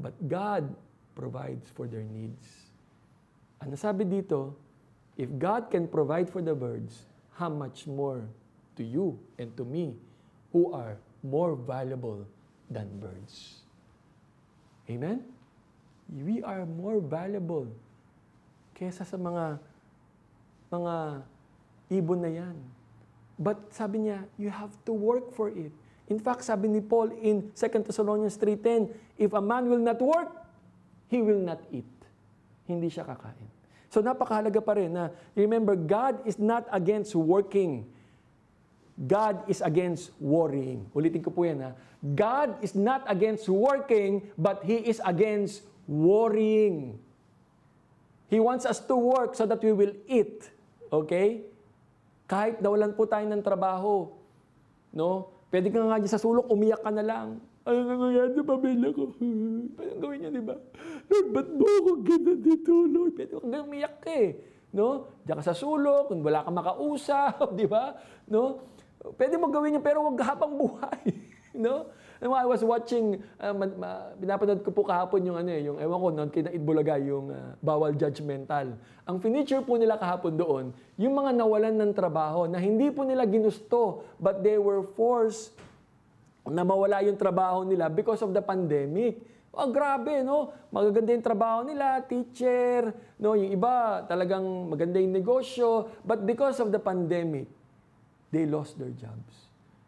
But 0.02 0.18
God 0.26 0.74
provides 1.14 1.70
for 1.78 1.86
their 1.86 2.02
needs. 2.02 2.74
Ang 3.62 3.78
nasabi 3.78 4.10
dito, 4.10 4.58
if 5.14 5.30
God 5.38 5.70
can 5.70 5.86
provide 5.86 6.26
for 6.26 6.42
the 6.42 6.58
birds, 6.58 7.06
how 7.38 7.54
much 7.54 7.86
more 7.86 8.26
to 8.74 8.82
you 8.82 9.14
and 9.38 9.54
to 9.62 9.62
me 9.62 9.94
who 10.50 10.74
are 10.74 10.98
more 11.22 11.54
valuable 11.54 12.26
than 12.66 12.90
birds? 12.98 13.62
Amen? 14.90 15.22
We 16.10 16.42
are 16.42 16.66
more 16.66 16.98
valuable 16.98 17.70
kesa 18.78 19.02
sa 19.02 19.18
mga 19.18 19.58
mga 20.70 21.26
ibon 21.90 22.22
na 22.22 22.30
yan. 22.30 22.58
But 23.42 23.74
sabi 23.74 24.06
niya, 24.06 24.30
you 24.38 24.54
have 24.54 24.74
to 24.86 24.94
work 24.94 25.34
for 25.34 25.50
it. 25.50 25.74
In 26.08 26.22
fact, 26.22 26.46
sabi 26.46 26.70
ni 26.70 26.82
Paul 26.82 27.14
in 27.18 27.50
2 27.54 27.86
Thessalonians 27.86 28.38
3.10, 28.38 28.94
if 29.18 29.34
a 29.34 29.42
man 29.42 29.66
will 29.66 29.82
not 29.82 29.98
work, 29.98 30.30
he 31.10 31.26
will 31.26 31.42
not 31.42 31.62
eat. 31.74 31.90
Hindi 32.70 32.94
siya 32.94 33.06
kakain. 33.06 33.50
So 33.88 34.04
napakahalaga 34.04 34.60
pa 34.62 34.76
rin 34.76 34.94
na 34.94 35.10
remember, 35.34 35.74
God 35.74 36.22
is 36.28 36.38
not 36.38 36.68
against 36.70 37.16
working. 37.16 37.88
God 38.98 39.46
is 39.46 39.62
against 39.62 40.10
worrying. 40.18 40.90
Ulitin 40.92 41.22
ko 41.22 41.30
po 41.30 41.46
yan 41.46 41.62
ha. 41.62 41.72
God 42.02 42.58
is 42.66 42.74
not 42.74 43.06
against 43.06 43.46
working, 43.46 44.26
but 44.36 44.66
He 44.66 44.82
is 44.90 44.98
against 45.06 45.64
worrying. 45.86 46.98
He 48.28 48.44
wants 48.44 48.68
us 48.68 48.84
to 48.84 48.96
work 48.96 49.36
so 49.36 49.48
that 49.48 49.64
we 49.64 49.72
will 49.72 49.96
eat. 50.08 50.52
Okay? 50.92 51.48
Kahit 52.28 52.60
nawalan 52.60 52.92
po 52.92 53.08
tayo 53.08 53.24
ng 53.24 53.40
trabaho. 53.40 54.12
No? 54.92 55.32
Pwede 55.48 55.72
ka 55.72 55.80
nga 55.80 56.00
dyan 56.00 56.12
sa 56.12 56.20
sulok, 56.20 56.52
umiyak 56.52 56.84
ka 56.84 56.92
na 56.92 57.04
lang. 57.04 57.40
Ano 57.64 57.80
na 57.84 57.96
nangyari 57.96 58.32
sa 58.36 58.44
pamilya 58.44 58.88
ko? 58.92 59.12
Parang 59.80 60.00
gawin 60.00 60.18
niya, 60.24 60.32
di 60.32 60.44
ba? 60.44 60.56
Lord, 61.08 61.28
ba't 61.32 61.50
mo 61.52 61.66
ako 61.68 61.92
ganyan 62.04 62.40
dito, 62.44 62.74
Lord? 62.88 63.12
Pwede 63.16 63.32
ka 63.32 63.44
nga 63.48 63.64
umiyak 63.64 63.96
ka 64.04 64.12
eh. 64.12 64.30
No? 64.76 65.08
Diyan 65.24 65.40
ka 65.40 65.44
sa 65.48 65.56
sulok, 65.56 66.12
kung 66.12 66.20
wala 66.20 66.44
ka 66.44 66.52
makausap, 66.52 67.52
di 67.60 67.68
ba? 67.68 67.96
No? 68.28 68.60
Pwede 69.16 69.40
mo 69.40 69.48
gawin 69.48 69.80
yun, 69.80 69.84
pero 69.84 70.04
huwag 70.04 70.20
habang 70.20 70.52
buhay. 70.60 71.16
no? 71.64 71.88
Ano, 72.18 72.34
I 72.34 72.50
was 72.50 72.66
watching, 72.66 73.22
uh, 73.38 73.54
ko 74.66 74.70
po 74.74 74.82
kahapon 74.82 75.22
yung 75.22 75.38
ano 75.38 75.50
eh, 75.54 75.62
yung 75.62 75.78
ewan 75.78 75.98
ko, 76.02 76.08
noon 76.10 76.30
kina 76.34 76.50
Bulaga, 76.58 76.98
yung 76.98 77.30
uh, 77.30 77.54
bawal 77.62 77.94
judgmental. 77.94 78.74
Ang 79.06 79.18
finiture 79.22 79.62
po 79.62 79.78
nila 79.78 80.02
kahapon 80.02 80.34
doon, 80.34 80.66
yung 80.98 81.14
mga 81.14 81.38
nawalan 81.38 81.78
ng 81.78 81.94
trabaho 81.94 82.50
na 82.50 82.58
hindi 82.58 82.90
po 82.90 83.06
nila 83.06 83.22
ginusto, 83.30 84.02
but 84.18 84.42
they 84.42 84.58
were 84.58 84.82
forced 84.98 85.54
na 86.48 86.66
mawala 86.66 87.06
yung 87.06 87.20
trabaho 87.20 87.62
nila 87.62 87.86
because 87.92 88.24
of 88.26 88.34
the 88.34 88.42
pandemic. 88.42 89.22
Oh, 89.58 89.70
grabe, 89.70 90.22
no? 90.22 90.54
Magaganda 90.70 91.14
yung 91.14 91.26
trabaho 91.26 91.60
nila, 91.66 92.02
teacher, 92.06 92.94
no? 93.18 93.34
Yung 93.34 93.50
iba, 93.50 94.06
talagang 94.06 94.46
maganda 94.70 95.02
yung 95.02 95.14
negosyo. 95.14 95.90
But 96.06 96.26
because 96.26 96.62
of 96.62 96.70
the 96.70 96.78
pandemic, 96.78 97.50
they 98.30 98.46
lost 98.46 98.78
their 98.78 98.94
jobs. 98.94 99.47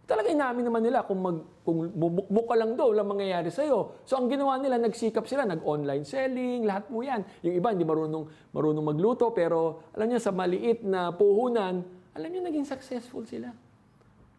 Talaga 0.10 0.26
inamin 0.34 0.66
naman 0.66 0.82
nila 0.82 1.06
kung, 1.06 1.22
mag, 1.22 1.38
kung 1.62 1.86
mumukmuk 1.94 2.50
ka 2.50 2.56
lang 2.58 2.74
daw, 2.74 2.90
walang 2.90 3.14
mangyayari 3.14 3.54
sa'yo. 3.54 4.02
So 4.10 4.18
ang 4.18 4.26
ginawa 4.26 4.58
nila, 4.58 4.82
nagsikap 4.82 5.30
sila, 5.30 5.46
nag-online 5.46 6.02
selling, 6.02 6.66
lahat 6.66 6.90
po 6.90 7.06
yan. 7.06 7.22
Yung 7.46 7.54
iba, 7.54 7.70
hindi 7.70 7.86
marunong, 7.86 8.50
marunong 8.50 8.86
magluto, 8.90 9.30
pero 9.30 9.86
alam 9.94 10.10
niyo, 10.10 10.18
sa 10.18 10.34
maliit 10.34 10.82
na 10.82 11.14
puhunan, 11.14 11.86
alam 12.18 12.26
niyo, 12.34 12.42
naging 12.42 12.66
successful 12.66 13.22
sila. 13.30 13.54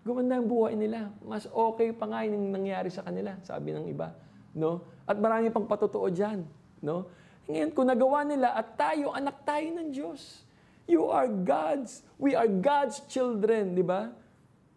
Gumanda 0.03 0.43
ang 0.43 0.51
buhay 0.51 0.75
nila. 0.75 1.15
Mas 1.23 1.47
okay 1.47 1.95
pa 1.95 2.11
nga 2.11 2.27
yung 2.27 2.51
nangyari 2.51 2.91
sa 2.91 3.07
kanila, 3.07 3.39
sabi 3.47 3.71
ng 3.71 3.87
iba. 3.87 4.11
No? 4.51 4.83
At 5.07 5.23
marami 5.23 5.55
pang 5.55 5.71
patotoo 5.71 6.11
dyan. 6.11 6.51
No? 6.83 7.07
Ngayon, 7.47 7.71
kung 7.79 7.87
nagawa 7.87 8.27
nila 8.27 8.59
at 8.59 8.75
tayo, 8.75 9.15
anak 9.15 9.47
tayo 9.47 9.71
ng 9.71 9.95
Diyos. 9.95 10.43
You 10.91 11.07
are 11.07 11.31
God's. 11.31 12.03
We 12.19 12.35
are 12.35 12.51
God's 12.51 13.07
children, 13.07 13.79
di 13.79 13.87
ba? 13.87 14.11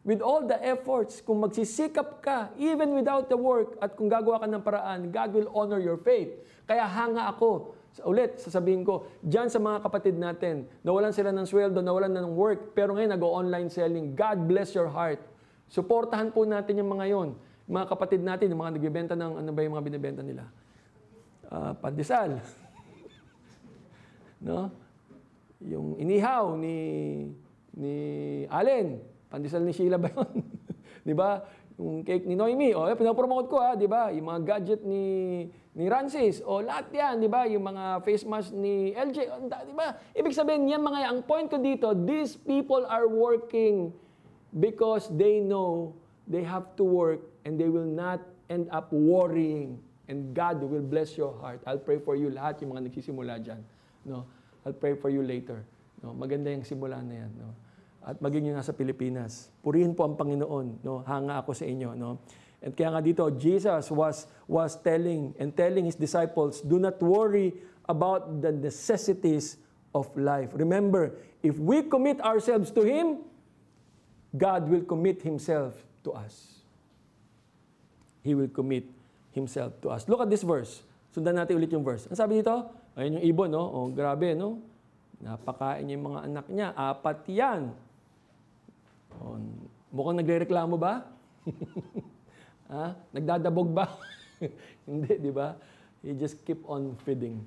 With 0.04 0.20
all 0.20 0.44
the 0.44 0.60
efforts, 0.60 1.24
kung 1.24 1.40
magsisikap 1.40 2.20
ka, 2.20 2.52
even 2.60 2.92
without 2.92 3.32
the 3.32 3.40
work, 3.40 3.80
at 3.80 3.96
kung 3.96 4.12
gagawa 4.12 4.44
ka 4.44 4.48
ng 4.52 4.60
paraan, 4.60 5.00
God 5.16 5.30
will 5.32 5.50
honor 5.56 5.80
your 5.80 5.96
faith. 5.96 6.36
Kaya 6.68 6.84
hanga 6.84 7.32
ako. 7.32 7.72
Ulit, 8.04 8.36
sasabihin 8.42 8.84
ko, 8.84 9.08
dyan 9.24 9.48
sa 9.48 9.64
mga 9.64 9.80
kapatid 9.80 10.20
natin, 10.20 10.68
nawalan 10.84 11.16
sila 11.16 11.32
ng 11.32 11.48
sweldo, 11.48 11.80
nawalan 11.80 12.12
na 12.12 12.26
ng 12.26 12.36
work, 12.36 12.76
pero 12.76 12.92
ngayon 12.98 13.16
nag-online 13.16 13.70
selling. 13.72 14.12
God 14.12 14.44
bless 14.44 14.76
your 14.76 14.92
heart. 14.92 15.24
Suportahan 15.72 16.36
po 16.36 16.44
natin 16.44 16.84
yung 16.84 16.92
mga 16.92 17.06
yon. 17.08 17.30
Mga 17.64 17.86
kapatid 17.88 18.20
natin, 18.20 18.52
yung 18.52 18.60
mga 18.60 18.76
nagbibenta 18.76 19.14
ng, 19.16 19.40
ano 19.40 19.50
ba 19.56 19.60
yung 19.64 19.74
mga 19.80 19.86
binibenta 19.88 20.20
nila? 20.20 20.44
Uh, 21.48 21.72
pandesal. 21.80 22.44
no? 24.52 24.84
yung 25.64 25.96
inihaw 25.96 26.60
ni 26.60 26.78
ni 27.74 27.96
Allen, 28.52 29.02
pandesal 29.34 29.66
ni 29.66 29.74
Sheila 29.74 29.98
ba 29.98 30.14
yun? 30.14 30.46
di 31.10 31.18
ba? 31.18 31.42
Yung 31.82 32.06
cake 32.06 32.30
ni 32.30 32.38
Noemi, 32.38 32.78
o 32.78 32.86
oh, 32.86 32.94
pinapromote 32.94 33.50
ko 33.50 33.58
ha, 33.58 33.74
di 33.74 33.90
ba? 33.90 34.14
Yung 34.14 34.30
mga 34.30 34.42
gadget 34.46 34.86
ni 34.86 35.50
ni 35.74 35.90
Rancis, 35.90 36.46
o 36.46 36.62
lahat 36.62 36.94
yan, 36.94 37.18
di 37.18 37.26
ba? 37.26 37.50
Yung 37.50 37.66
mga 37.66 38.06
face 38.06 38.30
mask 38.30 38.54
ni 38.54 38.94
LJ, 38.94 39.18
di 39.66 39.74
ba? 39.74 39.98
Ibig 40.14 40.38
sabihin, 40.38 40.70
yan 40.70 40.86
mga, 40.86 41.10
ang 41.10 41.26
point 41.26 41.50
ko 41.50 41.58
dito, 41.58 41.98
these 42.06 42.38
people 42.38 42.86
are 42.86 43.10
working 43.10 43.90
because 44.62 45.10
they 45.18 45.42
know 45.42 45.98
they 46.30 46.46
have 46.46 46.78
to 46.78 46.86
work 46.86 47.26
and 47.42 47.58
they 47.58 47.74
will 47.74 47.90
not 47.90 48.22
end 48.54 48.70
up 48.70 48.94
worrying 48.94 49.82
and 50.14 50.38
God 50.38 50.62
will 50.62 50.86
bless 50.86 51.18
your 51.18 51.34
heart. 51.42 51.66
I'll 51.66 51.82
pray 51.82 51.98
for 51.98 52.14
you 52.14 52.30
lahat 52.30 52.62
yung 52.62 52.78
mga 52.78 52.94
nagsisimula 52.94 53.42
dyan. 53.42 53.66
No? 54.06 54.30
I'll 54.62 54.78
pray 54.78 54.94
for 54.94 55.10
you 55.10 55.26
later. 55.26 55.66
No? 56.06 56.14
Maganda 56.14 56.54
yung 56.54 56.62
simula 56.62 57.02
na 57.02 57.26
yan. 57.26 57.32
No? 57.34 57.50
At 58.04 58.20
maging 58.20 58.52
yung 58.52 58.60
nasa 58.60 58.76
Pilipinas. 58.76 59.48
Purihin 59.64 59.96
po 59.96 60.04
ang 60.04 60.20
Panginoon. 60.20 60.84
No? 60.84 61.02
Hanga 61.08 61.40
ako 61.40 61.56
sa 61.56 61.64
inyo. 61.64 61.96
No? 61.96 62.20
And 62.64 62.76
kaya 62.76 62.96
nga 62.96 63.04
dito, 63.04 63.24
Jesus 63.36 63.92
was, 63.92 64.28
was 64.48 64.76
telling 64.80 65.36
and 65.40 65.52
telling 65.56 65.88
His 65.88 65.96
disciples, 66.00 66.64
do 66.64 66.80
not 66.80 67.00
worry 67.04 67.56
about 67.88 68.40
the 68.40 68.52
necessities 68.52 69.60
of 69.92 70.08
life. 70.16 70.52
Remember, 70.56 71.16
if 71.44 71.60
we 71.60 71.84
commit 71.84 72.24
ourselves 72.24 72.72
to 72.72 72.84
Him, 72.84 73.24
God 74.32 74.68
will 74.72 74.84
commit 74.88 75.24
Himself 75.24 75.76
to 76.08 76.16
us. 76.16 76.64
He 78.24 78.32
will 78.32 78.52
commit 78.52 78.88
Himself 79.36 79.76
to 79.84 79.92
us. 79.92 80.08
Look 80.08 80.24
at 80.24 80.32
this 80.32 80.48
verse. 80.48 80.84
Sundan 81.12 81.36
natin 81.36 81.60
ulit 81.60 81.70
yung 81.70 81.84
verse. 81.84 82.08
Ang 82.08 82.18
sabi 82.18 82.40
dito? 82.40 82.52
Ayun 82.96 83.20
yung 83.20 83.26
ibon, 83.28 83.50
no? 83.52 83.64
Oh, 83.64 83.88
grabe, 83.92 84.34
no? 84.34 84.64
Napakain 85.20 85.86
yung 85.92 86.16
mga 86.16 86.20
anak 86.32 86.46
niya. 86.48 86.68
Apat 86.74 87.28
yan. 87.28 87.76
Oh, 89.22 89.38
mukhang 89.94 90.18
nagre-reklamo 90.18 90.80
ba? 90.80 91.06
ha? 92.74 92.98
Nagdadabog 93.14 93.70
ba? 93.70 93.86
Hindi, 94.90 95.20
di 95.20 95.32
ba? 95.32 95.54
He 96.02 96.18
just 96.18 96.42
keep 96.48 96.64
on 96.66 96.98
feeding 97.06 97.44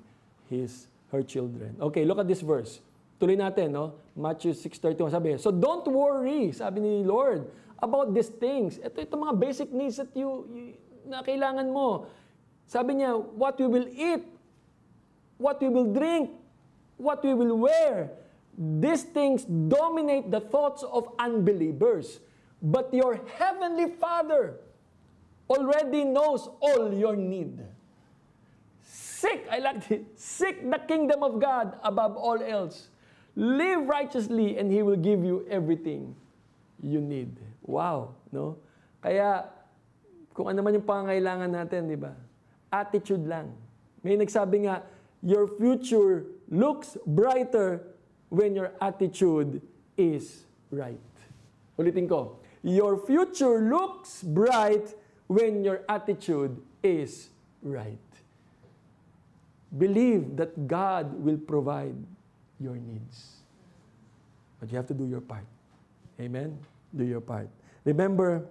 his 0.47 0.87
her 1.11 1.23
children. 1.23 1.75
Okay, 1.79 2.03
look 2.03 2.19
at 2.19 2.27
this 2.27 2.41
verse. 2.43 2.79
Tuloy 3.17 3.37
natin, 3.37 3.73
no? 3.73 3.97
Matthew 4.13 4.53
6.31, 4.53 5.09
sabi, 5.09 5.29
So 5.41 5.49
don't 5.49 5.85
worry, 5.89 6.53
sabi 6.53 6.81
ni 6.81 6.93
Lord, 7.01 7.49
about 7.81 8.13
these 8.13 8.29
things. 8.29 8.77
Ito, 8.77 9.01
ito 9.01 9.13
mga 9.17 9.35
basic 9.37 9.69
needs 9.73 9.97
that 9.97 10.13
you, 10.13 10.45
you 10.53 10.65
na 11.07 11.23
kailangan 11.23 11.65
mo. 11.71 12.05
Sabi 12.67 12.99
niya, 12.99 13.15
what 13.15 13.55
we 13.57 13.65
will 13.65 13.87
eat, 13.87 14.27
what 15.39 15.57
we 15.63 15.71
will 15.71 15.87
drink, 15.87 16.35
what 16.99 17.23
we 17.23 17.31
will 17.31 17.55
wear. 17.55 18.11
These 18.57 19.13
things 19.13 19.45
dominate 19.45 20.33
the 20.33 20.41
thoughts 20.41 20.81
of 20.81 21.13
unbelievers. 21.21 22.19
But 22.57 22.89
your 22.89 23.21
heavenly 23.37 23.93
Father 24.01 24.57
already 25.45 26.03
knows 26.03 26.49
all 26.59 26.89
your 26.89 27.15
need. 27.15 27.61
Seek, 28.81 29.45
I 29.49 29.61
like 29.61 29.89
it, 29.89 30.17
seek 30.17 30.65
the 30.65 30.81
kingdom 30.89 31.21
of 31.21 31.37
God 31.39 31.77
above 31.85 32.17
all 32.17 32.41
else. 32.41 32.89
Live 33.37 33.85
righteously 33.85 34.57
and 34.57 34.73
He 34.73 34.81
will 34.81 34.97
give 34.97 35.23
you 35.23 35.45
everything 35.49 36.17
you 36.81 37.01
need. 37.01 37.37
Wow, 37.61 38.17
no? 38.33 38.57
Kaya, 39.01 39.53
kung 40.33 40.49
ano 40.49 40.65
man 40.65 40.73
yung 40.73 40.85
pangangailangan 40.85 41.49
natin, 41.49 41.89
di 41.89 41.97
ba? 41.97 42.17
Attitude 42.73 43.25
lang. 43.25 43.53
May 44.01 44.17
nagsabi 44.17 44.65
nga, 44.65 44.81
your 45.21 45.45
future 45.61 46.25
looks 46.49 46.97
brighter 47.05 47.96
when 48.29 48.55
your 48.55 48.71
attitude 48.81 49.61
is 49.97 50.45
right. 50.71 50.99
Ulitin 51.79 52.09
ko. 52.09 52.39
Your 52.63 52.97
future 52.97 53.61
looks 53.61 54.23
bright 54.23 54.95
when 55.27 55.63
your 55.63 55.81
attitude 55.87 56.57
is 56.83 57.29
right. 57.61 57.97
Believe 59.77 60.35
that 60.37 60.67
God 60.67 61.13
will 61.21 61.37
provide 61.37 61.95
your 62.59 62.75
needs. 62.75 63.43
But 64.59 64.71
you 64.71 64.77
have 64.77 64.87
to 64.87 64.93
do 64.93 65.05
your 65.05 65.21
part. 65.21 65.45
Amen? 66.19 66.57
Do 66.95 67.03
your 67.03 67.21
part. 67.21 67.49
Remember, 67.83 68.45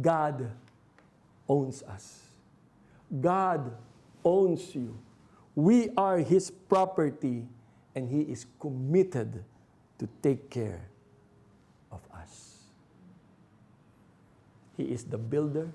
God 0.00 0.50
owns 1.48 1.82
us. 1.84 2.22
God 3.20 3.70
owns 4.24 4.74
you. 4.74 4.96
We 5.54 5.90
are 5.96 6.18
His 6.18 6.50
property, 6.50 7.44
and 7.94 8.10
He 8.10 8.26
is 8.26 8.46
committed 8.58 9.42
to 9.98 10.04
take 10.20 10.50
care 10.50 10.82
of 11.94 12.02
us. 12.10 12.66
He 14.74 14.90
is 14.90 15.06
the 15.06 15.18
builder, 15.18 15.70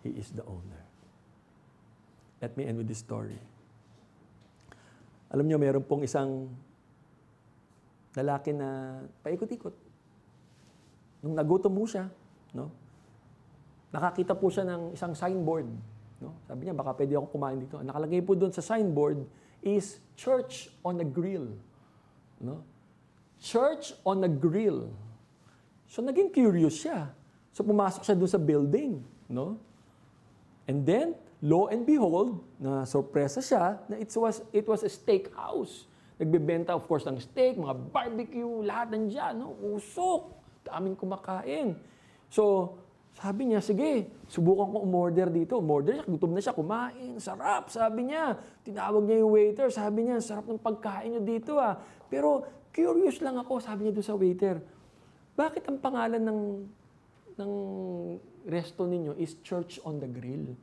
He 0.00 0.16
is 0.16 0.32
the 0.32 0.42
owner. 0.48 0.82
Let 2.40 2.56
me 2.56 2.66
end 2.66 2.80
with 2.80 2.88
this 2.88 2.98
story. 2.98 3.38
Alam 5.30 5.46
niyo, 5.46 5.60
meron 5.60 5.84
pong 5.84 6.04
isang 6.04 6.50
lalaki 8.12 8.52
na 8.52 9.00
paikot-ikot. 9.24 9.72
Nung 11.22 11.38
nagutom 11.38 11.72
mo 11.72 11.86
siya, 11.86 12.10
no? 12.52 12.68
nakakita 13.92 14.32
po 14.36 14.48
siya 14.48 14.64
ng 14.66 14.96
isang 14.96 15.12
signboard. 15.14 15.68
No? 16.18 16.36
Sabi 16.48 16.66
niya, 16.66 16.74
baka 16.76 16.96
pwede 16.96 17.14
ako 17.16 17.26
kumain 17.30 17.60
dito. 17.60 17.78
Nakalagay 17.78 18.20
po 18.24 18.32
doon 18.34 18.50
sa 18.50 18.64
signboard 18.64 19.22
is 19.62 20.02
Church 20.18 20.68
on 20.84 21.00
a 21.00 21.06
Grill. 21.06 21.48
No? 22.42 22.62
Church 23.40 23.94
on 24.04 24.22
a 24.26 24.30
Grill. 24.30 24.90
So 25.86 26.02
naging 26.02 26.34
curious 26.34 26.82
siya. 26.82 27.10
So 27.54 27.62
pumasok 27.62 28.02
siya 28.02 28.14
doon 28.18 28.30
sa 28.30 28.38
building. 28.42 29.02
No? 29.30 29.56
And 30.66 30.86
then, 30.86 31.14
lo 31.42 31.66
and 31.70 31.82
behold, 31.82 32.42
na 32.58 32.86
sorpresa 32.86 33.42
siya 33.42 33.82
na 33.90 33.98
it 33.98 34.10
was, 34.14 34.42
it 34.54 34.66
was 34.66 34.82
a 34.86 34.90
steakhouse. 34.90 35.90
Nagbebenta, 36.20 36.70
of 36.70 36.86
course, 36.86 37.02
ng 37.08 37.18
steak, 37.18 37.58
mga 37.58 37.74
barbecue, 37.90 38.62
lahat 38.62 38.94
nandiyan. 38.94 39.42
No? 39.42 39.54
Usok. 39.58 40.38
Daming 40.62 40.94
kumakain. 40.94 41.74
So, 42.30 42.78
sabi 43.12 43.52
niya, 43.52 43.60
sige, 43.60 44.08
subukan 44.24 44.72
ko 44.72 44.78
umorder 44.88 45.28
dito. 45.28 45.60
Umorder 45.60 46.00
siya, 46.00 46.06
gutom 46.08 46.32
na 46.32 46.40
siya, 46.40 46.56
kumain, 46.56 47.20
sarap, 47.20 47.68
sabi 47.68 48.08
niya. 48.08 48.40
Tinawag 48.64 49.04
niya 49.04 49.20
yung 49.20 49.32
waiter, 49.36 49.68
sabi 49.68 50.08
niya, 50.08 50.16
sarap 50.24 50.48
ng 50.48 50.60
pagkain 50.60 51.12
niyo 51.12 51.22
dito 51.22 51.60
ah. 51.60 51.76
Pero 52.08 52.44
curious 52.72 53.20
lang 53.20 53.36
ako, 53.36 53.60
sabi 53.60 53.88
niya 53.88 54.00
doon 54.00 54.08
sa 54.08 54.16
waiter, 54.16 54.56
bakit 55.36 55.64
ang 55.68 55.76
pangalan 55.80 56.22
ng 56.24 56.40
ng 57.32 57.52
resto 58.44 58.84
ninyo 58.84 59.16
is 59.16 59.40
Church 59.44 59.80
on 59.84 60.00
the 60.00 60.08
Grill? 60.08 60.56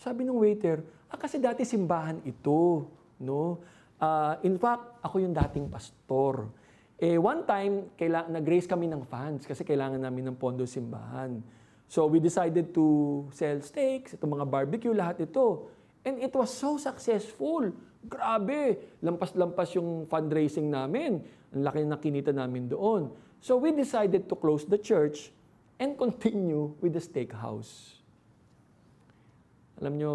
Sabi 0.00 0.24
ng 0.24 0.36
waiter, 0.36 0.84
ah, 1.08 1.16
kasi 1.16 1.40
dati 1.40 1.64
simbahan 1.64 2.20
ito, 2.28 2.88
no? 3.24 3.60
Uh, 4.00 4.36
in 4.44 4.56
fact, 4.56 5.00
ako 5.04 5.20
yung 5.20 5.36
dating 5.36 5.68
pastor. 5.68 6.48
Eh, 6.96 7.20
one 7.20 7.44
time, 7.44 7.92
kaila- 7.96 8.28
nag-raise 8.28 8.68
kami 8.68 8.88
ng 8.88 9.04
funds 9.04 9.44
kasi 9.44 9.60
kailangan 9.64 10.00
namin 10.00 10.32
ng 10.32 10.36
pondo 10.40 10.64
simbahan. 10.64 11.40
So, 11.90 12.06
we 12.06 12.22
decided 12.22 12.70
to 12.78 13.26
sell 13.34 13.58
steaks, 13.66 14.14
itong 14.14 14.38
mga 14.38 14.46
barbecue, 14.46 14.94
lahat 14.94 15.26
ito. 15.26 15.66
And 16.06 16.22
it 16.22 16.30
was 16.30 16.54
so 16.54 16.78
successful. 16.78 17.74
Grabe! 18.06 18.78
Lampas-lampas 19.02 19.74
yung 19.74 20.06
fundraising 20.06 20.70
namin. 20.70 21.18
Ang 21.50 21.62
laki 21.66 21.82
na 21.82 21.98
kinita 21.98 22.30
namin 22.30 22.70
doon. 22.70 23.10
So, 23.42 23.58
we 23.58 23.74
decided 23.74 24.30
to 24.30 24.38
close 24.38 24.62
the 24.62 24.78
church 24.78 25.34
and 25.82 25.98
continue 26.02 26.70
with 26.78 26.94
the 26.94 27.02
steakhouse. 27.02 27.98
Alam 29.82 29.98
nyo, 29.98 30.12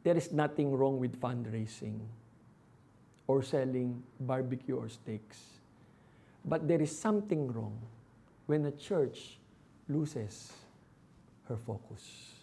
there 0.00 0.16
is 0.16 0.32
nothing 0.32 0.72
wrong 0.72 0.96
with 0.96 1.20
fundraising 1.20 2.00
or 3.28 3.44
selling 3.44 4.00
barbecue 4.24 4.80
or 4.80 4.88
steaks. 4.88 5.60
But 6.40 6.64
there 6.64 6.80
is 6.80 6.88
something 6.88 7.52
wrong 7.52 7.76
when 8.48 8.64
a 8.64 8.72
church 8.72 9.37
loses 9.88 10.52
her 11.48 11.56
focus. 11.56 12.36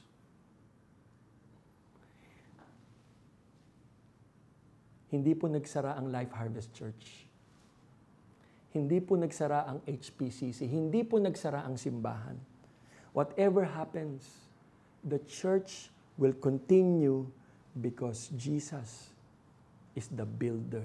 Hindi 5.14 5.32
po 5.38 5.48
nagsara 5.48 5.96
ang 5.96 6.12
Life 6.12 6.34
Harvest 6.36 6.74
Church. 6.76 7.24
Hindi 8.76 9.00
po 9.00 9.16
nagsara 9.16 9.64
ang 9.64 9.80
HPCC. 9.88 10.68
Hindi 10.68 11.08
po 11.08 11.16
nagsara 11.22 11.64
ang 11.64 11.80
simbahan. 11.80 12.36
Whatever 13.16 13.64
happens, 13.64 14.28
the 15.08 15.22
church 15.24 15.88
will 16.20 16.36
continue 16.36 17.24
because 17.80 18.28
Jesus 18.36 19.16
is 19.96 20.12
the 20.12 20.28
builder. 20.28 20.84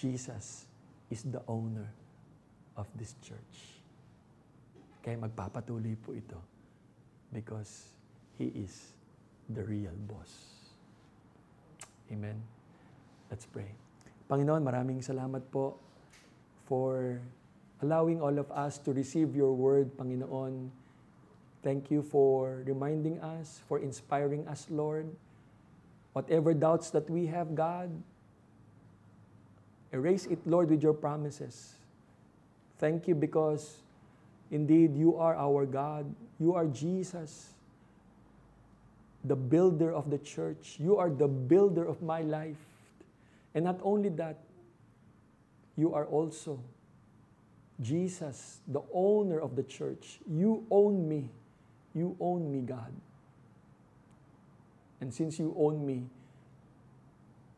Jesus 0.00 0.64
is 1.12 1.20
the 1.28 1.44
owner 1.44 1.92
of 2.80 2.88
this 2.96 3.12
church. 3.20 3.75
Kaya 5.06 5.22
magpapatuloy 5.22 5.94
po 6.02 6.10
ito 6.18 6.34
because 7.30 7.94
He 8.34 8.50
is 8.58 8.90
the 9.54 9.62
real 9.62 9.94
boss. 10.10 10.50
Amen. 12.10 12.42
Let's 13.30 13.46
pray. 13.46 13.70
Panginoon, 14.26 14.66
maraming 14.66 14.98
salamat 15.06 15.46
po 15.54 15.78
for 16.66 17.22
allowing 17.86 18.18
all 18.18 18.34
of 18.34 18.50
us 18.50 18.82
to 18.82 18.90
receive 18.90 19.38
your 19.38 19.54
word, 19.54 19.94
Panginoon. 19.94 20.74
Thank 21.62 21.94
you 21.94 22.02
for 22.02 22.66
reminding 22.66 23.22
us, 23.22 23.62
for 23.70 23.78
inspiring 23.78 24.42
us, 24.50 24.66
Lord. 24.74 25.06
Whatever 26.18 26.50
doubts 26.50 26.90
that 26.90 27.06
we 27.06 27.30
have, 27.30 27.54
God, 27.54 27.94
erase 29.94 30.26
it, 30.26 30.42
Lord, 30.42 30.66
with 30.66 30.82
your 30.82 30.98
promises. 30.98 31.78
Thank 32.82 33.06
you 33.06 33.14
because 33.14 33.85
indeed 34.50 34.96
you 34.96 35.16
are 35.16 35.34
our 35.34 35.66
God. 35.66 36.06
You 36.38 36.54
are 36.54 36.66
Jesus, 36.66 37.54
the 39.24 39.36
builder 39.36 39.92
of 39.92 40.10
the 40.10 40.18
church. 40.18 40.76
You 40.78 40.96
are 40.96 41.10
the 41.10 41.28
builder 41.28 41.84
of 41.84 42.02
my 42.02 42.22
life. 42.22 42.60
And 43.54 43.64
not 43.64 43.80
only 43.82 44.10
that, 44.20 44.36
you 45.76 45.94
are 45.94 46.06
also 46.06 46.60
Jesus, 47.80 48.60
the 48.68 48.82
owner 48.92 49.40
of 49.40 49.56
the 49.56 49.62
church. 49.62 50.20
You 50.28 50.64
own 50.70 51.08
me. 51.08 51.28
You 51.94 52.16
own 52.20 52.52
me, 52.52 52.60
God. 52.60 52.92
And 55.00 55.12
since 55.12 55.38
you 55.38 55.54
own 55.56 55.84
me, 55.84 56.04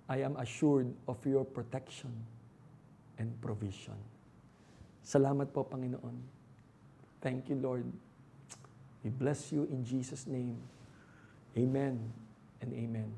I 0.09 0.23
am 0.23 0.37
assured 0.37 0.91
of 1.07 1.19
your 1.27 1.45
protection 1.45 2.11
and 3.19 3.35
provision. 3.43 3.99
Salamat 5.05 5.53
po, 5.53 5.63
Panginoon. 5.67 6.38
Thank 7.21 7.49
you, 7.49 7.57
Lord. 7.57 7.85
We 9.03 9.11
bless 9.11 9.53
you 9.53 9.65
in 9.71 9.85
Jesus' 9.85 10.27
name. 10.27 10.57
Amen 11.57 12.13
and 12.61 12.73
amen. 12.73 13.13